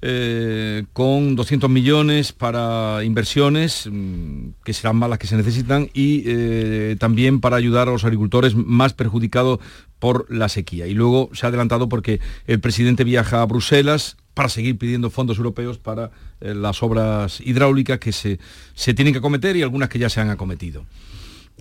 eh, 0.05 0.83
con 0.91 1.37
200 1.37 1.69
millones 1.69 2.33
para 2.33 3.05
inversiones, 3.05 3.87
mm, 3.89 4.49
que 4.65 4.73
serán 4.73 4.97
más 4.97 5.09
las 5.09 5.17
que 5.17 5.27
se 5.27 5.37
necesitan, 5.37 5.89
y 5.93 6.23
eh, 6.25 6.97
también 6.99 7.39
para 7.39 7.55
ayudar 7.55 7.87
a 7.87 7.91
los 7.91 8.03
agricultores 8.03 8.53
más 8.53 8.93
perjudicados 8.93 9.59
por 10.03 10.29
la 10.29 10.49
sequía. 10.49 10.85
Y 10.85 10.93
luego 10.93 11.29
se 11.31 11.45
ha 11.45 11.47
adelantado 11.47 11.87
porque 11.87 12.19
el 12.45 12.59
presidente 12.59 13.05
viaja 13.05 13.41
a 13.41 13.45
Bruselas 13.45 14.17
para 14.33 14.49
seguir 14.49 14.77
pidiendo 14.77 15.09
fondos 15.09 15.37
europeos 15.37 15.77
para 15.77 16.11
eh, 16.41 16.53
las 16.53 16.83
obras 16.83 17.39
hidráulicas 17.39 17.99
que 17.99 18.11
se, 18.11 18.37
se 18.73 18.93
tienen 18.93 19.13
que 19.13 19.19
acometer 19.19 19.55
y 19.55 19.61
algunas 19.61 19.87
que 19.87 19.99
ya 19.99 20.09
se 20.09 20.19
han 20.19 20.29
acometido. 20.29 20.83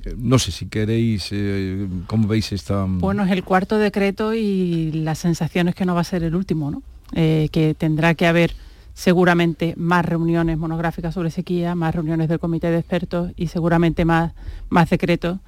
Eh, 0.04 0.16
No 0.18 0.40
sé 0.40 0.50
si 0.50 0.66
queréis, 0.66 1.28
eh, 1.30 1.86
¿cómo 2.08 2.26
veis 2.26 2.50
esta...? 2.50 2.84
Bueno, 2.88 3.22
es 3.24 3.30
el 3.30 3.44
cuarto 3.44 3.78
decreto 3.78 4.34
y 4.34 4.90
la 4.90 5.14
sensación 5.14 5.68
es 5.68 5.76
que 5.76 5.86
no 5.86 5.94
va 5.94 6.00
a 6.00 6.04
ser 6.04 6.24
el 6.24 6.34
último, 6.34 6.72
¿no? 6.72 6.82
Eh, 7.12 7.48
que 7.52 7.74
tendrá 7.74 8.16
que 8.16 8.26
haber 8.26 8.56
seguramente 8.92 9.74
más 9.76 10.04
reuniones 10.04 10.58
monográficas 10.58 11.14
sobre 11.14 11.30
sequía, 11.30 11.76
más 11.76 11.94
reuniones 11.94 12.28
del 12.28 12.40
comité 12.40 12.72
de 12.72 12.78
expertos 12.78 13.30
y 13.36 13.46
seguramente 13.46 14.04
más, 14.04 14.32
más 14.68 14.90
decretos. 14.90 15.38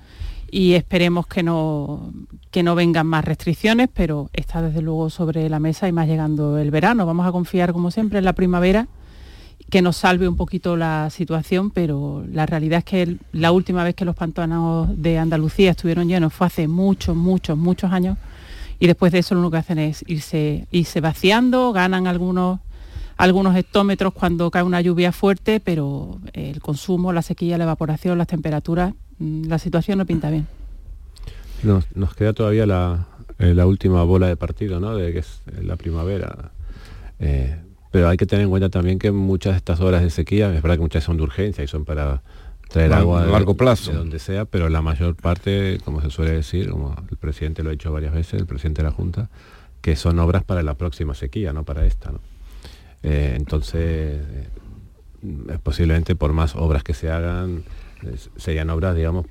Y 0.55 0.75
esperemos 0.75 1.27
que 1.27 1.43
no, 1.43 2.13
que 2.53 2.63
no 2.63 2.77
vengan 2.77 3.09
más 3.09 3.25
restricciones, 3.25 3.89
pero 3.93 4.31
está 4.33 4.63
desde 4.63 4.83
luego 4.83 5.11
sobre 5.11 5.49
la 5.49 5.59
mesa 5.59 5.89
y 5.89 5.93
más 5.93 6.07
llegando 6.07 6.59
el 6.59 6.71
verano. 6.71 7.07
Vamos 7.07 7.27
a 7.27 7.33
confiar, 7.33 7.73
como 7.73 7.91
siempre, 7.91 8.21
en 8.21 8.25
la 8.25 8.35
primavera 8.35 8.87
que 9.69 9.83
nos 9.83 9.97
salve 9.97 10.29
un 10.29 10.37
poquito 10.37 10.77
la 10.77 11.11
situación, 11.11 11.73
pero 11.73 12.25
la 12.31 12.47
realidad 12.47 12.79
es 12.79 12.85
que 12.85 13.17
la 13.33 13.51
última 13.51 13.83
vez 13.83 13.97
que 13.97 14.05
los 14.05 14.15
pantanos 14.15 14.91
de 14.97 15.19
Andalucía 15.19 15.73
estuvieron 15.73 16.07
llenos 16.07 16.33
fue 16.33 16.47
hace 16.47 16.69
muchos, 16.69 17.17
muchos, 17.17 17.59
muchos 17.59 17.91
años 17.91 18.17
y 18.79 18.87
después 18.87 19.11
de 19.11 19.19
eso 19.19 19.35
lo 19.35 19.41
único 19.41 19.51
que 19.53 19.59
hacen 19.59 19.81
es 19.81 20.05
irse, 20.07 20.69
irse 20.71 21.01
vaciando, 21.01 21.73
ganan 21.73 22.07
algunos, 22.07 22.61
algunos 23.17 23.57
hectómetros 23.57 24.13
cuando 24.13 24.53
cae 24.53 24.63
una 24.63 24.81
lluvia 24.81 25.11
fuerte, 25.11 25.59
pero 25.59 26.21
el 26.33 26.61
consumo, 26.61 27.13
la 27.13 27.23
sequía, 27.23 27.59
la 27.59 27.65
evaporación, 27.65 28.19
las 28.19 28.29
temperaturas, 28.29 28.95
la 29.19 29.59
situación 29.59 29.99
no 29.99 30.07
pinta 30.07 30.31
bien. 30.31 30.47
Nos, 31.63 31.85
nos 31.97 32.15
queda 32.15 32.33
todavía 32.33 32.67
la, 32.67 33.07
eh, 33.39 33.55
la 33.55 33.67
última 33.67 34.03
bola 34.05 34.27
de 34.29 34.37
partido, 34.37 34.81
¿no? 34.81 34.95
De 34.97 35.13
que 35.13 35.21
es 35.21 35.41
la 35.63 35.77
primavera. 35.77 36.51
Eh, 37.21 37.57
pero 37.91 38.09
hay 38.09 38.17
que 38.17 38.27
tener 38.27 38.45
en 38.45 38.51
cuenta 38.51 38.69
también 38.69 38.99
que 38.99 39.13
muchas 39.13 39.53
de 39.55 39.59
estas 39.59 39.81
horas 39.81 40.03
de 40.03 40.11
sequía, 40.11 40.49
es 40.55 40.63
verdad 40.63 40.77
que 40.77 40.83
muchas 40.83 41.05
son 41.05 41.17
de 41.17 41.23
urgencia 41.23 41.63
y 41.63 41.69
son 41.69 41.85
para 41.85 42.23
traer 42.69 42.93
agua 42.93 43.25
de- 43.25 43.31
largo 43.33 43.55
plazo. 43.57 43.93
de 43.93 43.99
donde 43.99 44.19
sea, 44.19 44.45
pero 44.47 44.69
la 44.69 44.83
mayor 44.83 45.15
parte, 45.15 45.79
como 45.85 46.01
se 46.03 46.11
suele 46.11 46.33
decir, 46.33 46.69
como 46.71 46.95
el 47.11 47.17
presidente 47.17 47.63
lo 47.63 47.69
ha 47.71 47.73
dicho 47.73 47.93
varias 47.93 48.13
veces, 48.13 48.41
el 48.41 48.47
presidente 48.47 48.83
de 48.83 48.89
la 48.89 48.95
Junta, 48.95 49.31
que 49.81 49.95
son 49.97 50.19
obras 50.19 50.43
para 50.43 50.63
la 50.63 50.75
próxima 50.75 51.15
sequía, 51.15 51.53
no 51.53 51.63
para 51.65 51.87
esta. 51.87 52.11
¿no? 52.11 52.19
Eh, 53.05 53.35
entonces, 53.37 54.21
posiblemente 55.63 56.17
por 56.17 56.33
más 56.33 56.55
obras 56.57 56.83
que 56.83 56.95
se 56.95 57.11
hagan, 57.11 57.63
serían 58.37 58.71
obras, 58.71 58.97
digamos, 58.97 59.27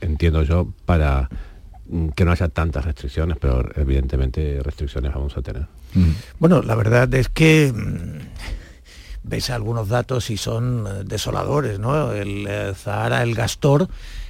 entiendo 0.00 0.42
yo, 0.42 0.68
para 0.84 1.28
mm, 1.88 2.08
que 2.08 2.24
no 2.24 2.32
haya 2.32 2.48
tantas 2.48 2.84
restricciones, 2.84 3.36
pero 3.40 3.68
evidentemente 3.76 4.60
restricciones 4.62 5.12
vamos 5.12 5.36
a 5.36 5.42
tener. 5.42 5.66
Bueno, 6.38 6.62
la 6.62 6.74
verdad 6.74 7.12
es 7.14 7.28
que 7.28 7.72
mm, 7.74 8.18
ves 9.22 9.50
algunos 9.50 9.88
datos 9.88 10.30
y 10.30 10.36
son 10.36 10.86
eh, 10.86 11.04
desoladores, 11.04 11.78
¿no? 11.78 12.12
El 12.12 12.46
eh, 12.46 12.72
Zahara, 12.74 13.22
el 13.22 13.34
Gastor, 13.34 13.88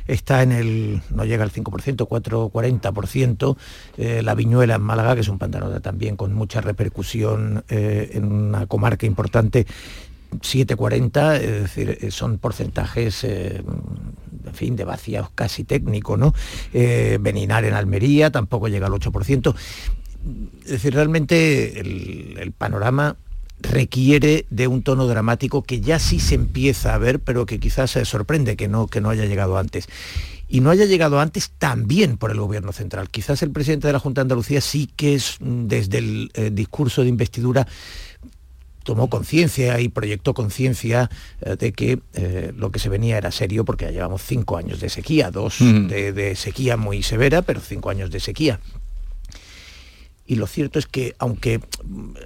está 0.08 0.42
en 0.42 0.52
el, 0.52 1.02
no 1.10 1.24
llega 1.24 1.44
al 1.44 1.52
5%, 1.52 2.08
4, 2.08 2.50
40%, 2.50 3.56
eh, 3.98 4.22
la 4.22 4.34
Viñuela 4.34 4.74
en 4.74 4.82
Málaga, 4.82 5.14
que 5.14 5.20
es 5.20 5.28
un 5.28 5.38
pantano 5.38 5.80
también 5.80 6.16
con 6.16 6.32
mucha 6.32 6.60
repercusión 6.60 7.62
eh, 7.68 8.10
en 8.14 8.24
una 8.24 8.66
comarca 8.66 9.06
importante, 9.06 9.66
7,40, 10.32 11.36
es 11.36 11.62
decir, 11.62 11.98
eh, 12.00 12.10
son 12.10 12.38
porcentajes, 12.38 13.24
eh, 13.24 13.62
en 14.46 14.54
fin, 14.54 14.76
de 14.76 14.84
vaciados 14.84 15.30
casi 15.34 15.64
técnico, 15.64 16.16
¿no? 16.16 16.34
Eh, 16.72 17.18
Beninar 17.20 17.64
en 17.64 17.74
Almería 17.74 18.30
tampoco 18.30 18.68
llega 18.68 18.86
al 18.86 18.92
8%. 18.92 19.54
Es 20.64 20.70
decir, 20.70 20.94
realmente 20.94 21.80
el, 21.80 22.36
el 22.38 22.52
panorama 22.52 23.16
requiere 23.60 24.46
de 24.50 24.68
un 24.68 24.82
tono 24.82 25.06
dramático 25.06 25.62
que 25.62 25.80
ya 25.80 25.98
sí 25.98 26.20
se 26.20 26.34
empieza 26.34 26.94
a 26.94 26.98
ver, 26.98 27.20
pero 27.20 27.46
que 27.46 27.58
quizás 27.58 27.92
se 27.92 28.04
sorprende 28.04 28.56
que 28.56 28.68
no, 28.68 28.86
que 28.86 29.00
no 29.00 29.10
haya 29.10 29.24
llegado 29.24 29.58
antes. 29.58 29.88
Y 30.50 30.60
no 30.60 30.70
haya 30.70 30.86
llegado 30.86 31.20
antes 31.20 31.50
también 31.58 32.16
por 32.16 32.30
el 32.30 32.40
gobierno 32.40 32.72
central. 32.72 33.10
Quizás 33.10 33.42
el 33.42 33.50
presidente 33.50 33.86
de 33.86 33.92
la 33.92 33.98
Junta 33.98 34.20
de 34.20 34.24
Andalucía 34.24 34.60
sí 34.62 34.88
que 34.96 35.14
es 35.14 35.36
mm, 35.40 35.66
desde 35.66 35.98
el 35.98 36.30
eh, 36.34 36.50
discurso 36.52 37.02
de 37.02 37.08
investidura 37.08 37.66
tomó 38.88 39.10
conciencia 39.10 39.80
y 39.80 39.90
proyectó 39.90 40.32
conciencia 40.32 41.10
eh, 41.42 41.56
de 41.56 41.72
que 41.72 41.98
eh, 42.14 42.54
lo 42.56 42.72
que 42.72 42.78
se 42.78 42.88
venía 42.88 43.18
era 43.18 43.30
serio 43.30 43.66
porque 43.66 43.84
ya 43.84 43.90
llevamos 43.90 44.22
cinco 44.22 44.56
años 44.56 44.80
de 44.80 44.88
sequía, 44.88 45.30
dos 45.30 45.58
de, 45.58 46.14
de 46.14 46.34
sequía 46.34 46.78
muy 46.78 47.02
severa, 47.02 47.42
pero 47.42 47.60
cinco 47.60 47.90
años 47.90 48.10
de 48.10 48.18
sequía. 48.18 48.60
Y 50.30 50.36
lo 50.36 50.46
cierto 50.46 50.78
es 50.78 50.86
que, 50.86 51.14
aunque 51.18 51.58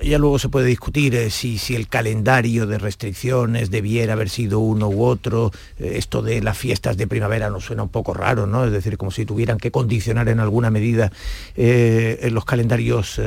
ya 0.03 0.19
luego 0.19 0.41
se 0.41 0.49
puede 0.49 0.67
discutir 0.67 1.15
eh, 1.15 1.31
si, 1.31 1.57
si 1.57 1.77
el 1.77 1.87
calendario 1.87 2.67
de 2.67 2.77
restricciones 2.77 3.71
debiera 3.71 4.15
haber 4.15 4.29
sido 4.29 4.59
uno 4.59 4.89
u 4.89 5.05
otro, 5.05 5.53
eh, 5.79 5.93
esto 5.99 6.21
de 6.21 6.43
las 6.43 6.59
fiestas 6.59 6.97
de 6.97 7.07
primavera 7.07 7.49
nos 7.49 7.65
suena 7.65 7.85
un 7.85 7.91
poco 7.91 8.13
raro, 8.13 8.49
¿no? 8.49 8.65
Es 8.65 8.73
decir, 8.73 8.99
como 8.99 9.13
si 9.13 9.25
tuvieran 9.25 9.57
que 9.57 9.71
condicionar 9.71 10.29
en 10.29 10.41
alguna 10.41 10.69
medida 10.69 11.13
eh, 11.55 12.29
los 12.33 12.45
calendarios 12.45 13.21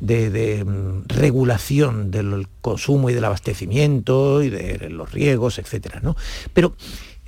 de, 0.00 0.30
de, 0.30 0.64
mm, 0.64 1.04
regulación 1.06 2.10
del 2.10 2.48
consumo 2.60 3.10
y 3.10 3.14
del 3.14 3.24
abastecimiento 3.24 4.42
y 4.42 4.50
de 4.50 4.90
los 4.90 5.12
riegos, 5.12 5.60
etcétera, 5.60 6.00
¿no? 6.02 6.16
Pero 6.52 6.74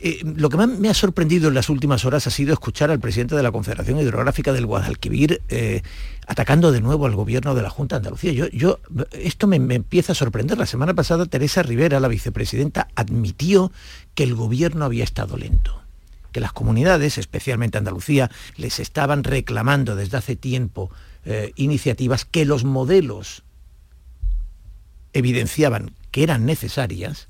eh, 0.05 0.21
lo 0.25 0.49
que 0.49 0.57
más 0.57 0.69
me 0.69 0.89
ha 0.89 0.95
sorprendido 0.95 1.49
en 1.49 1.55
las 1.55 1.69
últimas 1.69 2.05
horas 2.05 2.27
ha 2.27 2.31
sido 2.31 2.53
escuchar 2.53 2.91
al 2.91 2.99
presidente 2.99 3.37
de 3.37 3.43
la 3.43 3.53
Confederación 3.53 4.01
Hidrográfica 4.01 4.53
del 4.53 4.67
Guadalquivir 4.67 5.43
eh, 5.49 5.83
atacando 6.27 6.73
de 6.73 6.81
nuevo 6.81 7.07
al 7.07 7.15
gobierno 7.15 7.55
de 7.55 7.63
la 7.63 7.71
Junta 7.71 7.97
de 7.97 7.99
Andalucía. 7.99 8.33
Yo, 8.33 8.81
esto 9.13 9.47
me, 9.47 9.61
me 9.61 9.77
empieza 9.77 10.13
a 10.13 10.15
sorprender. 10.17 10.59
La 10.59 10.67
semana 10.67 10.95
pasada 10.95 11.27
Teresa 11.27 11.63
Rivera, 11.63 12.01
la 12.01 12.09
vicepresidenta, 12.09 12.89
admitió 12.97 13.71
que 14.15 14.25
el 14.25 14.35
gobierno 14.35 14.85
había 14.85 15.05
estado 15.05 15.37
lento 15.37 15.81
que 16.33 16.41
las 16.41 16.53
comunidades, 16.53 17.19
especialmente 17.19 17.79
Andalucía, 17.79 18.31
les 18.57 18.81
estaban 18.81 19.23
reclamando 19.23 19.95
desde 19.95 20.17
hace 20.17 20.35
tiempo 20.35 20.91
eh, 21.25 21.53
iniciativas 21.57 22.25
que 22.25 22.45
los 22.45 22.65
modelos 22.65 23.45
evidenciaban 25.13 25.93
que 26.11 26.23
eran 26.23 26.47
necesarias 26.47 27.29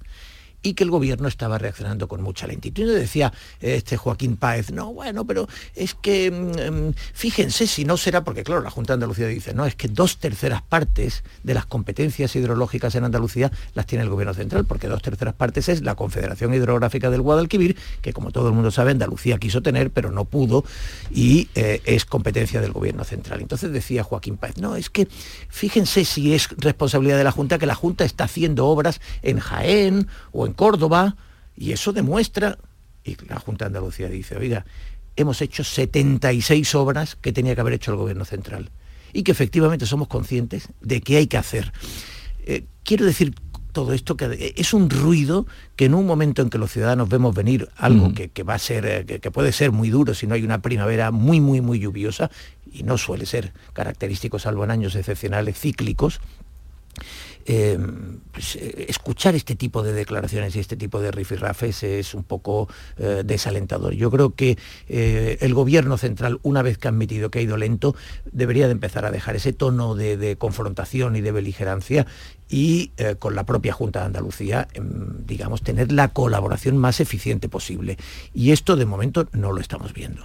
y 0.63 0.75
que 0.75 0.85
el 0.85 0.91
gobierno 0.91 1.29
estaba 1.29 1.59
reaccionando 1.59 2.09
con 2.09 2.23
mucha 2.23 2.47
lentitud. 2.47 2.83
Y 2.83 2.95
decía 2.95 3.33
este 3.61 3.97
Joaquín 3.97 4.37
Páez, 4.37 4.71
no, 4.71 4.93
bueno, 4.93 5.27
pero 5.27 5.49
es 5.75 5.95
que 5.95 6.31
mm, 6.31 6.95
fíjense 7.13 7.67
si 7.67 7.85
no 7.85 7.97
será, 7.97 8.25
porque 8.25 8.45
claro, 8.45 8.63
la 8.63 8.71
Junta 8.71 8.93
de 8.93 8.95
Andalucía 8.95 9.27
dice, 9.27 9.55
no, 9.55 9.67
es 9.67 9.75
que 9.75 9.89
dos 9.89 10.19
terceras 10.19 10.63
partes 10.63 11.25
de 11.43 11.55
las 11.55 11.67
competencias 11.67 12.35
hidrológicas 12.37 12.95
en 12.95 13.05
Andalucía 13.05 13.51
las 13.75 13.87
tiene 13.87 14.05
el 14.05 14.11
gobierno 14.11 14.35
central, 14.35 14.65
porque 14.65 14.89
dos 14.89 15.03
terceras 15.03 15.35
partes 15.35 15.69
es 15.69 15.83
la 15.83 15.95
Confederación 15.95 16.55
Hidrográfica 16.55 17.11
del 17.11 17.23
Guadalquivir, 17.23 17.77
que 18.01 18.13
como 18.13 18.31
todo 18.31 18.49
el 18.49 18.55
mundo 18.55 18.71
sabe, 18.71 18.93
Andalucía 18.93 19.39
quiso 19.39 19.63
tener, 19.63 19.91
pero 19.91 20.11
no 20.11 20.25
pudo, 20.25 20.65
y 21.11 21.49
eh, 21.55 21.81
es 21.85 22.05
competencia 22.05 22.61
del 22.61 22.73
gobierno 22.73 23.05
central. 23.05 23.41
Entonces 23.41 23.73
decía 23.73 24.05
Joaquín 24.05 24.37
Páez, 24.37 24.59
no, 24.59 24.77
es 24.77 24.91
que 24.91 25.09
fíjense 25.49 26.05
si 26.05 26.35
es 26.35 26.49
responsabilidad 26.59 27.19
de 27.19 27.25
la 27.25 27.33
Junta, 27.33 27.59
que 27.59 27.67
la 27.67 27.75
Junta 27.75 28.05
está 28.05 28.25
haciendo 28.25 28.67
obras 28.67 29.01
en 29.23 29.39
Jaén 29.39 30.09
o 30.33 30.47
en 30.47 30.52
Córdoba, 30.53 31.17
y 31.57 31.73
eso 31.73 31.93
demuestra, 31.93 32.59
y 33.05 33.17
la 33.27 33.39
Junta 33.39 33.65
de 33.65 33.69
Andalucía 33.69 34.09
dice, 34.09 34.37
oiga, 34.37 34.65
hemos 35.17 35.43
hecho 35.43 35.65
76 35.65 36.75
obras 36.75 37.17
que 37.17 37.33
tenía 37.33 37.55
que 37.55 37.61
haber 37.61 37.75
hecho 37.75 37.91
el 37.91 37.99
gobierno 37.99 38.25
central 38.25 38.71
y 39.13 39.23
que 39.23 39.33
efectivamente 39.33 39.87
somos 39.87 40.09
conscientes 40.09 40.69
de 40.81 41.01
que 41.01 41.19
hay 41.19 41.27
que 41.27 41.37
hacer. 41.37 41.73
Eh, 42.45 42.65
quiero 42.83 43.05
decir 43.05 43.35
todo 43.73 43.93
esto 43.95 44.17
que 44.17 44.55
es 44.57 44.75
un 44.75 44.91
ruido 44.91 45.47
que 45.77 45.87
en 45.87 45.95
un 45.95 46.07
momento 46.07 46.43
en 46.43 46.51
que 46.51 46.59
los 46.59 46.71
ciudadanos 46.71 47.09
vemos 47.09 47.35
venir 47.35 47.69
algo 47.77 48.13
que, 48.13 48.43
va 48.43 48.55
a 48.55 48.59
ser, 48.59 48.87
eh, 48.87 49.21
que, 49.21 49.31
puede 49.31 49.53
ser 49.53 49.73
muy 49.73 49.89
duro 49.89 50.15
si 50.15 50.27
no 50.27 50.35
hay 50.35 50.45
una 50.45 50.61
primavera 50.61 51.11
muy, 51.11 51.41
muy, 51.41 51.61
muy 51.61 51.79
lluviosa, 51.79 52.31
y 52.71 52.83
no 52.83 52.99
suele 52.99 53.27
ser 53.27 53.53
característico 53.73 54.39
salvo 54.39 54.65
en 54.65 54.71
años 54.71 54.95
excepcionales 54.95 55.59
cíclicos, 55.59 56.21
eh, 57.47 57.79
pues, 58.31 58.57
eh, 58.57 58.87
escuchar 58.89 59.35
este 59.35 59.55
tipo 59.55 59.83
de 59.83 59.93
declaraciones 59.93 60.55
y 60.57 60.61
este 60.61 60.77
tipo 60.77 61.01
de 61.01 61.11
rifirrafes 61.11 61.83
es 61.83 62.15
un 62.15 62.25
poco 62.25 62.69
eh, 62.97 63.23
desalentador. 63.25 63.95
Yo 63.95 64.11
creo 64.11 64.35
que 64.35 64.57
el 64.89 65.55
gobierno 65.55 65.97
central, 65.99 66.39
una 66.43 66.63
vez 66.63 66.79
que 66.79 66.89
ha 66.89 66.91
admitido 66.91 67.31
que 67.31 67.41
ha 67.41 67.43
ido 67.43 67.57
lento, 67.57 67.95
debería 68.31 68.67
de 68.67 68.73
empezar 68.73 69.05
a 69.05 69.11
dejar 69.11 69.37
ese 69.37 69.53
tono 69.53 69.95
de, 69.95 70.37
confrontación 70.39 71.17
y 71.17 71.21
de 71.21 71.33
beligerancia 71.33 72.07
y 72.49 72.93
con 73.19 73.35
la 73.35 73.45
propia 73.45 73.73
Junta 73.73 74.01
de 74.01 74.07
Andalucía, 74.07 74.69
em, 74.75 75.27
digamos, 75.27 75.63
tener 75.63 75.93
la 75.93 76.09
colaboración 76.09 76.77
más 76.77 77.01
eficiente 77.01 77.49
posible. 77.49 77.97
Y 78.35 78.53
esto 78.53 78.77
de 78.77 78.87
momento 78.87 79.29
no 79.33 79.53
lo 79.53 79.61
estamos 79.61 79.93
viendo. 79.93 80.23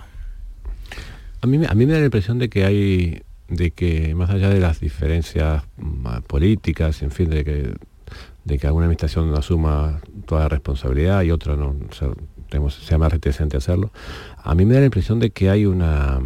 A 1.41 1.47
mí, 1.47 1.59
a 1.67 1.73
mí 1.73 1.85
me 1.85 1.93
da 1.93 1.99
la 1.99 2.05
impresión 2.05 2.39
de 2.39 2.49
que 2.49 2.65
hay 2.65 3.23
de 3.49 3.71
que 3.71 4.13
más 4.15 4.29
allá 4.29 4.49
de 4.49 4.59
las 4.59 4.79
diferencias 4.79 5.63
mm, 5.77 6.21
políticas, 6.27 7.01
en 7.01 7.11
fin, 7.11 7.29
de 7.29 7.43
que, 7.43 7.73
de 8.43 8.57
que 8.57 8.67
alguna 8.67 8.85
administración 8.85 9.31
no 9.31 9.37
asuma 9.37 10.01
toda 10.25 10.41
la 10.41 10.49
responsabilidad 10.49 11.21
y 11.23 11.31
otra 11.31 11.55
no 11.55 11.75
sea 12.69 12.97
más 12.97 13.11
reticente 13.11 13.57
a 13.57 13.59
hacerlo, 13.59 13.91
a 14.37 14.55
mí 14.55 14.65
me 14.65 14.73
da 14.73 14.79
la 14.81 14.85
impresión 14.85 15.19
de 15.19 15.31
que 15.31 15.49
hay 15.49 15.65
una 15.65 16.19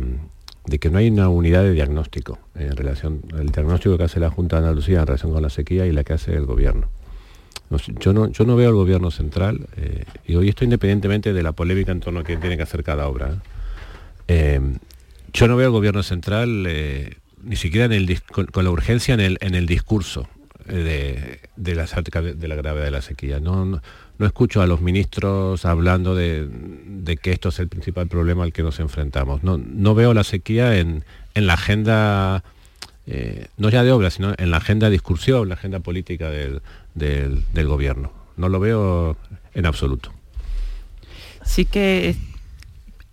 de 0.65 0.80
que 0.80 0.89
no 0.89 0.99
hay 0.99 1.09
una 1.09 1.28
unidad 1.30 1.63
de 1.63 1.72
diagnóstico 1.72 2.38
en 2.55 2.76
relación 2.76 3.22
el 3.38 3.51
diagnóstico 3.51 3.97
que 3.97 4.03
hace 4.03 4.19
la 4.19 4.30
Junta 4.30 4.57
de 4.57 4.67
Andalucía 4.67 4.99
en 4.99 5.07
relación 5.07 5.34
con 5.34 5.41
la 5.41 5.49
sequía 5.49 5.86
y 5.86 5.91
la 5.91 6.03
que 6.03 6.13
hace 6.13 6.36
el 6.36 6.45
gobierno. 6.45 6.88
yo, 7.99 8.13
no, 8.13 8.28
yo 8.28 8.45
no 8.45 8.55
veo 8.55 8.69
al 8.69 8.76
gobierno 8.76 9.11
central, 9.11 9.67
eh, 9.78 10.05
y 10.28 10.36
hoy 10.36 10.49
esto 10.49 10.63
independientemente 10.63 11.34
de 11.34 11.43
la 11.43 11.53
polémica 11.53 11.91
en 11.91 11.99
torno 11.99 12.19
a 12.19 12.24
quién 12.24 12.39
tiene 12.39 12.57
que 12.57 12.63
hacer 12.63 12.84
cada 12.84 13.07
obra. 13.07 13.30
¿eh? 13.30 13.38
Eh, 14.28 14.61
yo 15.34 15.47
no 15.47 15.55
veo 15.55 15.67
al 15.67 15.71
gobierno 15.71 16.03
central 16.03 16.65
eh, 16.67 17.17
ni 17.43 17.55
siquiera 17.55 17.89
con, 18.32 18.63
la 18.63 18.69
urgencia 18.69 19.15
en 19.15 19.55
el, 19.55 19.65
discurso 19.65 20.27
eh, 20.67 21.39
de, 21.55 21.75
la, 21.75 21.86
de 21.86 22.47
la 22.47 22.55
gravedad 22.55 22.86
de 22.86 22.91
la 22.91 23.01
sequía. 23.01 23.39
No, 23.39 23.65
no, 23.65 23.82
escucho 24.25 24.61
a 24.61 24.67
los 24.67 24.82
ministros 24.82 25.65
hablando 25.65 26.13
de, 26.13 26.47
que 27.21 27.32
esto 27.32 27.49
es 27.49 27.59
el 27.59 27.67
principal 27.67 28.07
problema 28.07 28.43
al 28.43 28.53
que 28.53 28.63
nos 28.63 28.79
enfrentamos. 28.79 29.43
No, 29.43 29.57
no 29.57 29.95
veo 29.95 30.13
la 30.13 30.23
sequía 30.23 30.77
en, 30.77 31.03
la 31.34 31.53
agenda, 31.53 32.43
eh, 33.07 33.47
no 33.57 33.69
ya 33.69 33.84
de 33.84 33.91
obra, 33.91 34.11
sino 34.11 34.36
en 34.38 34.51
la 34.51 34.57
agenda 34.57 34.88
de 34.88 34.91
discursión, 34.91 35.49
la 35.49 35.55
agenda 35.55 35.79
política 35.79 36.29
del, 36.29 36.61
del 36.93 37.67
gobierno. 37.67 38.13
No 38.38 38.49
lo 38.49 38.59
veo 38.59 39.17
en 39.55 39.65
absoluto. 39.65 40.13
Sí 41.43 41.65
que 41.65 42.15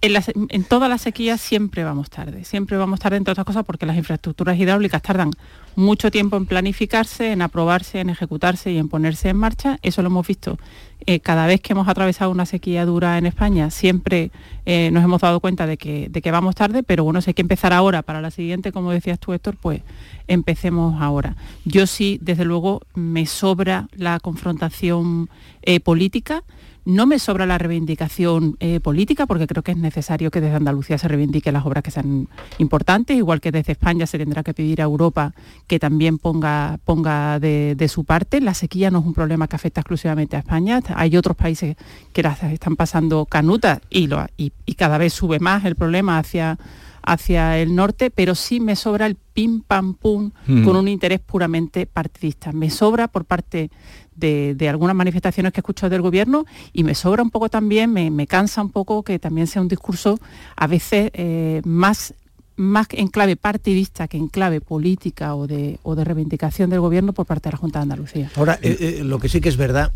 en, 0.01 0.65
toda 0.65 0.89
la 0.89 0.99
sequía 0.99 1.39
siempre 1.39 1.83
vamos 1.83 2.09
tarde, 2.09 2.45
siempre 2.45 2.77
vamos 2.77 3.01
tarde 3.01 3.17
en 3.17 3.25
todas 3.25 3.35
otras 3.35 3.47
cosas 3.47 3.65
porque 3.65 3.87
las 3.87 3.97
infraestructuras 3.97 4.59
hidráulicas 4.59 5.03
tardan 5.03 5.31
mucho 5.75 6.11
tiempo 6.11 6.37
en 6.37 6.47
planificarse, 6.47 7.33
en 7.33 7.43
aprobarse, 7.43 8.01
en 8.01 8.11
ejecutarse 8.11 8.71
y 8.71 8.79
en 8.79 8.89
ponerse 8.89 9.29
en 9.29 9.37
marcha. 9.37 9.79
Eso 9.83 10.03
lo 10.03 10.09
hemos 10.09 10.27
visto 10.27 10.59
eh, 11.07 11.21
cada 11.21 11.47
vez 11.47 11.61
que 11.61 11.73
hemos 11.73 11.89
atravesado 11.89 12.31
una 12.31 12.47
sequía 12.47 12.85
dura 12.85 13.19
en 13.19 13.27
España, 13.27 13.71
siempre 13.71 14.31
eh, 14.67 14.91
nos 14.93 15.03
hemos 15.03 15.21
dado 15.21 15.41
cuenta 15.41 15.67
de 15.67 15.77
que, 15.77 16.09
de 16.11 16.21
que 16.21 16.31
vamos 16.31 16.55
tarde, 16.55 16.83
pero 16.83 17.05
bueno, 17.05 17.21
si 17.21 17.31
hay 17.31 17.35
que 17.35 17.43
empezar 17.43 17.73
ahora 17.73 18.03
para 18.03 18.21
la 18.21 18.31
siguiente, 18.31 18.73
como 18.73 18.91
decías 18.91 19.19
tú, 19.19 19.33
Héctor, 19.33 19.57
pues 19.61 19.83
empecemos 20.27 21.01
ahora. 21.01 21.37
Yo 21.65 21.87
sí, 21.87 22.19
desde 22.21 22.45
luego, 22.45 22.83
me 22.95 23.27
sobra 23.27 23.89
la 23.97 24.21
confrontación 24.21 25.31
eh, 25.63 25.81
política 25.81 26.45
no 26.89 27.05
me 27.05 27.19
sobra 27.19 27.45
la 27.45 27.59
reivindicación 27.59 28.57
eh, 28.61 28.81
política, 28.81 29.27
porque 29.27 29.47
creo 29.47 29.63
que 29.63 29.73
es 29.73 29.77
necesario 29.77 30.31
que 30.31 30.41
desde 30.41 30.57
Andalucía 30.57 30.97
se 30.97 31.07
reivindiquen 31.07 31.53
las 31.53 31.67
obras 31.67 31.83
que 31.83 31.91
sean 31.91 32.29
importantes, 32.57 33.15
igual 33.15 33.43
que 33.43 33.53
desde 33.53 33.73
España 33.73 34.07
se 34.07 34.17
tendrá 34.17 34.43
que 34.43 34.55
pedir 34.55 34.81
a 34.81 34.85
Europa 34.85 35.35
que 35.67 35.79
también 35.79 36.17
ponga, 36.17 36.79
ponga 36.87 37.39
de, 37.41 37.89
su 37.91 38.05
parte. 38.05 38.41
La 38.41 38.55
sequía 38.55 38.91
no 38.91 39.01
es 39.01 39.05
un 39.05 39.13
problema 39.13 39.49
que 39.49 39.57
afecta 39.57 39.83
exclusivamente 39.83 40.37
a 40.37 40.39
España, 40.39 40.81
hay 40.95 41.15
otros 41.19 41.37
países 41.37 41.77
que 42.15 42.23
las 42.23 42.43
están 42.45 42.75
pasando 42.75 43.27
canutas 43.27 43.81
y, 43.91 44.09
y, 44.39 44.75
cada 44.75 44.97
vez 44.97 45.13
sube 45.13 45.41
más 45.41 45.67
el 45.67 45.77
problema 45.77 46.19
hacia 46.19 46.59
hacia 47.03 47.59
el 47.59 47.75
norte, 47.75 48.11
pero 48.11 48.35
sí 48.35 48.61
me 48.61 48.77
sobra 48.77 49.07
el 49.07 49.17
pim 49.17 49.63
pam 49.63 49.95
pum 49.95 50.31
mm. 50.47 50.65
con 50.65 50.77
un 50.77 50.89
interés 50.89 51.21
puramente 51.21 51.87
partidista. 51.87 52.53
Me 52.53 52.71
sobra 52.71 53.09
por 53.09 53.25
parte 53.25 53.71
de, 54.19 54.69
algunas 54.69 54.97
manifestaciones 54.97 55.53
que 55.53 55.61
he 55.61 55.63
escuchado 55.63 55.91
del 55.91 56.03
gobierno 56.03 56.45
y 56.73 56.85
me 56.85 56.95
sobra 56.95 57.23
un 57.23 57.31
poco 57.31 57.49
también, 57.49 57.93
me, 57.93 58.27
cansa 58.27 58.63
un 58.63 58.71
poco 58.71 59.03
que 59.03 59.19
también 59.19 59.47
sea 59.47 59.63
un 59.63 59.69
discurso 59.69 60.19
a 60.57 60.67
veces 60.67 61.11
eh, 61.15 61.63
más 61.65 62.15
más 62.57 62.89
en 62.91 63.07
clave 63.07 63.37
partidista 63.37 64.09
que 64.09 64.17
en 64.17 64.27
clave 64.27 64.61
política 64.61 65.37
o 65.37 65.47
de, 65.47 65.79
o 65.85 65.95
de 65.95 66.03
reivindicación 66.03 66.71
del 66.71 66.81
gobierno 66.81 67.13
por 67.13 67.25
parte 67.25 67.49
de 67.49 67.53
la 67.53 67.59
Junta 67.59 67.79
de 67.79 67.83
Andalucía. 67.85 68.33
Ahora, 68.35 68.59
eh, 68.63 68.99
eh, 68.99 69.05
lo 69.05 69.21
que 69.21 69.29
sí 69.29 69.41
que 69.41 69.49
es 69.49 69.57
verdad, 69.57 69.93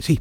sí, 0.00 0.20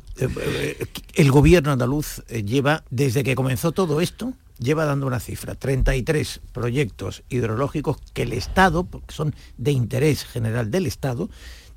el 1.14 1.32
gobierno 1.32 1.72
andaluz 1.72 2.24
lleva, 2.44 2.84
desde 2.90 3.24
que 3.24 3.36
comenzó 3.36 3.72
todo 3.72 4.02
esto, 4.02 4.34
lleva 4.60 4.86
dando 4.86 5.08
una 5.08 5.20
cifra, 5.20 5.56
33 5.56 6.42
proyectos 6.52 7.24
hidrológicos 7.30 7.98
que 8.14 8.24
el 8.24 8.34
Estado, 8.34 8.84
porque 8.84 9.14
son 9.14 9.36
de 9.58 9.72
interés 9.72 10.26
general 10.26 10.72
del 10.72 10.86
Estado, 10.86 11.30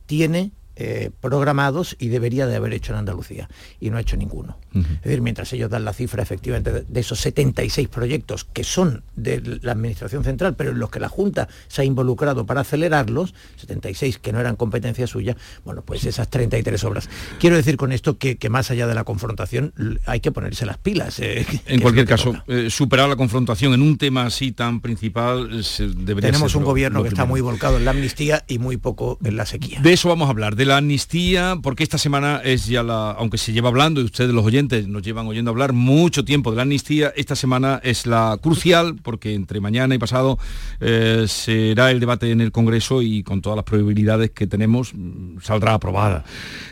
tiene 0.06 0.52
eh, 0.76 1.10
programados 1.20 1.96
y 1.98 2.08
debería 2.08 2.46
de 2.46 2.56
haber 2.56 2.72
hecho 2.72 2.92
en 2.92 3.00
Andalucía 3.00 3.48
y 3.80 3.90
no 3.90 3.96
ha 3.96 4.00
hecho 4.00 4.16
ninguno. 4.16 4.58
Es 4.72 5.02
decir, 5.02 5.20
mientras 5.20 5.52
ellos 5.52 5.68
dan 5.68 5.84
la 5.84 5.92
cifra 5.92 6.22
efectivamente 6.22 6.84
de, 6.86 7.00
esos 7.00 7.20
76 7.20 7.88
proyectos 7.88 8.44
que 8.44 8.62
son 8.62 9.02
de 9.16 9.60
la 9.62 9.72
Administración 9.72 10.22
Central, 10.22 10.54
pero 10.56 10.70
en 10.70 10.78
los 10.78 10.90
que 10.90 11.00
la 11.00 11.08
Junta 11.08 11.48
se 11.68 11.82
ha 11.82 11.84
involucrado 11.84 12.46
para 12.46 12.60
acelerarlos, 12.60 13.34
76 13.56 14.18
que 14.18 14.32
no 14.32 14.40
eran 14.40 14.56
competencia 14.56 15.06
suya, 15.06 15.36
bueno, 15.64 15.82
pues 15.82 16.04
esas 16.04 16.28
33 16.30 16.84
obras. 16.84 17.10
Quiero 17.40 17.56
decir 17.56 17.76
con 17.76 17.92
esto 17.92 18.16
que, 18.16 18.38
más 18.48 18.70
allá 18.70 18.86
de 18.86 18.94
la 18.94 19.04
confrontación 19.04 19.72
hay 20.06 20.20
que 20.20 20.32
ponerse 20.32 20.66
las 20.66 20.78
pilas. 20.78 21.18
Eh, 21.18 21.46
en 21.66 21.80
cualquier 21.80 22.06
caso, 22.06 22.34
eh, 22.46 22.68
superar 22.70 23.08
la 23.08 23.16
confrontación 23.16 23.74
en 23.74 23.82
un 23.82 23.98
tema 23.98 24.26
así 24.26 24.52
tan 24.52 24.80
principal 24.80 25.50
debería 25.96 26.30
Tenemos 26.30 26.54
un 26.54 26.64
gobierno 26.64 27.02
que 27.02 27.08
está 27.08 27.24
muy 27.24 27.40
volcado 27.40 27.76
en 27.76 27.84
la 27.84 27.90
amnistía 27.90 28.44
y 28.48 28.58
muy 28.58 28.76
poco 28.76 29.18
en 29.24 29.36
la 29.36 29.46
sequía. 29.46 29.80
De 29.80 29.92
eso 29.92 30.08
vamos 30.08 30.26
a 30.26 30.30
hablar, 30.30 30.56
de 30.56 30.69
la 30.70 30.76
amnistía, 30.76 31.58
porque 31.60 31.82
esta 31.82 31.98
semana 31.98 32.40
es 32.44 32.66
ya 32.66 32.84
la, 32.84 33.10
aunque 33.10 33.38
se 33.38 33.52
lleva 33.52 33.70
hablando 33.70 34.00
y 34.00 34.04
ustedes 34.04 34.32
los 34.32 34.44
oyentes 34.44 34.86
nos 34.86 35.02
llevan 35.02 35.26
oyendo 35.26 35.50
hablar 35.50 35.72
mucho 35.72 36.24
tiempo 36.24 36.52
de 36.52 36.58
la 36.58 36.62
amnistía, 36.62 37.12
esta 37.16 37.34
semana 37.34 37.80
es 37.82 38.06
la 38.06 38.38
crucial 38.40 38.94
porque 39.02 39.34
entre 39.34 39.60
mañana 39.60 39.96
y 39.96 39.98
pasado 39.98 40.38
eh, 40.78 41.24
será 41.26 41.90
el 41.90 41.98
debate 41.98 42.30
en 42.30 42.40
el 42.40 42.52
Congreso 42.52 43.02
y 43.02 43.24
con 43.24 43.42
todas 43.42 43.56
las 43.56 43.64
probabilidades 43.64 44.30
que 44.30 44.46
tenemos 44.46 44.94
mm, 44.94 45.40
saldrá 45.42 45.74
aprobada. 45.74 46.24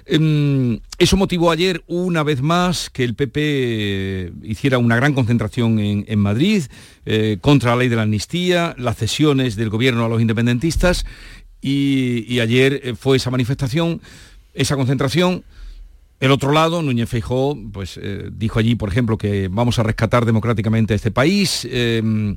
Em, 0.07 0.79
eso 0.99 1.17
motivó 1.17 1.51
ayer 1.51 1.83
una 1.89 2.23
vez 2.23 2.41
más 2.41 2.91
que 2.91 3.03
el 3.03 3.17
PP 3.17 4.33
hiciera 4.45 4.79
una 4.79 4.95
gran 4.95 5.13
concentración 5.13 5.81
en, 5.81 6.19
Madrid 6.19 6.63
eh, 7.05 7.39
contra 7.41 7.71
la 7.71 7.79
ley 7.79 7.89
de 7.89 7.97
la 7.97 8.03
amnistía, 8.03 8.77
las 8.79 8.97
cesiones 8.97 9.57
del 9.57 9.71
gobierno 9.71 10.05
a 10.05 10.09
los 10.09 10.21
independentistas 10.21 11.05
y, 11.61 12.41
ayer 12.41 12.81
eh, 12.83 12.95
fue 12.95 13.17
esa 13.17 13.31
manifestación, 13.31 14.01
esa 14.55 14.77
concentración. 14.77 15.45
El 16.21 16.31
otro 16.33 16.53
lado, 16.53 16.83
Núñez 16.83 17.09
Feijóo, 17.09 17.57
pues 17.73 17.99
eh, 18.03 18.29
dijo 18.33 18.59
allí, 18.59 18.75
por 18.75 18.89
ejemplo, 18.89 19.19
que 19.19 19.49
vamos 19.49 19.79
a 19.79 19.83
rescatar 19.83 20.25
democráticamente 20.25 20.93
a 20.93 20.97
este 20.97 21.11
país, 21.11 21.67
em, 21.71 22.37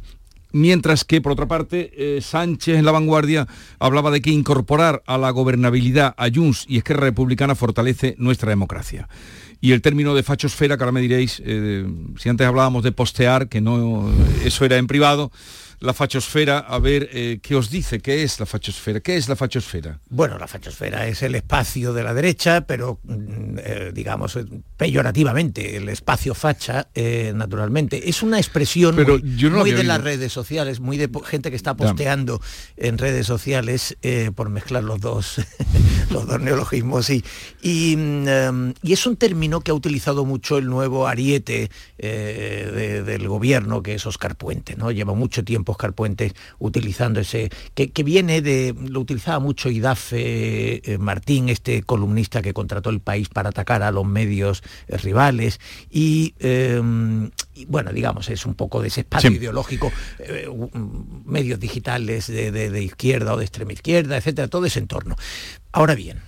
mientras 0.52 1.04
que, 1.04 1.22
por 1.22 1.32
otra 1.32 1.48
parte, 1.48 1.92
eh, 1.96 2.22
Sánchez 2.22 2.78
en 2.78 2.86
la 2.86 2.92
vanguardia 2.92 3.48
hablaba 3.80 4.12
de 4.12 4.22
que 4.22 4.30
incorporar 4.30 5.02
a 5.08 5.18
la 5.18 5.32
gobernabilidad 5.32 6.14
a 6.18 6.30
Junts 6.34 6.66
y 6.68 6.78
Esquerra 6.78 7.02
Republicana 7.02 7.56
fortalece 7.56 8.16
nuestra 8.20 8.50
democracia. 8.50 9.08
Y 9.62 9.74
el 9.74 9.82
término 9.82 10.16
de 10.16 10.24
fachosfera, 10.24 10.78
que 10.78 10.84
ahora 10.84 10.92
me 10.92 11.02
diréis, 11.02 11.34
si 11.34 12.30
antes 12.30 12.48
hablábamos 12.48 12.84
de 12.84 12.92
postear, 12.92 13.48
que 13.48 13.62
no, 13.62 14.12
eso 14.44 14.66
era 14.66 14.78
en 14.78 14.88
privado, 14.88 15.32
la 15.82 15.94
fachosfera, 15.94 16.60
a 16.60 16.80
ver 16.80 17.10
eh, 17.12 17.40
qué 17.42 17.56
os 17.56 17.70
dice, 17.70 18.00
qué 18.00 18.24
es 18.24 18.40
la 18.40 18.46
fachosfera, 18.46 19.00
qué 19.00 19.18
es 19.18 19.28
la 19.28 19.36
fachosfera. 19.36 20.00
Bueno, 20.10 20.38
la 20.38 20.48
fachosfera 20.48 21.08
es 21.08 21.22
el 21.24 21.36
espacio 21.36 21.92
de 21.94 22.04
la 22.04 22.14
derecha, 22.14 22.62
pero 22.68 23.00
mm, 23.04 23.58
eh, 23.58 23.92
digamos, 23.94 24.38
peyorativamente 24.78 25.78
el 25.78 25.90
espacio 25.90 26.36
facha, 26.36 26.88
eh, 26.94 27.34
naturalmente. 27.36 28.10
Es 28.10 28.22
una 28.24 28.38
expresión 28.38 28.96
Pero 28.96 29.18
muy, 29.20 29.36
yo 29.38 29.50
no 29.50 29.58
muy 29.60 29.72
había 29.72 29.78
de 29.78 29.84
las 29.88 30.02
redes 30.04 30.32
sociales, 30.32 30.80
muy 30.80 30.98
de 30.98 31.10
gente 31.26 31.50
que 31.50 31.56
está 31.56 31.76
posteando 31.76 32.42
en 32.78 32.98
redes 32.98 33.26
sociales 33.26 33.98
eh, 34.02 34.32
por 34.36 34.50
mezclar 34.50 34.84
los 34.84 35.00
dos, 35.00 35.36
los 36.12 36.28
dos 36.28 36.40
neologismos. 36.40 37.10
Y, 37.10 37.24
y, 37.62 37.96
mm, 37.98 38.74
y 38.84 38.94
es 38.94 39.06
un 39.06 39.16
término 39.18 39.62
que 39.62 39.72
ha 39.72 39.74
utilizado 39.74 40.26
mucho 40.26 40.58
el 40.58 40.66
nuevo 40.68 41.08
ariete 41.08 41.70
eh, 41.98 42.72
de- 42.74 43.04
del 43.04 43.28
gobierno, 43.28 43.82
que 43.82 43.96
es 43.96 44.06
Oscar 44.06 44.36
Puente. 44.36 44.76
¿no? 44.76 44.92
Lleva 44.92 45.14
mucho 45.14 45.44
tiempo 45.44 45.71
Oscar 45.72 45.94
Puente 45.94 46.34
utilizando 46.60 47.20
ese, 47.20 47.50
que, 47.74 47.90
que 47.92 48.04
viene 48.04 48.42
de, 48.42 48.76
lo 48.90 49.00
utilizaba 49.00 49.40
mucho 49.40 49.70
Idafe 49.70 50.94
eh, 50.94 50.98
Martín, 50.98 51.50
este 51.50 51.84
columnista 51.84 52.42
que 52.42 52.54
contrató 52.54 52.90
el 52.90 53.00
país 53.00 53.30
para 53.30 53.50
atacar 53.50 53.82
a 53.84 53.92
los 53.92 54.06
medios 54.06 54.64
eh, 54.88 54.98
rivales. 54.98 55.60
Y, 55.90 56.36
eh, 56.40 56.82
y, 57.54 57.66
bueno, 57.66 57.92
digamos, 57.92 58.30
es 58.30 58.46
un 58.46 58.54
poco 58.56 58.82
de 58.82 58.88
ese 58.90 59.02
espacio 59.02 59.30
Sí. 59.30 59.36
ideológico, 59.38 59.92
eh, 60.20 60.48
mm, 60.50 61.30
medios 61.30 61.60
digitales 61.60 62.28
de, 62.28 62.52
de- 62.52 62.70
de 62.70 62.84
izquierda 62.84 63.34
o 63.34 63.38
de 63.38 63.44
extrema 63.46 63.74
izquierda, 63.74 64.18
etcétera, 64.18 64.48
todo 64.48 64.66
ese 64.66 64.80
entorno. 64.80 65.16
Ahora 65.72 65.96
bien, 65.96 66.22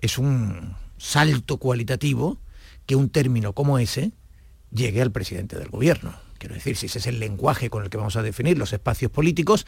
es 0.00 0.18
un 0.18 0.74
salto 0.98 1.58
cualitativo 1.58 2.38
que 2.86 2.96
un 2.96 3.10
término 3.10 3.52
como 3.52 3.78
ese 3.78 4.12
llegue 4.72 5.02
al 5.02 5.12
presidente 5.12 5.58
del 5.58 5.68
gobierno. 5.68 6.14
Quiero 6.42 6.56
decir, 6.56 6.76
si 6.76 6.86
ese 6.86 6.98
es 6.98 7.06
el 7.06 7.20
lenguaje 7.20 7.70
con 7.70 7.84
el 7.84 7.88
que 7.88 7.98
vamos 7.98 8.16
a 8.16 8.22
definir 8.22 8.58
los 8.58 8.72
espacios 8.72 9.12
políticos, 9.12 9.64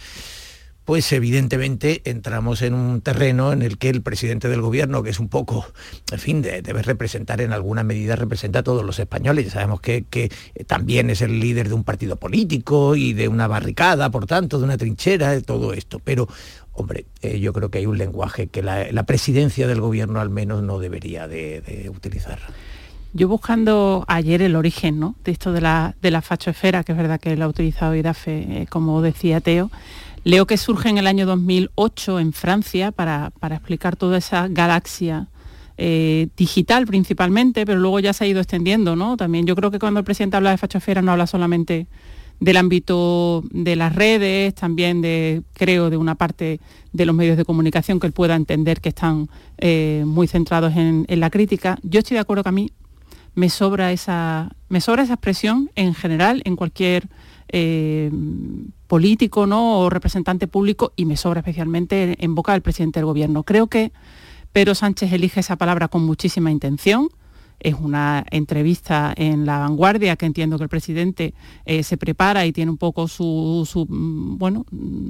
pues 0.85 1.13
evidentemente 1.13 2.03
entramos 2.05 2.63
en 2.63 2.75
un 2.75 3.01
terreno 3.01 3.53
en 3.53 3.63
el 3.63 3.79
que 3.79 3.91
el 3.91 4.03
presidente 4.03 4.49
del 4.49 4.61
gobierno, 4.61 5.05
que 5.05 5.11
es 5.11 5.21
un 5.21 5.29
poco, 5.29 5.65
en 6.11 6.19
fin, 6.19 6.43
de- 6.43 6.63
debe 6.63 6.83
representar 6.83 7.41
en 7.41 7.53
alguna 7.53 7.85
medida, 7.85 8.17
representa 8.17 8.59
a 8.59 8.63
todos 8.65 8.85
los 8.85 8.99
españoles. 8.99 9.45
Ya 9.45 9.51
sabemos 9.53 9.81
que, 9.81 10.33
también 10.67 11.11
es 11.11 11.23
el 11.23 11.39
líder 11.39 11.69
de 11.69 11.75
un 11.75 11.85
partido 11.85 12.17
político 12.17 12.97
y 12.97 13.13
de 13.13 13.29
una 13.29 13.47
barricada, 13.47 14.11
por 14.11 14.27
tanto, 14.27 14.59
de 14.59 14.65
una 14.65 14.77
trinchera, 14.77 15.31
de 15.31 15.43
todo 15.43 15.75
esto. 15.75 16.01
Pero, 16.03 16.27
hombre, 16.73 17.07
eh, 17.23 17.39
yo 17.39 17.53
creo 17.53 17.71
que 17.71 17.79
hay 17.79 17.87
un 17.87 17.99
lenguaje 17.99 18.49
que 18.49 18.63
la, 18.63 19.07
presidencia 19.07 19.69
del 19.69 19.81
gobierno 19.81 20.21
al 20.21 20.31
menos 20.31 20.65
no 20.65 20.81
debería 20.81 21.29
de, 21.29 21.61
de 21.61 21.89
utilizar. 21.89 22.41
Yo 23.17 23.29
buscando 23.29 24.05
ayer 24.09 24.43
el 24.43 24.57
origen 24.57 24.99
¿no? 24.99 25.15
de 25.23 25.31
esto 25.31 25.53
de 25.53 25.61
la, 25.61 25.95
de 26.03 26.11
la 26.11 26.21
que 26.21 26.93
es 26.93 26.99
verdad 26.99 27.21
que 27.21 27.37
lo 27.37 27.45
ha 27.45 27.49
utilizado 27.49 27.95
IDAFE, 27.95 28.63
eh, 28.63 28.67
como 28.69 29.03
decía 29.03 29.41
Teo, 29.41 29.71
leo 30.25 30.49
que 30.49 30.57
surge 30.57 30.89
en 30.89 30.99
el 30.99 31.07
año 31.07 31.25
2008 31.25 32.19
en 32.19 32.33
Francia 32.33 32.91
para, 32.91 33.31
para 33.39 33.55
explicar 33.55 33.95
toda 33.95 34.19
esa 34.19 34.49
galaxia 34.49 35.29
eh, 35.79 36.27
digital 36.37 36.87
principalmente, 36.87 37.65
pero 37.65 37.79
luego 37.79 38.01
ya 38.01 38.13
se 38.13 38.25
ha 38.25 38.27
ido 38.27 38.41
extendiendo. 38.41 38.97
¿no? 38.97 39.17
También 39.17 39.47
yo 39.47 39.55
creo 39.55 39.71
que 39.71 39.79
cuando 39.79 40.01
el 40.01 40.05
presidente 40.05 40.37
habla 40.37 40.51
de 40.51 40.59
fachoesfera 40.59 41.01
no 41.01 41.13
habla 41.13 41.29
solamente 41.29 41.87
del 42.41 42.57
ámbito 42.57 43.45
de 43.53 43.77
las 43.77 43.95
redes, 43.95 44.57
también 44.57 45.03
de, 45.03 45.43
creo, 45.53 45.89
de 45.89 45.97
una 45.97 46.17
parte 46.17 46.59
de 46.93 47.07
los 47.07 47.15
medios 47.15 47.37
de 47.37 47.45
comunicación 47.45 48.01
que 48.01 48.09
él 48.09 48.13
pueda 48.13 48.35
entender 48.35 48.81
que 48.81 48.89
están 48.89 49.29
eh, 49.59 50.03
muy 50.05 50.27
centrados 50.27 50.75
en, 50.75 51.05
en 51.07 51.21
la 51.21 51.31
crítica. 51.31 51.79
Yo 51.85 52.01
estoy 52.01 52.17
de 52.17 52.21
acuerdo 52.21 52.43
que 52.43 52.49
a 52.49 52.53
mí 52.53 52.73
me 53.35 53.49
sobra 53.49 53.93
esa, 53.93 54.51
me 54.69 54.81
sobra 54.81 55.03
esa 55.03 55.15
expresión 55.15 55.71
en 55.75 55.95
general 55.95 56.43
en 56.45 56.57
cualquier 56.57 57.09
eh, 57.49 58.11
político 58.87 59.47
¿no? 59.47 59.81
o 59.81 59.91
representante 59.91 60.47
público 60.47 60.93
y 60.97 61.05
me 61.05 61.17
sobra 61.17 61.41
especialmente 61.41 62.17
en 62.19 62.35
boca 62.35 62.53
del 62.53 62.63
presidente 62.63 63.01
del 63.01 63.07
gobierno. 63.07 63.43
Creo 63.43 63.67
que 63.67 63.93
Pedro 64.53 64.75
Sánchez 64.75 65.13
elige 65.13 65.41
esa 65.41 65.57
palabra 65.57 65.89
con 65.89 66.05
muchísima 66.05 66.51
intención. 66.51 67.09
Es 67.65 67.77
una 67.81 68.27
entrevista 68.31 69.15
en 69.17 69.47
La 69.47 69.59
Vanguardia 69.59 70.17
que 70.17 70.27
entiendo 70.27 70.59
que 70.59 70.65
el 70.65 70.69
presidente 70.69 71.33
eh, 71.65 71.83
se 71.83 71.97
prepara 71.97 72.45
y 72.45 72.53
tiene 72.53 72.71
un 72.71 72.77
poco 72.77 73.09
su, 73.09 73.87
mm, 73.89 74.37
bueno, 74.37 74.67
mm, 74.71 75.09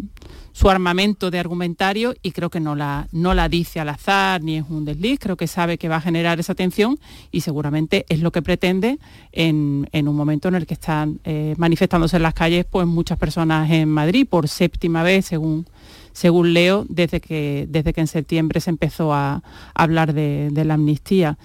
su 0.53 0.71
armamento 0.71 1.33
de 1.33 1.41
argumentario 1.41 2.15
y 2.23 2.31
creo 2.31 2.51
que 2.51 2.61
no 2.61 2.77
la, 2.77 3.09
no 3.11 3.35
la 3.35 3.49
dice 3.49 3.81
al 3.81 3.89
azar 3.89 4.41
ni 4.41 4.59
es 4.59 4.67
un 4.71 4.85
desliz, 4.85 5.19
creo 5.19 5.37
que 5.37 5.49
sabe 5.49 5.79
que 5.79 5.89
va 5.89 5.97
a 5.97 6.01
generar 6.01 6.39
esa 6.39 6.55
tensión 6.55 6.97
y 7.33 7.41
seguramente 7.41 8.07
es 8.09 8.21
lo 8.21 8.31
que 8.31 8.41
pretende 8.41 9.01
en, 9.33 9.89
un 9.93 10.15
momento 10.15 10.47
en 10.47 10.55
el 10.55 10.65
que 10.65 10.75
están 10.75 11.19
eh, 11.25 11.57
manifestándose 11.59 12.19
en 12.19 12.23
las 12.23 12.35
calles 12.35 12.67
pues 12.71 12.87
muchas 12.87 13.19
personas 13.19 13.69
en 13.69 13.89
Madrid 13.89 14.29
por 14.31 14.47
séptima 14.47 15.03
vez 15.03 15.27
según 15.27 15.67
según 16.13 16.55
leo 16.55 16.87
desde 16.89 17.21
que 17.21 17.67
desde 17.69 17.93
que 17.93 18.01
en 18.01 18.07
septiembre 18.07 18.61
se 18.61 18.71
empezó 18.71 19.13
a, 19.13 19.43
hablar 19.75 20.15
de 20.15 20.65
la 20.65 20.75
amnistía. 20.75 21.37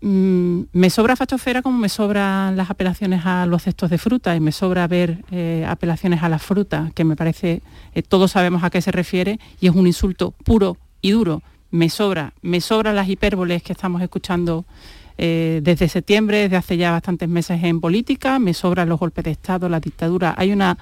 Mm, 0.00 0.62
me 0.72 0.90
sobra 0.90 1.16
fachofera 1.16 1.60
como 1.60 1.76
me 1.76 1.88
sobran 1.88 2.56
las 2.56 2.70
apelaciones 2.70 3.26
a 3.26 3.46
los 3.46 3.64
cestos 3.64 3.90
de 3.90 3.98
fruta 3.98 4.36
y 4.36 4.40
me 4.40 4.52
sobra 4.52 4.86
ver 4.86 5.24
eh, 5.32 5.64
apelaciones 5.68 6.22
a 6.22 6.28
la 6.28 6.38
fruta, 6.38 6.92
que 6.94 7.02
me 7.02 7.16
parece, 7.16 7.62
eh, 7.94 8.02
todos 8.02 8.30
sabemos 8.30 8.62
a 8.62 8.70
qué 8.70 8.80
se 8.80 8.92
refiere 8.92 9.40
y 9.60 9.66
es 9.66 9.74
un 9.74 9.86
insulto 9.88 10.32
puro 10.44 10.76
y 11.02 11.10
duro. 11.10 11.42
Me 11.72 11.90
sobra, 11.90 12.32
me 12.42 12.60
sobran 12.60 12.94
las 12.94 13.08
hipérboles 13.08 13.62
que 13.62 13.72
estamos 13.72 14.00
escuchando 14.00 14.64
eh, 15.18 15.60
desde 15.64 15.88
septiembre, 15.88 16.42
desde 16.42 16.56
hace 16.56 16.76
ya 16.76 16.92
bastantes 16.92 17.28
meses 17.28 17.62
en 17.64 17.80
política, 17.80 18.38
me 18.38 18.54
sobran 18.54 18.88
los 18.88 19.00
golpes 19.00 19.24
de 19.24 19.32
Estado, 19.32 19.68
la 19.68 19.80
dictadura. 19.80 20.32
Hay 20.38 20.52
una... 20.52 20.78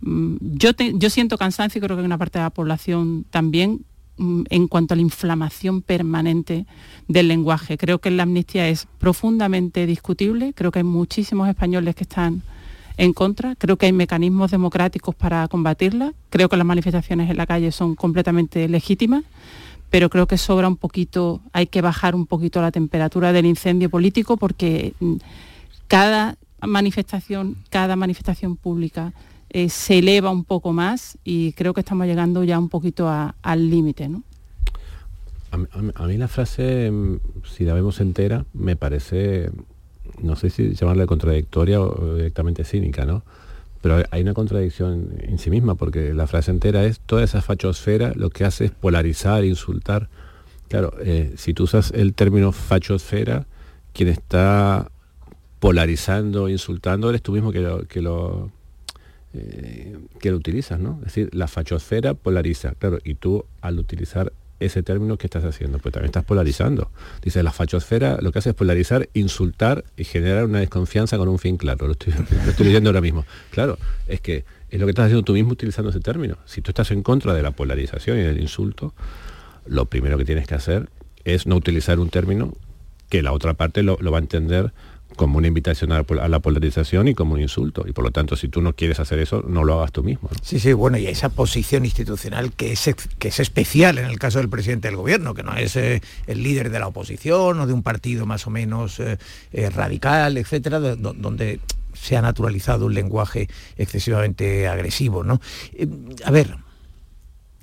mm, 0.00 0.36
Yo, 0.40 0.72
yo 0.76 1.10
siento 1.10 1.38
cansancio 1.38 1.78
y 1.78 1.82
creo 1.82 1.96
que 1.96 2.00
hay 2.00 2.06
una 2.06 2.18
parte 2.18 2.40
de 2.40 2.44
la 2.44 2.50
población 2.50 3.24
también 3.30 3.84
en 4.18 4.68
cuanto 4.68 4.94
a 4.94 4.96
la 4.96 5.02
inflamación 5.02 5.82
permanente 5.82 6.66
del 7.06 7.28
lenguaje. 7.28 7.78
Creo 7.78 7.98
que 7.98 8.10
la 8.10 8.24
amnistía 8.24 8.68
es 8.68 8.86
profundamente 8.98 9.86
discutible, 9.86 10.52
creo 10.54 10.70
que 10.70 10.80
hay 10.80 10.84
muchísimos 10.84 11.48
españoles 11.48 11.94
que 11.94 12.04
están 12.04 12.42
en 12.96 13.12
contra, 13.12 13.54
creo 13.54 13.76
que 13.76 13.86
hay 13.86 13.92
mecanismos 13.92 14.50
democráticos 14.50 15.14
para 15.14 15.46
combatirla, 15.48 16.14
creo 16.30 16.48
que 16.48 16.56
las 16.56 16.66
manifestaciones 16.66 17.30
en 17.30 17.36
la 17.36 17.46
calle 17.46 17.70
son 17.70 17.94
completamente 17.94 18.68
legítimas, 18.68 19.22
pero 19.88 20.10
creo 20.10 20.26
que 20.26 20.36
sobra 20.36 20.68
un 20.68 20.76
poquito, 20.76 21.40
hay 21.52 21.68
que 21.68 21.80
bajar 21.80 22.14
un 22.14 22.26
poquito 22.26 22.60
la 22.60 22.72
temperatura 22.72 23.32
del 23.32 23.46
incendio 23.46 23.88
político 23.88 24.36
porque 24.36 24.94
mm, 25.00 25.14
cada 25.86 26.36
manifestación, 26.60 27.56
cada 27.70 27.94
manifestación 27.94 28.56
pública 28.56 29.12
eh, 29.50 29.68
se 29.68 29.98
eleva 29.98 30.30
un 30.30 30.44
poco 30.44 30.72
más 30.72 31.18
y 31.24 31.52
creo 31.52 31.74
que 31.74 31.80
estamos 31.80 32.06
llegando 32.06 32.44
ya 32.44 32.58
un 32.58 32.68
poquito 32.68 33.08
al 33.08 33.70
límite, 33.70 34.08
¿no? 34.08 34.22
A 35.50 36.06
mí 36.06 36.18
la 36.18 36.28
frase, 36.28 36.90
mm, 36.90 37.20
si 37.44 37.64
la 37.64 37.72
vemos 37.72 38.00
entera, 38.00 38.44
me 38.52 38.76
parece, 38.76 39.50
no 40.20 40.36
sé 40.36 40.50
si 40.50 40.74
llamarla 40.74 41.06
contradictoria 41.06 41.80
o 41.80 42.16
directamente 42.16 42.64
cínica, 42.64 43.06
¿no? 43.06 43.22
Pero 43.80 44.02
hay 44.10 44.22
una 44.22 44.34
contradicción 44.34 45.14
en 45.20 45.38
sí 45.38 45.48
misma, 45.48 45.74
porque 45.74 46.12
la 46.12 46.26
frase 46.26 46.50
entera 46.50 46.84
es, 46.84 47.00
toda 47.00 47.22
esa 47.24 47.40
fachosfera 47.40 48.12
lo 48.14 48.28
que 48.28 48.44
hace 48.44 48.66
es 48.66 48.70
polarizar, 48.72 49.44
insultar. 49.44 50.08
Claro, 50.68 50.92
eh, 51.00 51.32
si 51.36 51.54
tú 51.54 51.64
usas 51.64 51.92
el 51.92 52.12
término 52.12 52.52
fachosfera, 52.52 53.46
quien 53.94 54.10
está 54.10 54.90
polarizando, 55.60 56.48
insultando, 56.48 57.08
eres 57.08 57.22
tú 57.22 57.32
mismo 57.32 57.52
que 57.52 57.60
lo, 57.60 57.86
que 57.86 58.02
lo, 58.02 58.50
eh, 59.34 59.98
que 60.20 60.30
lo 60.30 60.36
utilizas, 60.36 60.80
¿no? 60.80 60.98
Es 61.00 61.06
decir, 61.06 61.30
la 61.32 61.48
fachosfera 61.48 62.14
polariza, 62.14 62.72
claro, 62.78 62.98
y 63.04 63.14
tú 63.14 63.44
al 63.60 63.78
utilizar 63.78 64.32
ese 64.60 64.82
término, 64.82 65.18
¿qué 65.18 65.26
estás 65.26 65.44
haciendo? 65.44 65.78
Pues 65.78 65.92
también 65.92 66.08
estás 66.08 66.24
polarizando. 66.24 66.90
Dice, 67.22 67.42
la 67.42 67.52
fachosfera 67.52 68.18
lo 68.20 68.32
que 68.32 68.40
hace 68.40 68.50
es 68.50 68.56
polarizar, 68.56 69.08
insultar 69.14 69.84
y 69.96 70.04
generar 70.04 70.46
una 70.46 70.60
desconfianza 70.60 71.16
con 71.16 71.28
un 71.28 71.38
fin 71.38 71.56
claro. 71.56 71.86
Lo 71.86 71.92
estoy, 71.92 72.12
lo 72.80 72.88
ahora 72.88 73.00
mismo. 73.00 73.24
Claro, 73.50 73.78
es 74.08 74.20
que 74.20 74.44
es 74.70 74.80
lo 74.80 74.86
que 74.86 74.90
estás 74.90 75.06
haciendo 75.06 75.22
tú 75.22 75.34
mismo 75.34 75.52
utilizando 75.52 75.90
ese 75.90 76.00
término. 76.00 76.38
Si 76.44 76.60
tú 76.60 76.70
estás 76.70 76.90
en 76.90 77.02
contra 77.02 77.34
de 77.34 77.42
la 77.42 77.52
polarización 77.52 78.18
y 78.18 78.22
del 78.22 78.40
insulto, 78.40 78.94
lo 79.66 79.86
primero 79.86 80.18
que 80.18 80.24
tienes 80.24 80.46
que 80.46 80.54
hacer 80.54 80.88
es 81.24 81.46
no 81.46 81.54
utilizar 81.54 82.00
un 82.00 82.10
término 82.10 82.54
que 83.08 83.22
la 83.22 83.32
otra 83.32 83.54
parte 83.54 83.82
lo 83.82 83.96
va 84.10 84.18
a 84.18 84.20
entender 84.20 84.72
como 85.16 85.38
una 85.38 85.48
invitación 85.48 85.90
a 85.92 86.04
la, 86.28 86.38
polarización 86.40 87.08
y 87.08 87.14
como 87.14 87.34
un 87.34 87.40
insulto. 87.40 87.84
Y 87.88 87.92
por 87.92 88.04
lo 88.04 88.10
tanto, 88.10 88.36
si 88.36 88.48
tú 88.48 88.62
no 88.62 88.74
quieres 88.74 89.00
hacer 89.00 89.18
eso, 89.18 89.42
no 89.48 89.64
lo 89.64 89.78
hagas 89.78 89.90
tú 89.92 90.04
mismo. 90.04 90.28
Sí, 90.42 90.60
sí, 90.60 90.72
bueno, 90.72 90.96
y 90.98 91.06
esa 91.06 91.28
posición 91.28 91.84
institucional 91.84 92.52
que 92.52 92.72
es, 92.72 92.88
que 93.18 93.28
es 93.28 93.40
especial 93.40 93.98
en 93.98 94.04
el 94.06 94.18
caso 94.18 94.38
del 94.38 94.48
presidente 94.48 94.88
del 94.88 94.96
gobierno, 94.96 95.34
que 95.34 95.42
no 95.42 95.56
es 95.56 95.74
eh, 95.76 96.00
el 96.26 96.42
líder 96.42 96.70
de 96.70 96.78
la 96.78 96.86
oposición 96.86 97.58
o 97.58 97.66
de 97.66 97.72
un 97.72 97.82
partido 97.82 98.26
más 98.26 98.46
o 98.46 98.50
menos 98.50 99.00
eh, 99.00 99.18
eh, 99.52 99.70
radical, 99.70 100.36
etcétera, 100.36 100.78
do- 100.78 100.96
do- 100.96 101.14
donde 101.14 101.58
se 101.94 102.16
ha 102.16 102.22
naturalizado 102.22 102.86
un 102.86 102.94
lenguaje 102.94 103.48
excesivamente 103.76 104.68
agresivo, 104.68 105.24
¿no? 105.24 105.40
A 106.24 106.30
ver, 106.30 106.54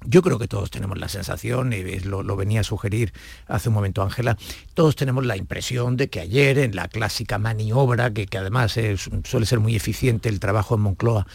yo 0.08 0.22
creo 0.22 0.39
que 0.39 0.47
todos 0.47 0.72
tenemos 0.72 0.97
la 0.97 1.10
sensación, 1.10 1.74
y 1.74 1.99
lo, 1.99 2.36
venía 2.36 2.62
a 2.62 2.64
sugerir 2.64 3.14
hace 3.47 3.70
un 3.70 3.76
momento 3.76 4.01
Ángela, 4.01 4.38
todos 4.74 4.95
tenemos 4.95 5.26
la 5.26 5.38
impresión 5.38 5.97
de 5.97 6.10
que 6.10 6.20
ayer 6.20 6.60
en 6.60 6.76
la 6.76 6.88
clásica 6.88 7.38
maniobra, 7.38 8.14
que, 8.14 8.28
además 8.38 8.78
suele 9.24 9.45
ser 9.45 9.60
muy 9.60 9.76
eficiente 9.76 10.30
el 10.30 10.39
trabajo 10.39 10.76
en 10.76 10.82
Moncloa, 10.82 11.28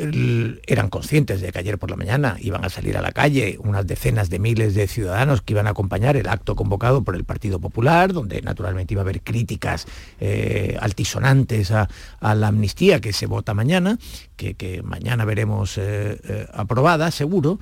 el- 0.00 0.60
eran 0.66 0.88
conscientes 0.88 1.40
de 1.40 1.52
que 1.52 1.58
ayer 1.58 1.78
por 1.78 1.90
la 1.90 1.96
mañana 1.96 2.36
iban 2.40 2.64
a 2.64 2.68
salir 2.68 2.96
a 2.96 3.02
la 3.02 3.12
calle 3.12 3.58
unas 3.62 3.86
decenas 3.86 4.30
de 4.30 4.38
miles 4.38 4.74
de 4.74 4.86
ciudadanos 4.88 5.42
que 5.42 5.52
iban 5.52 5.66
a 5.66 5.70
acompañar 5.70 6.16
el 6.16 6.28
acto 6.28 6.56
convocado 6.56 7.02
por 7.02 7.14
el 7.16 7.24
Partido 7.24 7.58
Popular, 7.60 8.12
donde 8.12 8.42
naturalmente 8.42 8.94
iba 8.94 9.02
a 9.02 9.04
haber 9.04 9.20
críticas 9.22 9.86
eh, 10.20 10.76
altisonantes 10.80 11.70
a, 11.70 11.88
a 12.20 12.34
la 12.34 12.48
amnistía 12.48 13.00
que 13.00 13.12
se 13.12 13.26
vota 13.26 13.54
mañana, 13.54 13.98
que, 14.36 14.54
que 14.54 14.82
mañana 14.82 15.24
veremos 15.24 15.76
eh, 15.78 16.18
eh, 16.24 16.46
aprobada, 16.52 17.10
seguro, 17.10 17.58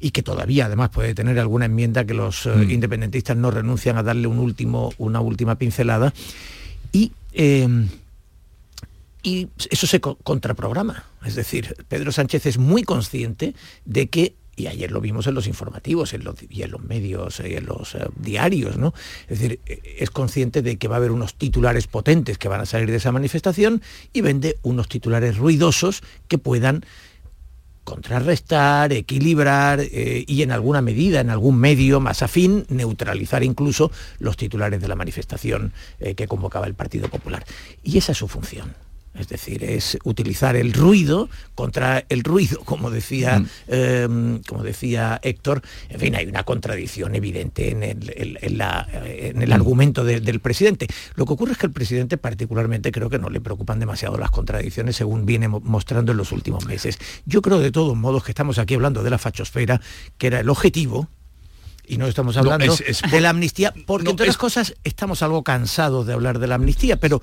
y 0.00 0.10
que 0.12 0.22
todavía 0.22 0.66
además 0.66 0.90
puede 0.90 1.14
tener 1.14 1.38
alguna 1.38 1.64
enmienda 1.64 2.04
que 2.04 2.14
los 2.14 2.46
eh, 2.46 2.50
independentistas 2.68 3.36
no 3.36 3.50
renuncian 3.50 3.96
a 3.96 4.02
darle 4.02 4.26
un 4.28 4.38
último, 4.38 4.92
una 4.98 5.20
última 5.20 5.56
pincelada. 5.56 6.12
Y 6.92 7.12
y 9.22 9.48
eso 9.70 9.86
se 9.86 10.00
co- 10.00 10.16
contraprograma. 10.22 11.04
Es 11.24 11.34
decir, 11.34 11.74
Pedro 11.88 12.12
Sánchez 12.12 12.46
es 12.46 12.58
muy 12.58 12.82
consciente 12.82 13.54
de 13.84 14.08
que, 14.08 14.34
y 14.56 14.66
ayer 14.66 14.90
lo 14.90 15.00
vimos 15.00 15.26
en 15.26 15.34
los 15.34 15.46
informativos 15.46 16.14
en 16.14 16.24
los, 16.24 16.34
y 16.48 16.62
en 16.62 16.70
los 16.72 16.82
medios 16.82 17.40
y 17.40 17.54
en 17.54 17.66
los 17.66 17.94
eh, 17.94 18.06
diarios, 18.16 18.76
¿no? 18.76 18.92
Es 19.28 19.38
decir, 19.40 19.60
eh, 19.66 19.96
es 19.98 20.10
consciente 20.10 20.62
de 20.62 20.76
que 20.78 20.88
va 20.88 20.96
a 20.96 20.98
haber 20.98 21.12
unos 21.12 21.34
titulares 21.34 21.86
potentes 21.86 22.38
que 22.38 22.48
van 22.48 22.60
a 22.60 22.66
salir 22.66 22.90
de 22.90 22.96
esa 22.96 23.12
manifestación 23.12 23.82
y 24.12 24.20
vende 24.20 24.58
unos 24.62 24.88
titulares 24.88 25.36
ruidosos 25.36 26.02
que 26.26 26.38
puedan 26.38 26.84
contrarrestar, 27.84 28.92
equilibrar 28.92 29.80
eh, 29.80 30.24
y 30.26 30.42
en 30.42 30.52
alguna 30.52 30.82
medida, 30.82 31.20
en 31.20 31.30
algún 31.30 31.56
medio 31.58 32.00
más 32.00 32.22
afín, 32.22 32.66
neutralizar 32.68 33.42
incluso 33.42 33.90
los 34.18 34.36
titulares 34.36 34.80
de 34.80 34.88
la 34.88 34.94
manifestación 34.94 35.72
que 36.16 36.28
convocaba 36.28 36.66
el 36.66 36.74
Partido 36.74 37.08
Popular. 37.08 37.46
Y 37.82 37.96
esa 37.96 38.12
es 38.12 38.18
su 38.18 38.28
función. 38.28 38.74
Es 39.18 39.28
decir, 39.28 39.64
es 39.64 39.98
utilizar 40.04 40.54
el 40.56 40.72
ruido 40.72 41.28
contra 41.54 42.04
el 42.08 42.22
ruido, 42.24 42.60
como 42.64 42.90
decía, 42.90 43.42
eh, 43.66 44.06
como 44.46 44.62
decía 44.62 45.20
Héctor. 45.22 45.62
En 45.88 45.98
fin, 46.00 46.14
hay 46.14 46.26
una 46.26 46.44
contradicción 46.44 47.14
evidente 47.14 47.70
en 47.70 47.82
el, 47.82 48.12
en- 48.16 48.38
en 48.40 48.58
la- 48.58 48.86
en 49.04 49.42
el 49.42 49.52
argumento 49.52 50.04
de- 50.04 50.20
del 50.20 50.40
presidente. 50.40 50.86
Lo 51.16 51.26
que 51.26 51.32
ocurre 51.32 51.52
es 51.52 51.58
que 51.58 51.66
el 51.66 51.72
presidente 51.72 52.16
particularmente 52.16 52.92
creo 52.92 53.10
que 53.10 53.18
no 53.18 53.28
le 53.30 53.40
preocupan 53.40 53.80
demasiado 53.80 54.16
las 54.18 54.30
contradicciones 54.30 54.96
según 54.96 55.26
viene 55.26 55.48
mo- 55.48 55.60
mostrando 55.60 56.12
en 56.12 56.18
los 56.18 56.32
últimos 56.32 56.64
meses. 56.66 56.98
Yo 57.26 57.42
creo 57.42 57.58
de 57.58 57.72
todos 57.72 57.96
modos 57.96 58.22
que 58.24 58.30
estamos 58.30 58.58
aquí 58.58 58.74
hablando 58.74 59.02
de 59.02 59.10
la 59.10 59.18
fachosfera, 59.18 59.80
que 60.16 60.28
era 60.28 60.40
el 60.40 60.48
objetivo, 60.48 61.08
y 61.86 61.96
no 61.96 62.06
estamos 62.06 62.36
No, 62.36 62.42
hablando 62.42 62.74
es- 62.86 63.00
de 63.10 63.20
la 63.20 63.30
amnistía, 63.30 63.72
porque 63.86 64.04
No, 64.04 64.10
entre 64.10 64.24
otras 64.24 64.34
es- 64.34 64.38
cosas 64.38 64.74
estamos 64.84 65.22
algo 65.22 65.42
cansados 65.42 66.06
de 66.06 66.12
hablar 66.12 66.38
de 66.38 66.46
la 66.46 66.56
amnistía, 66.56 67.00
pero 67.00 67.22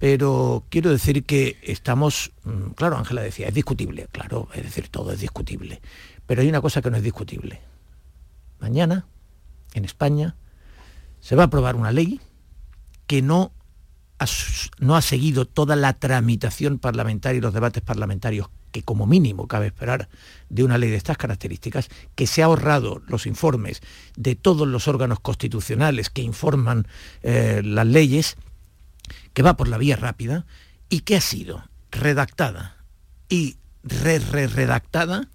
pero 0.00 0.64
quiero 0.70 0.90
decir 0.90 1.24
que 1.24 1.58
estamos, 1.62 2.32
mm, 2.44 2.70
claro, 2.70 2.96
Ángela 2.96 3.20
decía, 3.20 3.48
es 3.48 3.54
discutible, 3.54 4.08
claro, 4.10 4.48
es 4.54 4.64
decir, 4.64 4.88
todo 4.88 5.12
es 5.12 5.20
discutible, 5.20 5.82
pero 6.26 6.40
hay 6.40 6.48
una 6.48 6.62
cosa 6.62 6.80
que 6.80 6.90
no 6.90 6.96
es 6.96 7.02
discutible. 7.02 7.60
Mañana, 8.60 9.06
en 9.74 9.84
España, 9.84 10.36
se 11.20 11.36
va 11.36 11.42
a 11.42 11.46
aprobar 11.46 11.76
una 11.76 11.92
ley 11.92 12.18
que 13.06 13.20
no 13.20 13.52
ha, 14.18 15.00
seguido 15.02 15.44
toda 15.44 15.76
la 15.76 15.92
tramitación 15.92 16.78
parlamentaria 16.78 17.38
y 17.38 17.42
los 17.42 17.52
debates 17.52 17.82
parlamentarios 17.82 18.48
que 18.72 18.82
como 18.82 19.06
mínimo 19.06 19.48
cabe 19.48 19.66
esperar 19.66 20.08
de 20.48 20.64
una 20.64 20.78
ley 20.78 20.90
de 20.90 20.96
estas 20.96 21.18
características, 21.18 21.90
que 22.14 22.26
se 22.26 22.42
ha 22.42 22.46
ahorrado 22.46 23.02
los 23.06 23.26
informes 23.26 23.82
de 24.16 24.34
todos 24.34 24.66
los 24.66 24.88
órganos 24.88 25.20
constitucionales 25.20 26.08
que 26.08 26.22
informan 26.22 26.86
eh, 27.22 27.60
las 27.64 27.86
leyes, 27.86 28.36
que 29.32 29.42
va 29.42 29.56
por 29.56 29.68
la 29.68 29.78
vía 29.78 29.96
rápida 29.96 30.46
y 30.88 31.00
que 31.00 31.16
ha 31.16 31.20
sido 31.20 31.64
redactada 31.90 32.76
y 33.28 33.56
re-re-redactada 33.82 35.28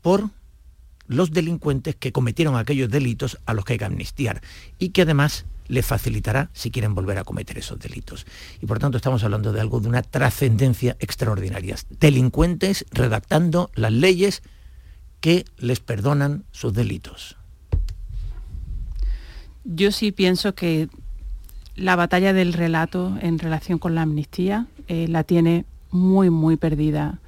por 0.00 0.30
los 1.06 1.32
delincuentes 1.32 1.96
que 1.96 2.12
cometieron 2.12 2.56
aquellos 2.56 2.90
delitos 2.90 3.38
a 3.46 3.54
los 3.54 3.64
que 3.64 3.74
hay 3.74 3.78
que 3.78 3.84
amnistiar 3.84 4.42
y 4.78 4.90
que 4.90 5.02
además 5.02 5.44
les 5.68 5.86
facilitará 5.86 6.50
si 6.52 6.70
quieren 6.70 6.94
volver 6.94 7.18
a 7.18 7.24
cometer 7.24 7.58
esos 7.58 7.78
delitos. 7.78 8.26
Y 8.60 8.66
por 8.66 8.78
tanto 8.78 8.96
estamos 8.96 9.24
hablando 9.24 9.52
de 9.52 9.60
algo 9.60 9.80
de 9.80 9.88
una 9.88 10.02
trascendencia 10.02 10.96
extraordinaria. 11.00 11.76
Delincuentes 11.98 12.84
redactando 12.90 13.70
las 13.74 13.92
leyes 13.92 14.42
que 15.20 15.44
les 15.56 15.80
perdonan 15.80 16.44
sus 16.50 16.74
delitos. 16.74 17.36
Yo 19.64 19.92
sí 19.92 20.10
pienso 20.10 20.54
que 20.54 20.88
la 21.76 21.96
batalla 21.96 22.32
del 22.32 22.52
relato 22.52 23.16
en 23.20 23.38
relación 23.38 23.78
con 23.78 23.94
la 23.94 24.02
amnistía 24.02 24.66
eh, 24.88 25.06
la 25.08 25.24
tiene 25.24 25.64
muy, 25.90 26.30
muy 26.30 26.56
perdida 26.56 27.18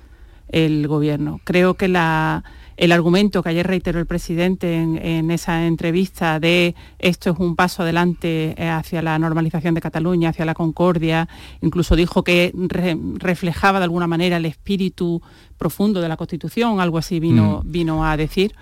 el 0.49 0.86
gobierno. 0.86 1.40
Creo 1.45 1.74
que 1.74 1.88
la- 1.88 2.45
el 2.76 2.90
argumento 2.90 3.42
que 3.42 3.51
ayer 3.51 3.66
reiteró 3.66 4.01
el 4.01 4.07
presidente 4.07 4.74
en, 4.74 4.99
en 4.99 5.30
esa 5.30 5.64
entrevista 5.66 6.40
de 6.40 6.74
esto 6.99 7.30
es 7.30 7.38
un 7.38 7.55
paso 7.55 7.82
adelante 7.84 8.55
eh, 8.59 8.68
hacia 8.68 9.01
la 9.01 9.16
normalización 9.18 9.74
de 9.74 9.80
Cataluña, 9.80 10.30
hacia 10.30 10.45
la 10.45 10.55
concordia, 10.55 11.28
incluso 11.62 11.95
dijo 11.95 12.24
que 12.24 12.53
re- 12.68 12.99
reflejaba 13.14 13.78
de 13.78 13.84
alguna 13.84 14.09
manera 14.09 14.38
el 14.38 14.45
espíritu 14.45 15.22
profundo 15.57 16.01
de 16.01 16.09
la 16.09 16.16
Constitución, 16.16 16.80
algo 16.80 16.99
así 16.99 17.20
vino, 17.20 17.62
Mm. 17.64 17.70
vino 17.70 18.05
a 18.05 18.16
decir, 18.16 18.55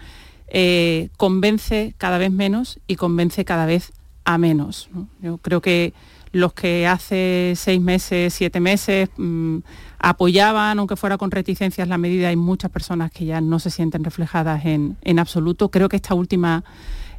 eh, 0.49 1.09
convence 1.17 1.95
cada 1.97 2.19
vez 2.19 2.31
menos 2.31 2.79
y 2.87 2.97
convence 2.97 3.45
cada 3.47 3.65
vez 3.65 3.93
a 4.25 4.39
menos. 4.39 4.89
¿no? 4.93 5.09
Yo 5.21 5.39
creo 5.39 5.61
que 5.61 5.93
los 6.33 6.55
que 6.55 6.87
hace 6.87 7.53
seis 7.57 7.81
meses, 7.81 8.33
siete 8.33 8.59
meses 8.59 9.11
mm, 9.17 9.59
apoyaban, 9.99 10.79
aunque 10.79 10.97
fuera 10.97 11.19
con 11.19 11.31
reticencias, 11.31 11.89
la 11.89 11.99
medida, 11.99 12.29
hay 12.29 12.37
muchas 12.37 12.71
personas 12.71 13.11
que 13.11 13.27
ya 13.27 13.41
no 13.41 13.59
se 13.59 13.71
sienten 13.71 14.03
reflejadas 14.03 14.65
en, 14.65 14.97
en 15.03 15.19
absoluto. 15.19 15.71
Creo 15.71 15.89
que 15.89 15.97
esta 15.97 16.15
última, 16.15 16.65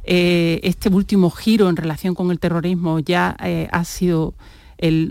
eh, 0.02 0.60
este 0.64 0.88
último 0.88 1.30
giro 1.30 1.68
en 1.68 1.76
relación 1.76 2.14
con 2.14 2.30
el 2.30 2.40
terrorismo 2.40 2.98
ya 2.98 3.36
eh, 3.42 3.68
ha 3.70 3.84
sido 3.84 4.34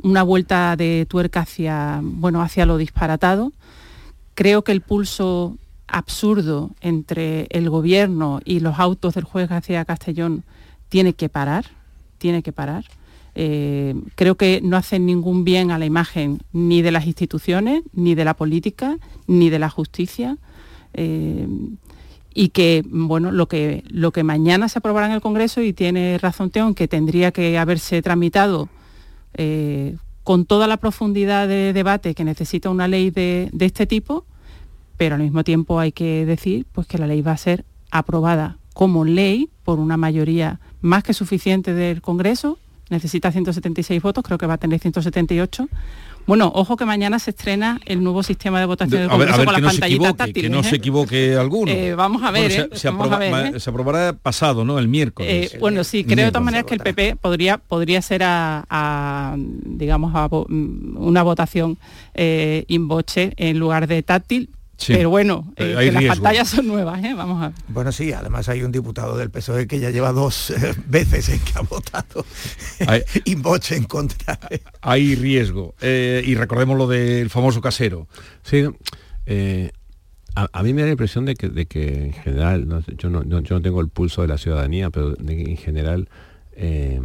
una 0.03 0.21
vuelta 0.21 0.75
de 0.75 1.07
tuerca 1.09 1.39
hacia, 1.39 1.99
bueno, 2.03 2.41
hacia 2.41 2.65
lo 2.65 2.77
disparatado. 2.77 3.53
Creo 4.35 4.63
que 4.63 4.71
el 4.71 4.81
pulso 4.81 5.57
absurdo 5.87 6.71
entre 6.81 7.47
el 7.49 7.69
gobierno 7.69 8.39
y 8.45 8.59
los 8.59 8.77
autos 8.77 9.15
del 9.15 9.23
juez 9.23 9.49
García 9.49 9.85
Castellón 9.85 10.43
tiene 10.89 11.13
que 11.13 11.29
parar, 11.29 11.65
tiene 12.24 12.41
que 12.41 12.53
parar. 12.53 12.86
Eh, 13.36 13.95
creo 14.15 14.36
que 14.36 14.61
no 14.63 14.78
hacen 14.78 15.05
ningún 15.05 15.43
bien 15.43 15.71
a 15.71 15.78
la 15.78 15.86
imagen 15.86 16.39
ni 16.53 16.82
de 16.82 16.93
las 16.93 17.05
instituciones, 17.05 17.84
ni 17.91 18.15
de 18.15 18.24
la 18.24 18.34
política, 18.34 18.97
ni 19.28 19.49
de 19.49 19.59
la 19.59 19.69
justicia. 19.69 20.38
Eh, 20.93 21.45
y 22.34 22.49
que 22.49 22.82
bueno 22.89 23.34
lo 23.34 23.47
que 23.47 23.84
lo 23.89 24.11
que 24.11 24.24
mañana 24.24 24.69
se 24.69 24.80
aprobará 24.80 25.07
en 25.07 25.11
el 25.11 25.21
Congreso 25.21 25.61
y 25.61 25.74
tiene 25.74 26.17
razón 26.17 26.49
Teón 26.49 26.76
que 26.76 26.88
tendría 26.88 27.32
que 27.32 27.57
haberse 27.57 28.01
tramitado 28.01 28.69
eh, 29.34 29.97
con 30.24 30.45
toda 30.45 30.65
la 30.67 30.78
profundidad 30.78 31.49
de 31.49 31.74
debate 31.74 32.15
que 32.15 32.24
necesita 32.24 32.69
una 32.69 32.88
ley 32.88 33.11
de, 33.11 33.49
de 33.51 33.65
este 33.65 33.86
tipo, 33.86 34.26
pero 34.95 35.15
al 35.15 35.21
mismo 35.21 35.43
tiempo 35.43 35.78
hay 35.78 35.91
que 35.91 36.26
decir 36.26 36.65
pues, 36.71 36.88
que 36.88 36.97
la 36.97 37.05
ley 37.05 37.21
va 37.21 37.34
a 37.34 37.38
ser 37.38 37.65
aprobada 37.91 38.57
como 38.74 39.03
ley 39.03 39.49
por 39.65 39.80
una 39.80 39.97
mayoría 39.97 40.59
más 40.84 41.03
que 41.03 41.13
suficiente 41.13 41.73
del 41.73 42.01
Congreso, 42.01 42.59
necesita 42.89 43.31
176 43.31 44.01
votos, 44.01 44.23
creo 44.23 44.38
que 44.38 44.45
va 44.45 44.53
a 44.55 44.57
tener 44.57 44.79
178. 44.79 45.67
Bueno, 46.25 46.51
ojo 46.55 46.77
que 46.77 46.86
mañana 46.86 47.19
se 47.19 47.31
estrena 47.31 47.81
el 47.86 48.01
nuevo 48.01 48.23
sistema 48.23 48.57
de 48.59 48.65
votación 48.65 49.01
del 49.01 49.09
A 49.09 49.17
ver, 49.17 49.27
Congreso 49.27 49.34
a 49.34 49.38
ver 49.39 49.45
con 49.45 49.53
las 49.53 49.61
no 49.61 49.67
pantallitas 49.69 50.15
táctiles. 50.15 50.43
que 50.43 50.49
no 50.49 50.59
¿eh? 50.61 50.63
se 50.63 50.75
equivoque 50.77 51.36
alguno. 51.36 51.69
Eh, 51.71 51.95
vamos 51.95 52.23
a 52.23 52.31
ver, 52.31 52.49
Bueno, 52.49 52.65
¿eh? 52.71 52.77
se, 52.77 52.89
Vamos 52.89 53.11
a 53.11 53.17
ver, 53.17 53.55
¿eh? 53.55 53.59
se 53.59 53.69
aprobará 53.69 54.13
pasado, 54.13 54.63
¿no? 54.63 54.79
El 54.79 54.88
miércoles. 54.88 55.53
Eh, 55.53 55.57
bueno, 55.59 55.84
sí, 55.84 56.05
creo 56.05 56.25
de 56.25 56.31
todas 56.31 56.45
maneras 56.45 56.65
que 56.65 56.75
el 56.75 56.79
PP 56.79 57.17
podría, 57.17 57.57
podría 57.57 58.01
ser 58.01 58.23
a, 58.23 58.63
a, 58.69 59.36
digamos, 59.38 60.13
mm, 60.47 60.95
una 60.97 61.23
votación 61.23 61.77
eh, 62.13 62.63
in 62.69 62.88
voce 62.88 63.34
en 63.36 63.59
lugar 63.59 63.88
de 63.88 64.01
táctil, 64.03 64.49
Sí. 64.78 64.93
pero 64.93 65.09
bueno, 65.11 65.53
Eh, 65.55 65.76
eh, 65.80 65.86
que 65.86 65.91
las 65.91 66.17
pantallas 66.17 66.49
son 66.49 66.67
nuevas, 66.67 67.01
¿eh? 67.03 67.13
vamos 67.13 67.41
a 67.43 67.49
ver. 67.49 67.57
Bueno, 67.67 67.91
sí, 67.91 68.11
además 68.11 68.49
hay 68.49 68.63
un 68.63 68.71
diputado 68.71 69.15
del 69.17 69.30
PSOE 69.30 69.67
que 69.67 69.80
ya 69.80 69.91
lleva 69.91 70.11
dos 70.11 70.49
eh, 70.49 70.74
veces 70.88 71.30
en 71.30 71.39
que 71.39 71.51
ha 71.55 71.61
votado 71.61 72.26
in 73.26 73.41
voce 73.43 73.76
en 73.78 73.84
contra. 73.86 74.39
Hay 74.82 75.15
riesgo. 75.15 75.76
Eh, 75.80 76.24
y 76.26 76.36
recordemos 76.36 76.78
lo 76.78 76.88
del 76.88 77.30
famoso 77.30 77.61
casero. 77.61 78.07
Sí, 78.41 78.65
eh, 79.28 79.71
a, 80.36 80.47
a 80.51 80.63
mí 80.63 80.74
me 80.74 80.82
da 80.82 80.88
la 80.88 80.93
impresión 80.93 81.26
de 81.26 81.36
que, 81.36 81.49
de 81.49 81.65
que 81.67 82.05
en 82.05 82.13
general, 82.13 82.67
no 82.67 82.82
yo, 82.97 83.09
no, 83.09 83.24
no- 83.24 83.41
yo 83.41 83.55
no 83.55 83.61
tengo 83.61 83.80
el 83.80 83.89
pulso 83.89 84.24
de 84.24 84.28
la 84.28 84.38
ciudadanía, 84.39 84.89
pero 84.89 85.11
de 85.11 85.36
que 85.38 85.51
en 85.51 85.57
general 85.57 86.09
eh, 86.55 86.99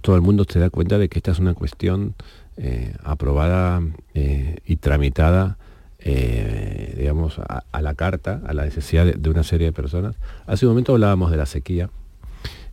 todo 0.00 0.16
el 0.16 0.22
mundo 0.22 0.46
se 0.48 0.58
da 0.58 0.70
cuenta 0.70 0.96
de 0.98 1.08
que 1.10 1.18
esta 1.18 1.30
es 1.32 1.38
una 1.38 1.52
cuestión 1.54 2.14
eh, 2.56 2.94
aprobada 3.04 3.82
eh, 4.14 4.56
y 4.66 4.76
tramitada 4.76 5.58
eh, 6.08 6.94
digamos, 6.98 7.38
a, 7.38 7.64
a 7.72 7.82
la 7.82 7.94
carta, 7.94 8.40
a 8.46 8.52
la 8.54 8.64
necesidad 8.64 9.04
de, 9.04 9.12
de 9.12 9.30
una 9.30 9.42
serie 9.42 9.66
de 9.66 9.72
personas. 9.72 10.14
Hace 10.46 10.66
un 10.66 10.72
momento 10.72 10.92
hablábamos 10.92 11.30
de 11.30 11.36
la 11.36 11.46
sequía. 11.46 11.90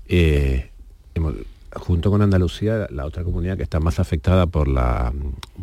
Eh, 0.07 0.69
hemos- 1.15 1.35
junto 1.75 2.11
con 2.11 2.21
Andalucía, 2.21 2.87
la 2.91 3.05
otra 3.05 3.23
comunidad 3.23 3.57
que 3.57 3.63
está 3.63 3.79
más 3.79 3.99
afectada 3.99 4.45
por 4.45 4.67
la, 4.67 5.11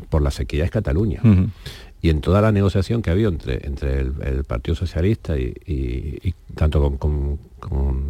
por 0.09 0.23
la 0.23 0.33
sequía 0.33 0.65
es 0.65 0.71
Cataluña. 0.73 1.21
Y 2.03 2.09
en 2.11 2.21
toda 2.21 2.41
la 2.41 2.51
negociación 2.51 3.01
que 3.03 3.11
ha 3.11 3.13
habido 3.13 3.29
entre, 3.29 3.65
entre 3.67 4.01
el, 4.01 4.43
Partido 4.45 4.75
Socialista 4.75 5.37
y, 5.39 6.35
tanto 6.57 6.97
con, 6.99 7.39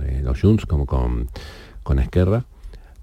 eh, 0.07 0.21
los 0.25 0.41
Junts 0.41 0.65
como 0.65 0.87
con, 0.87 1.29
con 1.83 1.99
Esquerra, 1.99 2.45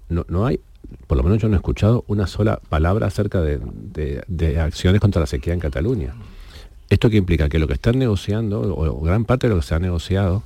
no, 0.08 0.24
no, 0.28 0.46
hay, 0.46 0.58
por 1.06 1.16
lo 1.18 1.22
menos 1.22 1.40
yo 1.42 1.48
no 1.48 1.54
he 1.54 1.58
escuchado 1.58 2.04
una 2.08 2.26
sola 2.26 2.58
palabra 2.68 3.06
acerca 3.06 3.40
de, 3.42 3.60
de 4.26 4.60
acciones 4.60 5.00
contra 5.00 5.20
la 5.20 5.26
sequía 5.26 5.52
en 5.54 5.60
Cataluña. 5.60 6.14
¿Esto 6.90 7.10
que 7.10 7.16
implica? 7.16 7.48
Que 7.48 7.58
lo 7.58 7.66
que 7.66 7.74
están 7.74 7.98
negociando, 7.98 8.60
o 8.60 9.00
gran 9.00 9.24
parte 9.24 9.46
de 9.46 9.54
lo 9.54 9.60
que 9.60 9.66
se 9.66 9.74
ha 9.74 9.78
negociado, 9.78 10.42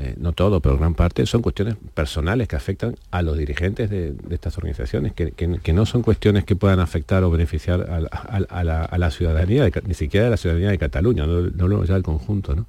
eh, 0.00 0.14
no 0.16 0.32
todo, 0.32 0.60
pero 0.60 0.78
gran 0.78 0.94
parte, 0.94 1.26
son 1.26 1.42
cuestiones 1.42 1.76
personales 1.94 2.46
que 2.46 2.54
afectan 2.54 2.94
a 3.10 3.20
los 3.22 3.36
dirigentes 3.36 3.90
de, 3.90 4.14
estas 4.30 4.56
organizaciones, 4.56 5.12
que, 5.12 5.72
no 5.72 5.86
son 5.86 6.02
cuestiones 6.02 6.44
que 6.44 6.54
puedan 6.54 6.78
afectar 6.78 7.24
o 7.24 7.30
beneficiar 7.30 7.80
a, 7.90 8.98
la, 8.98 9.10
ciudadanía, 9.10 9.68
ni 9.86 9.94
siquiera 9.94 10.28
a 10.28 10.30
la 10.30 10.36
ciudadanía 10.36 10.70
de 10.70 10.78
Cataluña, 10.78 11.26
no, 11.26 11.40
luego 11.40 11.84
ya 11.84 11.94
del 11.94 12.04
conjunto. 12.04 12.54
¿no? 12.54 12.66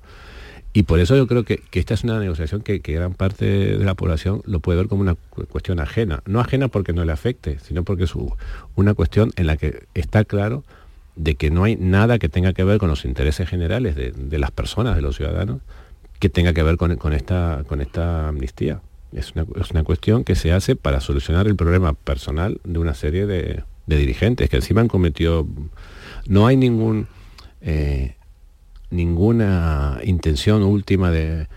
Y 0.74 0.84
por 0.84 1.00
eso 1.00 1.16
yo 1.16 1.28
creo 1.28 1.44
que, 1.44 1.62
esta 1.74 1.94
es 1.94 2.04
una 2.04 2.20
negociación 2.20 2.62
que, 2.62 2.80
gran 2.80 3.14
parte 3.14 3.46
de 3.46 3.86
la 3.86 3.94
población 3.94 4.42
lo 4.46 4.60
puede 4.60 4.80
ver 4.80 4.88
como 4.88 5.02
una 5.02 5.16
cuestión 5.50 5.80
ajena. 5.80 6.24
No 6.26 6.40
ajena 6.40 6.68
porque 6.68 6.94
no 6.94 7.06
le 7.06 7.12
afecte, 7.12 7.60
sino 7.60 7.84
porque 7.84 8.06
es 8.06 8.14
una 8.76 8.96
cuestión 8.96 9.34
en 9.36 9.46
la 9.46 9.56
que 9.56 9.84
está 9.94 10.26
claro 10.26 10.64
de 11.16 11.36
que 11.36 11.50
no 11.50 11.64
hay 11.64 11.76
nada 11.76 12.20
que 12.20 12.30
tenga 12.30 12.54
que 12.54 12.64
ver 12.64 12.78
con 12.78 12.90
los 12.90 13.06
intereses 13.06 13.48
generales 13.48 13.96
de 13.96 14.40
las 14.40 14.52
personas, 14.52 14.96
de 14.96 15.02
los 15.02 15.18
ciudadanos, 15.18 15.62
que 16.20 16.30
tenga 16.30 16.54
que 16.54 16.64
ver 16.64 16.78
con, 16.78 17.14
esta, 17.14 17.64
con 17.68 17.82
esta 17.82 18.28
amnistía. 18.28 18.82
Es 19.14 19.34
una, 19.72 19.84
cuestión 19.84 20.24
que 20.24 20.36
se 20.36 20.52
hace 20.52 20.76
para 20.76 21.00
solucionar 21.02 21.48
el 21.48 21.56
problema 21.56 21.94
personal 21.94 22.60
de 22.64 22.78
una 22.78 22.94
serie 22.94 23.26
de, 23.26 23.64
dirigentes 23.88 24.50
que 24.50 24.58
encima 24.58 24.82
han 24.82 24.88
cometido... 24.88 25.48
No 26.28 26.46
hay 26.46 26.58
ningún, 26.58 27.08
eh, 27.62 28.16
ninguna 28.92 30.00
intención 30.04 30.62
última 30.62 31.10
de, 31.10 31.48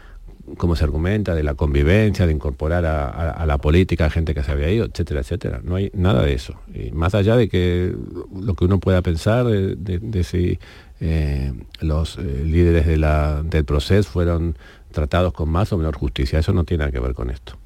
como 0.57 0.77
se 0.77 0.85
argumenta, 0.85 1.35
de 1.35 1.43
la 1.43 1.55
convivencia, 1.55 2.27
de 2.27 2.33
incorporar 2.33 2.85
a, 2.85 3.45
la 3.47 3.59
política 3.59 4.07
a 4.07 4.11
gente 4.11 4.35
que 4.35 4.43
se 4.43 4.53
había 4.53 4.71
ido, 4.71 4.87
etcétera, 4.87 5.21
etcétera. 5.21 5.61
No 5.63 5.77
hay 5.77 5.91
nada 5.95 6.23
de 6.23 6.35
eso. 6.35 6.55
Y 6.75 6.91
más 6.93 7.15
allá 7.15 7.37
de 7.37 7.49
que 7.49 7.95
lo 8.35 8.55
que 8.55 8.65
uno 8.65 8.81
pueda 8.81 9.03
pensar 9.03 9.47
de 9.47 10.25
si 10.25 10.59
eh, 11.05 11.53
los 11.81 12.17
eh, 12.17 12.45
líderes 12.47 12.87
del 12.87 13.65
proceso 13.65 14.09
fueron 14.09 14.57
tratados 14.93 15.33
con 15.33 15.49
más 15.49 15.73
o 15.73 15.77
menor 15.77 15.97
justicia. 15.97 16.39
Eso 16.39 16.53
no 16.53 16.63
tiene 16.63 16.83
nada 16.83 16.93
que 16.93 17.01
ver 17.01 17.13
con 17.13 17.31
esto. 17.31 17.59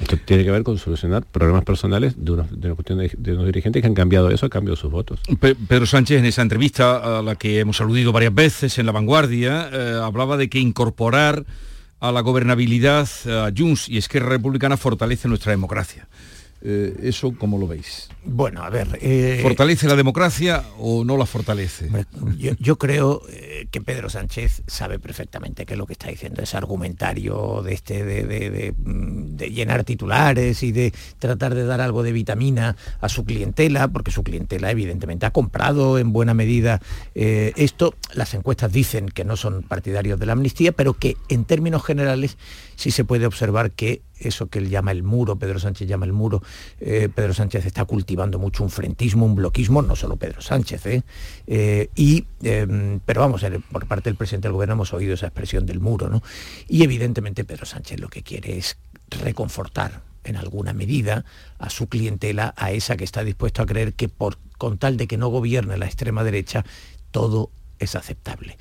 Esto 0.00 0.16
tiene 0.24 0.44
que 0.44 0.50
ver 0.50 0.62
con 0.62 0.78
solucionar 0.78 1.26
problemas 1.26 1.64
personales 1.64 2.14
de, 2.16 2.24
de 2.24 2.68
una 2.68 2.74
cuestión 2.74 2.98
de, 2.98 3.32
unos 3.32 3.44
dirigentes 3.44 3.82
que 3.82 3.86
han 3.86 3.92
cambiado 3.92 4.30
eso 4.30 4.46
a 4.46 4.48
cambio 4.48 4.74
de 4.74 4.80
sus 4.80 4.90
votos. 4.90 5.20
Pedro 5.68 5.84
Sánchez, 5.84 6.20
en 6.20 6.24
esa 6.24 6.40
entrevista 6.40 7.18
a 7.18 7.22
la 7.22 7.34
que 7.34 7.58
hemos 7.58 7.82
aludido 7.82 8.12
varias 8.12 8.34
veces 8.34 8.78
en 8.78 8.86
La 8.86 8.92
Vanguardia, 8.92 9.68
eh, 9.70 10.00
hablaba 10.02 10.38
de 10.38 10.48
que 10.48 10.58
incorporar 10.58 11.44
a 12.00 12.12
la 12.12 12.20
gobernabilidad 12.20 13.08
a 13.26 13.88
y 13.88 13.98
Esquerra 13.98 14.30
Republicana 14.30 14.76
fortalece 14.76 15.28
nuestra 15.28 15.52
democracia. 15.52 16.08
Eh, 16.62 16.94
¿Eso 17.04 17.34
cómo 17.38 17.56
lo 17.58 17.66
veis? 17.66 18.08
Bueno, 18.22 18.62
a 18.62 18.68
ver... 18.68 18.98
Eh, 19.00 19.38
¿Fortalece 19.42 19.88
la 19.88 19.96
democracia 19.96 20.62
o 20.78 21.04
no 21.04 21.16
la 21.16 21.24
fortalece? 21.24 21.88
Yo, 22.58 22.76
creo 22.76 23.22
eh, 23.30 23.66
que 23.70 23.80
Pedro 23.80 24.10
Sánchez 24.10 24.62
sabe 24.66 24.98
perfectamente 24.98 25.64
que 25.64 25.74
lo 25.74 25.86
que 25.86 25.94
está 25.94 26.08
diciendo 26.08 26.42
es 26.42 26.54
argumentario 26.54 27.62
de, 27.62 27.72
este, 27.72 28.04
de, 28.04 28.74
llenar 29.50 29.84
titulares 29.84 30.62
y 30.62 30.72
de 30.72 30.92
tratar 31.18 31.54
de 31.54 31.64
dar 31.64 31.80
algo 31.80 32.02
de 32.02 32.12
vitamina 32.12 32.76
a 33.00 33.08
su 33.08 33.24
clientela, 33.24 33.88
porque 33.88 34.10
su 34.10 34.22
clientela 34.22 34.70
evidentemente 34.70 35.24
ha 35.24 35.30
comprado 35.30 35.98
en 35.98 36.12
buena 36.12 36.34
medida 36.34 36.80
esto. 37.14 37.94
Las 38.12 38.34
encuestas 38.34 38.70
dicen 38.70 39.08
que 39.08 39.24
no 39.24 39.36
son 39.36 39.62
partidarios 39.62 40.20
de 40.20 40.26
la 40.26 40.32
amnistía, 40.32 40.72
pero 40.72 40.92
que 40.92 41.16
en 41.30 41.46
términos 41.46 41.82
generales 41.84 42.36
sí 42.76 42.90
se 42.90 43.04
puede 43.04 43.26
observar 43.26 43.70
que 43.70 44.02
eso 44.20 44.48
que 44.48 44.58
él 44.58 44.68
llama 44.68 44.92
el 44.92 45.02
muro, 45.02 45.36
Pedro 45.36 45.58
Sánchez 45.58 45.88
llama 45.88 46.06
el 46.06 46.12
muro, 46.12 46.42
eh, 46.78 47.08
Pedro 47.12 47.34
Sánchez 47.34 47.66
está 47.66 47.84
cultivando 47.84 48.38
mucho 48.38 48.62
un 48.62 48.70
frentismo, 48.70 49.26
un 49.26 49.34
bloquismo, 49.34 49.82
no 49.82 49.96
solo 49.96 50.16
Pedro 50.16 50.40
Sánchez, 50.40 50.86
¿eh? 50.86 51.02
Eh, 51.46 51.88
y, 51.94 52.26
em, 52.42 53.00
pero 53.04 53.22
vamos, 53.22 53.44
por 53.72 53.86
parte 53.86 54.10
del 54.10 54.16
presidente 54.16 54.48
del 54.48 54.52
gobierno 54.52 54.74
hemos 54.74 54.92
oído 54.92 55.14
esa 55.14 55.26
expresión 55.26 55.66
del 55.66 55.80
muro, 55.80 56.08
¿no? 56.08 56.22
Y 56.68 56.82
evidentemente 56.82 57.44
Pedro 57.44 57.66
Sánchez 57.66 58.00
lo 58.00 58.08
que 58.08 58.22
quiere 58.22 58.58
es 58.58 58.76
reconfortar 59.08 60.02
en 60.24 60.36
alguna 60.36 60.72
medida 60.72 61.24
a 61.58 61.70
su 61.70 61.88
clientela, 61.88 62.54
a 62.56 62.72
esa 62.72 62.96
que 62.96 63.04
está 63.04 63.24
dispuesto 63.24 63.62
a 63.62 63.66
creer 63.66 63.94
que 63.94 64.08
por, 64.08 64.38
con 64.58 64.78
tal 64.78 64.96
de 64.96 65.06
que 65.06 65.16
no 65.16 65.28
gobierne 65.28 65.78
la 65.78 65.86
extrema 65.86 66.24
derecha, 66.24 66.64
todo 67.10 67.50
es 67.78 67.96
aceptable. 67.96 68.58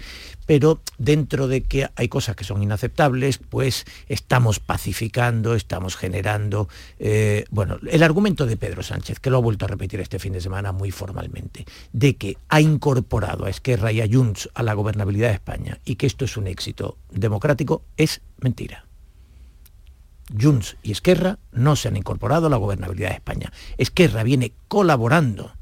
Pero 0.50 0.82
dentro 0.98 1.48
de 1.48 1.62
que 1.62 1.92
hay 1.96 2.08
cosas 2.08 2.36
que 2.36 2.44
son 2.44 2.64
inaceptables, 2.64 3.38
pues 3.38 3.86
estamos 4.08 4.60
pacificando, 4.60 5.54
estamos 5.54 5.96
generando... 5.96 6.68
Eh, 6.98 7.46
bueno, 7.52 7.78
el 7.88 8.02
argumento 8.02 8.48
de 8.48 8.58
Pedro 8.58 8.82
Sánchez, 8.82 9.20
que 9.20 9.30
lo 9.30 9.38
ha 9.38 9.42
vuelto 9.42 9.66
a 9.66 9.68
repetir 9.68 10.00
este 10.00 10.18
fin 10.18 10.34
de 10.34 10.42
semana 10.42 10.72
muy 10.72 10.90
formalmente, 10.90 11.68
de 11.94 12.16
que 12.16 12.38
ha 12.48 12.62
incorporado 12.62 13.46
a 13.46 13.52
Esquerra 13.52 13.92
y 13.92 14.02
a 14.02 14.08
Junts 14.12 14.50
a 14.56 14.64
la 14.64 14.74
gobernabilidad 14.74 15.28
de 15.28 15.36
España 15.36 15.78
y 15.86 15.98
que 15.98 16.08
esto 16.08 16.26
es 16.26 16.36
un 16.36 16.48
éxito 16.48 16.98
democrático, 17.12 17.84
es 17.96 18.22
mentira. 18.40 18.86
Junts 20.36 20.78
y 20.82 20.94
Esquerra 20.94 21.38
no 21.52 21.76
se 21.76 21.90
han 21.90 21.96
incorporado 21.96 22.48
a 22.48 22.50
la 22.50 22.58
gobernabilidad 22.58 23.10
de 23.10 23.16
España. 23.18 23.54
Esquerra 23.78 24.24
viene 24.24 24.54
colaborando 24.68 25.54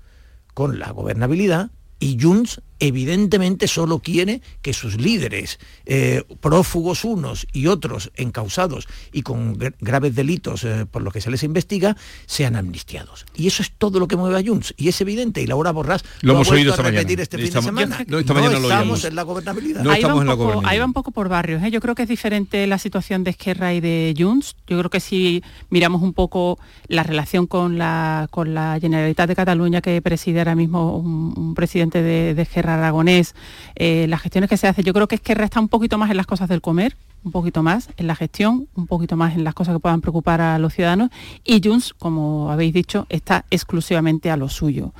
con 0.53 0.79
la 0.79 0.91
gobernabilidad 0.91 1.71
y 1.99 2.17
Junts 2.21 2.61
evidentemente 2.79 3.67
solo 3.67 3.99
quiere 3.99 4.41
que 4.61 4.73
sus 4.73 4.97
líderes, 4.97 5.59
eh, 5.85 6.23
prófugos 6.39 7.03
unos 7.03 7.47
y 7.51 7.67
otros 7.67 8.11
encausados 8.15 8.87
y 9.11 9.21
con 9.21 9.57
graves 9.79 10.15
delitos 10.15 10.63
eh, 10.63 10.85
por 10.89 11.01
lo 11.01 11.11
que 11.11 11.21
se 11.21 11.31
les 11.31 11.43
investiga, 11.43 11.97
sean 12.25 12.55
amnistiados. 12.55 13.25
Y 13.35 13.47
eso 13.47 13.63
es 13.63 13.71
todo 13.71 13.99
lo 13.99 14.07
que 14.07 14.15
mueve 14.15 14.39
a 14.39 14.43
Junts. 14.43 14.73
Y 14.77 14.87
es 14.87 14.99
evidente, 15.01 15.41
y 15.41 15.47
Laura 15.47 15.71
Borrás 15.71 16.03
lo, 16.21 16.33
hemos 16.33 16.49
oído 16.49 16.73
a 16.73 16.77
repetir 16.77 17.19
este 17.19 17.37
fin 17.37 17.51
de 17.51 17.61
semana. 17.61 18.05
No, 18.07 18.19
estamos 18.19 19.05
en 19.05 19.15
la 19.15 19.23
gobernabilidad. 19.23 19.87
ahí, 19.87 20.03
va 20.03 20.15
un 20.15 20.25
poco, 20.25 20.61
ahí 20.65 20.79
va 20.79 20.85
un 20.85 20.93
poco 20.93 21.11
por 21.11 21.29
barrios. 21.29 21.63
¿eh? 21.63 21.71
Yo 21.71 21.81
creo 21.81 21.95
que 21.95 22.03
es 22.03 22.09
diferente 22.09 22.65
la 22.67 22.77
situación 22.77 23.23
de 23.23 23.31
Esquerra 23.31 23.73
y 23.73 23.81
de 23.81 24.13
Junts. 24.17 24.55
Yo 24.67 24.77
creo 24.77 24.89
que 24.89 24.99
si 24.99 25.43
miramos 25.69 26.01
un 26.01 26.13
poco 26.13 26.59
la 26.87 27.03
relación 27.03 27.47
con 27.47 27.77
la, 27.77 28.27
con 28.31 28.53
la 28.53 28.77
Generalitat 28.79 29.27
de 29.27 29.35
Cataluña 29.35 29.81
que 29.81 30.01
preside 30.01 30.39
ahora 30.39 30.55
mismo 30.55 30.97
un, 30.97 31.55
presidente 31.55 32.01
de, 32.01 32.35
de 32.35 32.41
Esquerra 32.41 32.66
Aragonés, 32.69 33.35
eh, 33.75 34.05
las 34.07 34.21
gestiones 34.21 34.49
que 34.49 34.57
se 34.57 34.67
hacen, 34.67 34.83
yo 34.83 34.93
creo 34.93 35.07
que 35.07 35.15
es 35.15 35.21
que 35.21 35.35
resta 35.35 35.59
un 35.59 35.67
poquito 35.69 35.97
más 35.97 36.11
en 36.11 36.17
las 36.17 36.27
cosas 36.27 36.49
del 36.49 36.61
comer, 36.61 36.95
un 37.23 37.31
poquito 37.31 37.63
más 37.63 37.89
en 37.97 38.07
la 38.07 38.15
gestión, 38.15 38.67
un 38.75 38.87
poquito 38.87 39.17
más 39.17 39.35
en 39.35 39.43
las 39.43 39.53
cosas 39.53 39.75
que 39.75 39.79
puedan 39.79 40.01
preocupar 40.01 40.41
a 40.41 40.59
los 40.59 40.73
ciudadanos 40.73 41.09
y 41.43 41.61
Junts, 41.63 41.93
como 41.93 42.51
habéis 42.51 42.73
dicho, 42.73 43.05
está 43.09 43.45
exclusivamente 43.49 44.31
a 44.31 44.37
lo 44.37 44.49
suyo. 44.49 44.93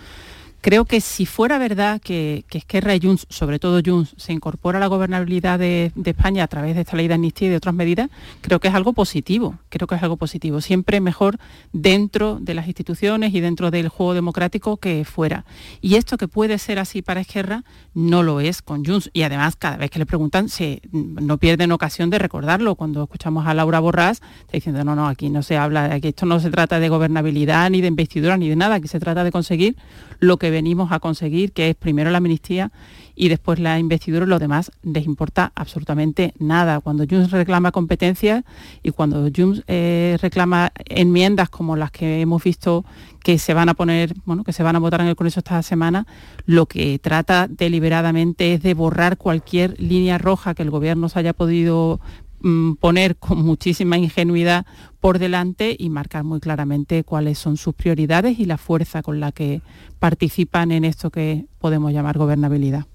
Creo 0.62 0.86
que 0.86 1.02
si 1.02 1.26
fuera 1.26 1.60
verdad 1.60 2.02
que, 2.02 2.44
que 2.50 2.58
Esquerra 2.58 2.96
y 2.96 3.00
Junts, 3.00 3.28
sobre 3.30 3.60
todo 3.60 3.80
Junts, 3.86 4.16
se 4.18 4.34
incorpora 4.34 4.80
a 4.80 4.82
la 4.82 4.88
gobernabilidad 4.88 5.60
de, 5.60 5.92
España 6.04 6.44
a 6.44 6.48
través 6.48 6.76
de 6.76 6.82
esta 6.82 6.98
ley 6.98 7.08
de 7.08 7.14
amnistía 7.14 7.48
y 7.48 7.52
de 7.52 7.58
otras 7.58 7.76
medidas, 7.76 8.10
creo 8.42 8.60
que 8.60 8.68
es 8.68 8.74
algo 8.74 8.94
positivo, 8.94 9.60
creo 9.70 9.88
que 9.88 9.96
es 9.96 10.04
algo 10.04 10.18
positivo. 10.18 10.60
Siempre 10.60 11.00
mejor 11.00 11.38
dentro 11.74 12.40
de 12.42 12.54
las 12.54 12.68
instituciones 12.68 13.34
y 13.34 13.40
dentro 13.40 13.72
del 13.72 13.88
juego 13.90 14.14
democrático 14.14 14.78
que 14.78 15.06
fuera. 15.06 15.46
Y 15.80 15.96
esto 15.96 16.18
que 16.18 16.28
puede 16.28 16.58
ser 16.58 16.80
así 16.80 17.02
para 17.02 17.22
Esquerra, 17.22 17.64
no 17.94 18.24
lo 18.24 18.40
es 18.40 18.62
con 18.62 18.84
Junts. 18.84 19.10
Y 19.14 19.22
además, 19.22 19.56
cada 19.56 19.78
vez 19.78 19.92
que 19.92 20.00
le 20.00 20.06
preguntan, 20.06 20.48
no 20.92 21.38
pierden 21.38 21.72
ocasión 21.72 22.10
de 22.10 22.20
recordarlo. 22.20 22.76
Cuando 22.76 23.04
escuchamos 23.04 23.46
a 23.46 23.54
Laura 23.54 23.80
Borrás, 23.80 24.22
diciendo, 24.52 24.84
no, 24.84 24.96
no, 24.96 25.08
aquí 25.08 25.30
no 25.30 25.44
se 25.44 25.56
habla, 25.58 25.94
aquí 25.94 26.10
esto 26.10 26.26
no 26.26 26.40
se 26.40 26.50
trata 26.50 26.80
de 26.80 26.90
gobernabilidad, 26.90 27.70
ni 27.70 27.82
de 27.82 27.88
investidura, 27.88 28.38
ni 28.38 28.50
de 28.50 28.56
nada, 28.56 28.76
aquí 28.76 28.88
se 28.88 29.00
trata 29.00 29.24
de 29.24 29.32
conseguir 29.32 29.76
lo 30.20 30.38
que 30.38 30.52
venimos 30.52 30.92
a 30.92 31.00
conseguir, 31.00 31.52
que 31.52 31.70
es 31.70 31.76
primero 31.76 32.10
la 32.10 32.18
amnistía 32.18 32.72
y 33.16 33.30
después 33.30 33.60
la 33.60 33.80
investidura 33.80 34.26
lo 34.26 34.38
demás 34.38 34.72
les 34.84 35.06
importa 35.06 35.52
absolutamente 35.56 36.34
nada. 36.38 36.80
Cuando 36.80 37.06
Junts 37.10 37.32
reclama 37.32 37.72
competencias 37.72 38.44
y 38.84 38.92
cuando 38.92 39.28
Junts 39.36 39.64
eh, 39.68 40.18
reclama 40.22 40.72
enmiendas 40.86 41.50
como 41.50 41.76
las 41.76 41.92
que 41.92 42.22
hemos 42.22 42.44
visto 42.44 42.86
que 43.24 43.40
se 43.40 43.54
van 43.54 43.70
a 43.70 43.74
poner, 43.74 44.14
bueno, 44.26 44.44
que 44.44 44.54
se 44.54 44.64
van 44.64 44.76
a 44.76 44.80
votar 44.80 45.02
en 45.02 45.08
el 45.08 45.16
Congreso 45.16 45.40
esta 45.40 45.62
semana, 45.64 46.06
lo 46.46 46.68
que 46.68 47.00
trata 47.00 47.48
deliberadamente 47.50 48.54
es 48.54 48.62
de 48.62 48.74
borrar 48.74 49.18
cualquier 49.18 49.80
línea 49.82 50.18
roja 50.18 50.54
que 50.54 50.64
el 50.64 50.70
gobierno 50.70 51.10
se 51.10 51.20
haya 51.20 51.34
podido 51.34 52.00
poner 52.80 53.16
con 53.18 53.44
muchísima 53.44 53.98
ingenuidad 53.98 54.66
por 55.00 55.20
delante 55.20 55.76
y 55.78 55.90
marcar 55.90 56.24
muy 56.24 56.40
claramente 56.40 57.04
cuáles 57.04 57.38
son 57.38 57.58
sus 57.58 57.74
prioridades 57.74 58.40
y 58.40 58.46
la 58.46 58.58
fuerza 58.58 59.02
con 59.02 59.20
la 59.20 59.32
que 59.32 59.62
participan 60.00 60.72
en 60.72 60.86
esto 60.86 61.10
que 61.10 61.46
podemos 61.60 61.94
llamar 61.94 62.18
gobernabilidad. 62.18 62.86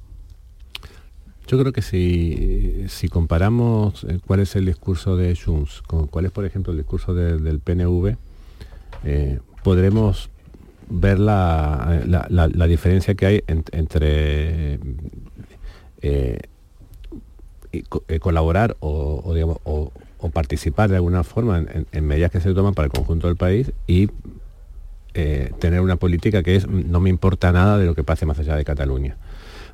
Yo 1.47 1.59
creo 1.59 1.73
que 1.73 1.83
si, 1.83 2.85
si 2.89 3.09
comparamos 3.09 4.05
eh, 4.05 4.21
cuál 4.27 4.41
es 4.41 4.55
el 4.57 4.67
discurso 4.67 5.17
de 5.17 5.37
Junts 5.37 5.83
con 5.83 6.07
cuál 6.07 6.27
es, 6.27 6.31
por 6.31 6.45
ejemplo, 6.45 6.73
el 6.73 6.79
discurso 6.79 7.15
del 7.15 7.59
PNV, 7.59 8.17
eh, 9.05 9.41
podremos 9.63 10.31
ver 10.89 11.19
la, 11.19 12.03
la, 12.07 12.27
la, 12.29 12.67
diferencia 12.67 13.15
que 13.15 13.27
hay 13.27 13.45
entre 13.47 14.75
eh, 14.75 14.79
eh, 16.03 16.39
colaborar 18.21 18.77
o, 18.81 19.33
digamos, 19.35 19.59
o, 19.65 19.93
participar 20.33 20.89
de 20.89 20.97
alguna 20.97 21.25
forma 21.25 21.65
en, 21.91 22.05
medidas 22.05 22.31
que 22.31 22.41
se 22.41 22.55
toman 22.55 22.75
para 22.75 22.87
el 22.87 22.93
conjunto 22.93 23.27
del 23.27 23.37
país 23.37 23.73
y 23.89 24.09
eh, 25.15 25.53
tener 25.59 25.81
una 25.81 25.97
política 25.97 26.45
que 26.45 26.55
es 26.57 26.69
no 26.69 27.01
me 27.01 27.11
importa 27.11 27.51
nada 27.51 27.77
de 27.77 27.87
lo 27.87 27.95
que 27.95 28.05
pase 28.05 28.25
más 28.25 28.39
allá 28.39 28.57
de 28.57 28.65
Cataluña. 28.65 29.17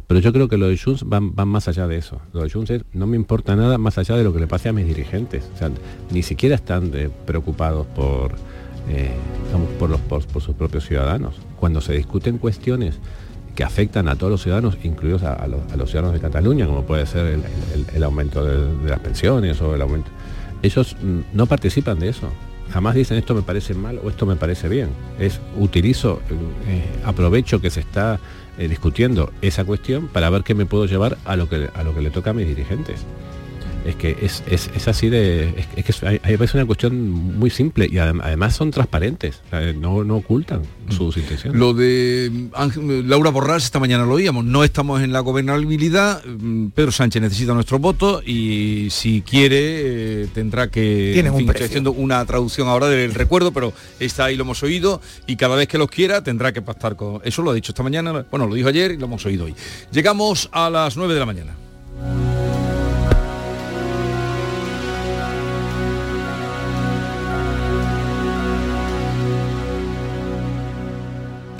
Pero 0.07 0.21
yo 0.21 0.33
creo 0.33 0.49
que 0.49 0.57
lo 0.57 0.69
de 0.69 0.79
Junts 0.79 1.05
van, 1.05 1.35
más 1.35 1.69
allá 1.69 1.87
de 1.87 1.99
eso. 1.99 2.19
Lo 2.33 2.43
de 2.43 2.51
Junts 2.51 2.71
es 2.71 2.83
no 2.95 3.07
me 3.07 3.17
importa 3.17 3.55
nada 3.57 3.77
más 3.77 3.99
allá 3.99 4.17
de 4.17 4.25
lo 4.25 4.33
que 4.33 4.41
le 4.41 4.47
pase 4.47 4.71
a 4.71 4.73
mis 4.73 4.87
dirigentes. 4.87 5.45
O 5.55 5.59
sea, 5.59 5.71
ni 6.11 6.23
siquiera 6.23 6.55
están 6.55 6.91
preocupados 7.27 7.87
por, 7.89 8.33
por, 9.79 9.91
los, 9.91 10.01
por 10.01 10.43
sus 10.43 10.55
propios 10.55 10.87
ciudadanos. 10.87 11.35
Cuando 11.61 11.83
se 11.83 11.93
discuten 11.93 12.39
cuestiones 12.39 12.99
que 13.59 13.65
afectan 13.65 14.07
a 14.07 14.15
todos 14.15 14.31
los 14.31 14.41
ciudadanos, 14.41 14.79
incluidos 14.85 15.25
a, 15.25 15.45
los, 15.49 15.91
ciudadanos 15.91 16.13
de 16.13 16.21
Cataluña, 16.21 16.69
como 16.69 16.85
puede 16.85 17.07
ser 17.07 17.41
el, 17.93 18.05
aumento 18.05 18.45
de, 18.45 18.89
las 18.89 19.01
pensiones 19.01 19.61
o 19.61 19.75
el 19.75 19.83
aumento. 19.83 20.13
Ellos 20.63 20.95
mm, 21.03 21.37
no 21.37 21.47
participan 21.47 21.99
de 21.99 22.11
eso. 22.11 22.31
Jamás 22.71 22.95
dicen 22.95 23.17
esto 23.19 23.35
me 23.35 23.43
parece 23.43 23.75
mal 23.75 23.99
o 24.05 24.11
esto 24.11 24.27
me 24.27 24.37
parece 24.37 24.69
bien. 24.69 24.91
Es 25.19 25.41
utilizo, 25.57 26.21
eh, 26.69 26.85
aprovecho 27.05 27.61
que 27.61 27.71
se 27.71 27.81
está 27.81 28.21
eh, 28.59 28.69
discutiendo 28.69 29.33
esa 29.43 29.65
cuestión 29.65 30.07
para 30.07 30.31
ver 30.31 30.45
qué 30.45 30.55
me 30.55 30.65
puedo 30.65 30.87
llevar 30.87 31.19
a 31.25 31.35
lo 31.35 31.49
que, 31.49 31.69
a 31.75 31.83
lo 31.83 31.93
que 31.97 32.01
le 32.01 32.11
toca 32.11 32.31
a 32.31 32.35
mis 32.35 32.47
dirigentes 32.47 33.05
es 33.89 33.97
que 33.97 34.16
es, 34.20 34.43
es, 34.47 34.86
así 34.86 35.09
de... 35.09 35.66
Es, 35.76 35.84
que 35.84 36.20
hay, 36.22 36.39
una 36.55 36.66
cuestión 36.66 37.11
muy 37.11 37.49
simple 37.49 37.89
y 37.91 37.99
además 37.99 38.55
son 38.55 38.70
transparentes, 38.70 39.41
no, 39.76 40.05
no 40.05 40.16
ocultan 40.16 40.61
mm. 40.61 40.93
sus 40.93 41.16
intenciones. 41.16 41.59
Lo 41.59 41.72
de 41.72 42.30
Laura 43.07 43.30
Borrás 43.30 43.64
esta 43.64 43.80
mañana 43.80 44.05
lo 44.05 44.14
oíamos, 44.14 44.45
no 44.45 44.62
estamos 44.62 45.03
en 45.03 45.12
la 45.12 45.20
gobernabilidad, 45.20 46.22
mm, 46.24 46.68
Pedro 46.68 46.93
Sánchez 46.93 47.22
necesita 47.22 47.55
nuestro 47.55 47.78
voto 47.78 48.20
y 48.24 48.89
si 48.91 49.22
quiere 49.22 50.22
eh, 50.22 50.28
tendrá 50.34 50.70
que... 50.70 51.12
Tienen 51.14 51.32
un 51.32 51.49
estoy 51.49 51.66
haciendo 51.66 51.93
una 51.93 52.24
traducción 52.26 52.68
ahora 52.68 52.89
del 52.89 53.14
recuerdo, 53.14 53.53
pero 53.53 53.72
está 53.99 54.26
ahí 54.26 54.36
lo 54.36 54.45
hemos 54.45 54.62
oído 54.62 55.01
y 55.26 55.36
cada 55.36 55.57
vez 55.57 55.66
que 55.66 55.78
los 55.78 55.89
quiera 55.89 56.22
tendrá 56.22 56.53
que 56.53 56.61
pactar 56.61 56.95
con... 56.95 57.22
Eso 57.24 57.41
lo 57.41 57.53
ha 57.53 57.55
dicho 57.55 57.72
esta 57.72 57.82
mañana, 57.82 58.26
bueno, 58.30 58.47
lo 58.47 58.55
dijo 58.55 58.68
ayer 58.68 58.91
y 58.91 58.99
lo 58.99 59.07
hemos 59.07 59.24
oído 59.24 59.47
hoy. 59.47 59.55
Llegamos 59.93 60.51
a 60.53 60.68
las 60.68 60.99
9 60.99 61.14
de 61.14 61.20
la 61.20 61.26
mañana. 61.26 61.68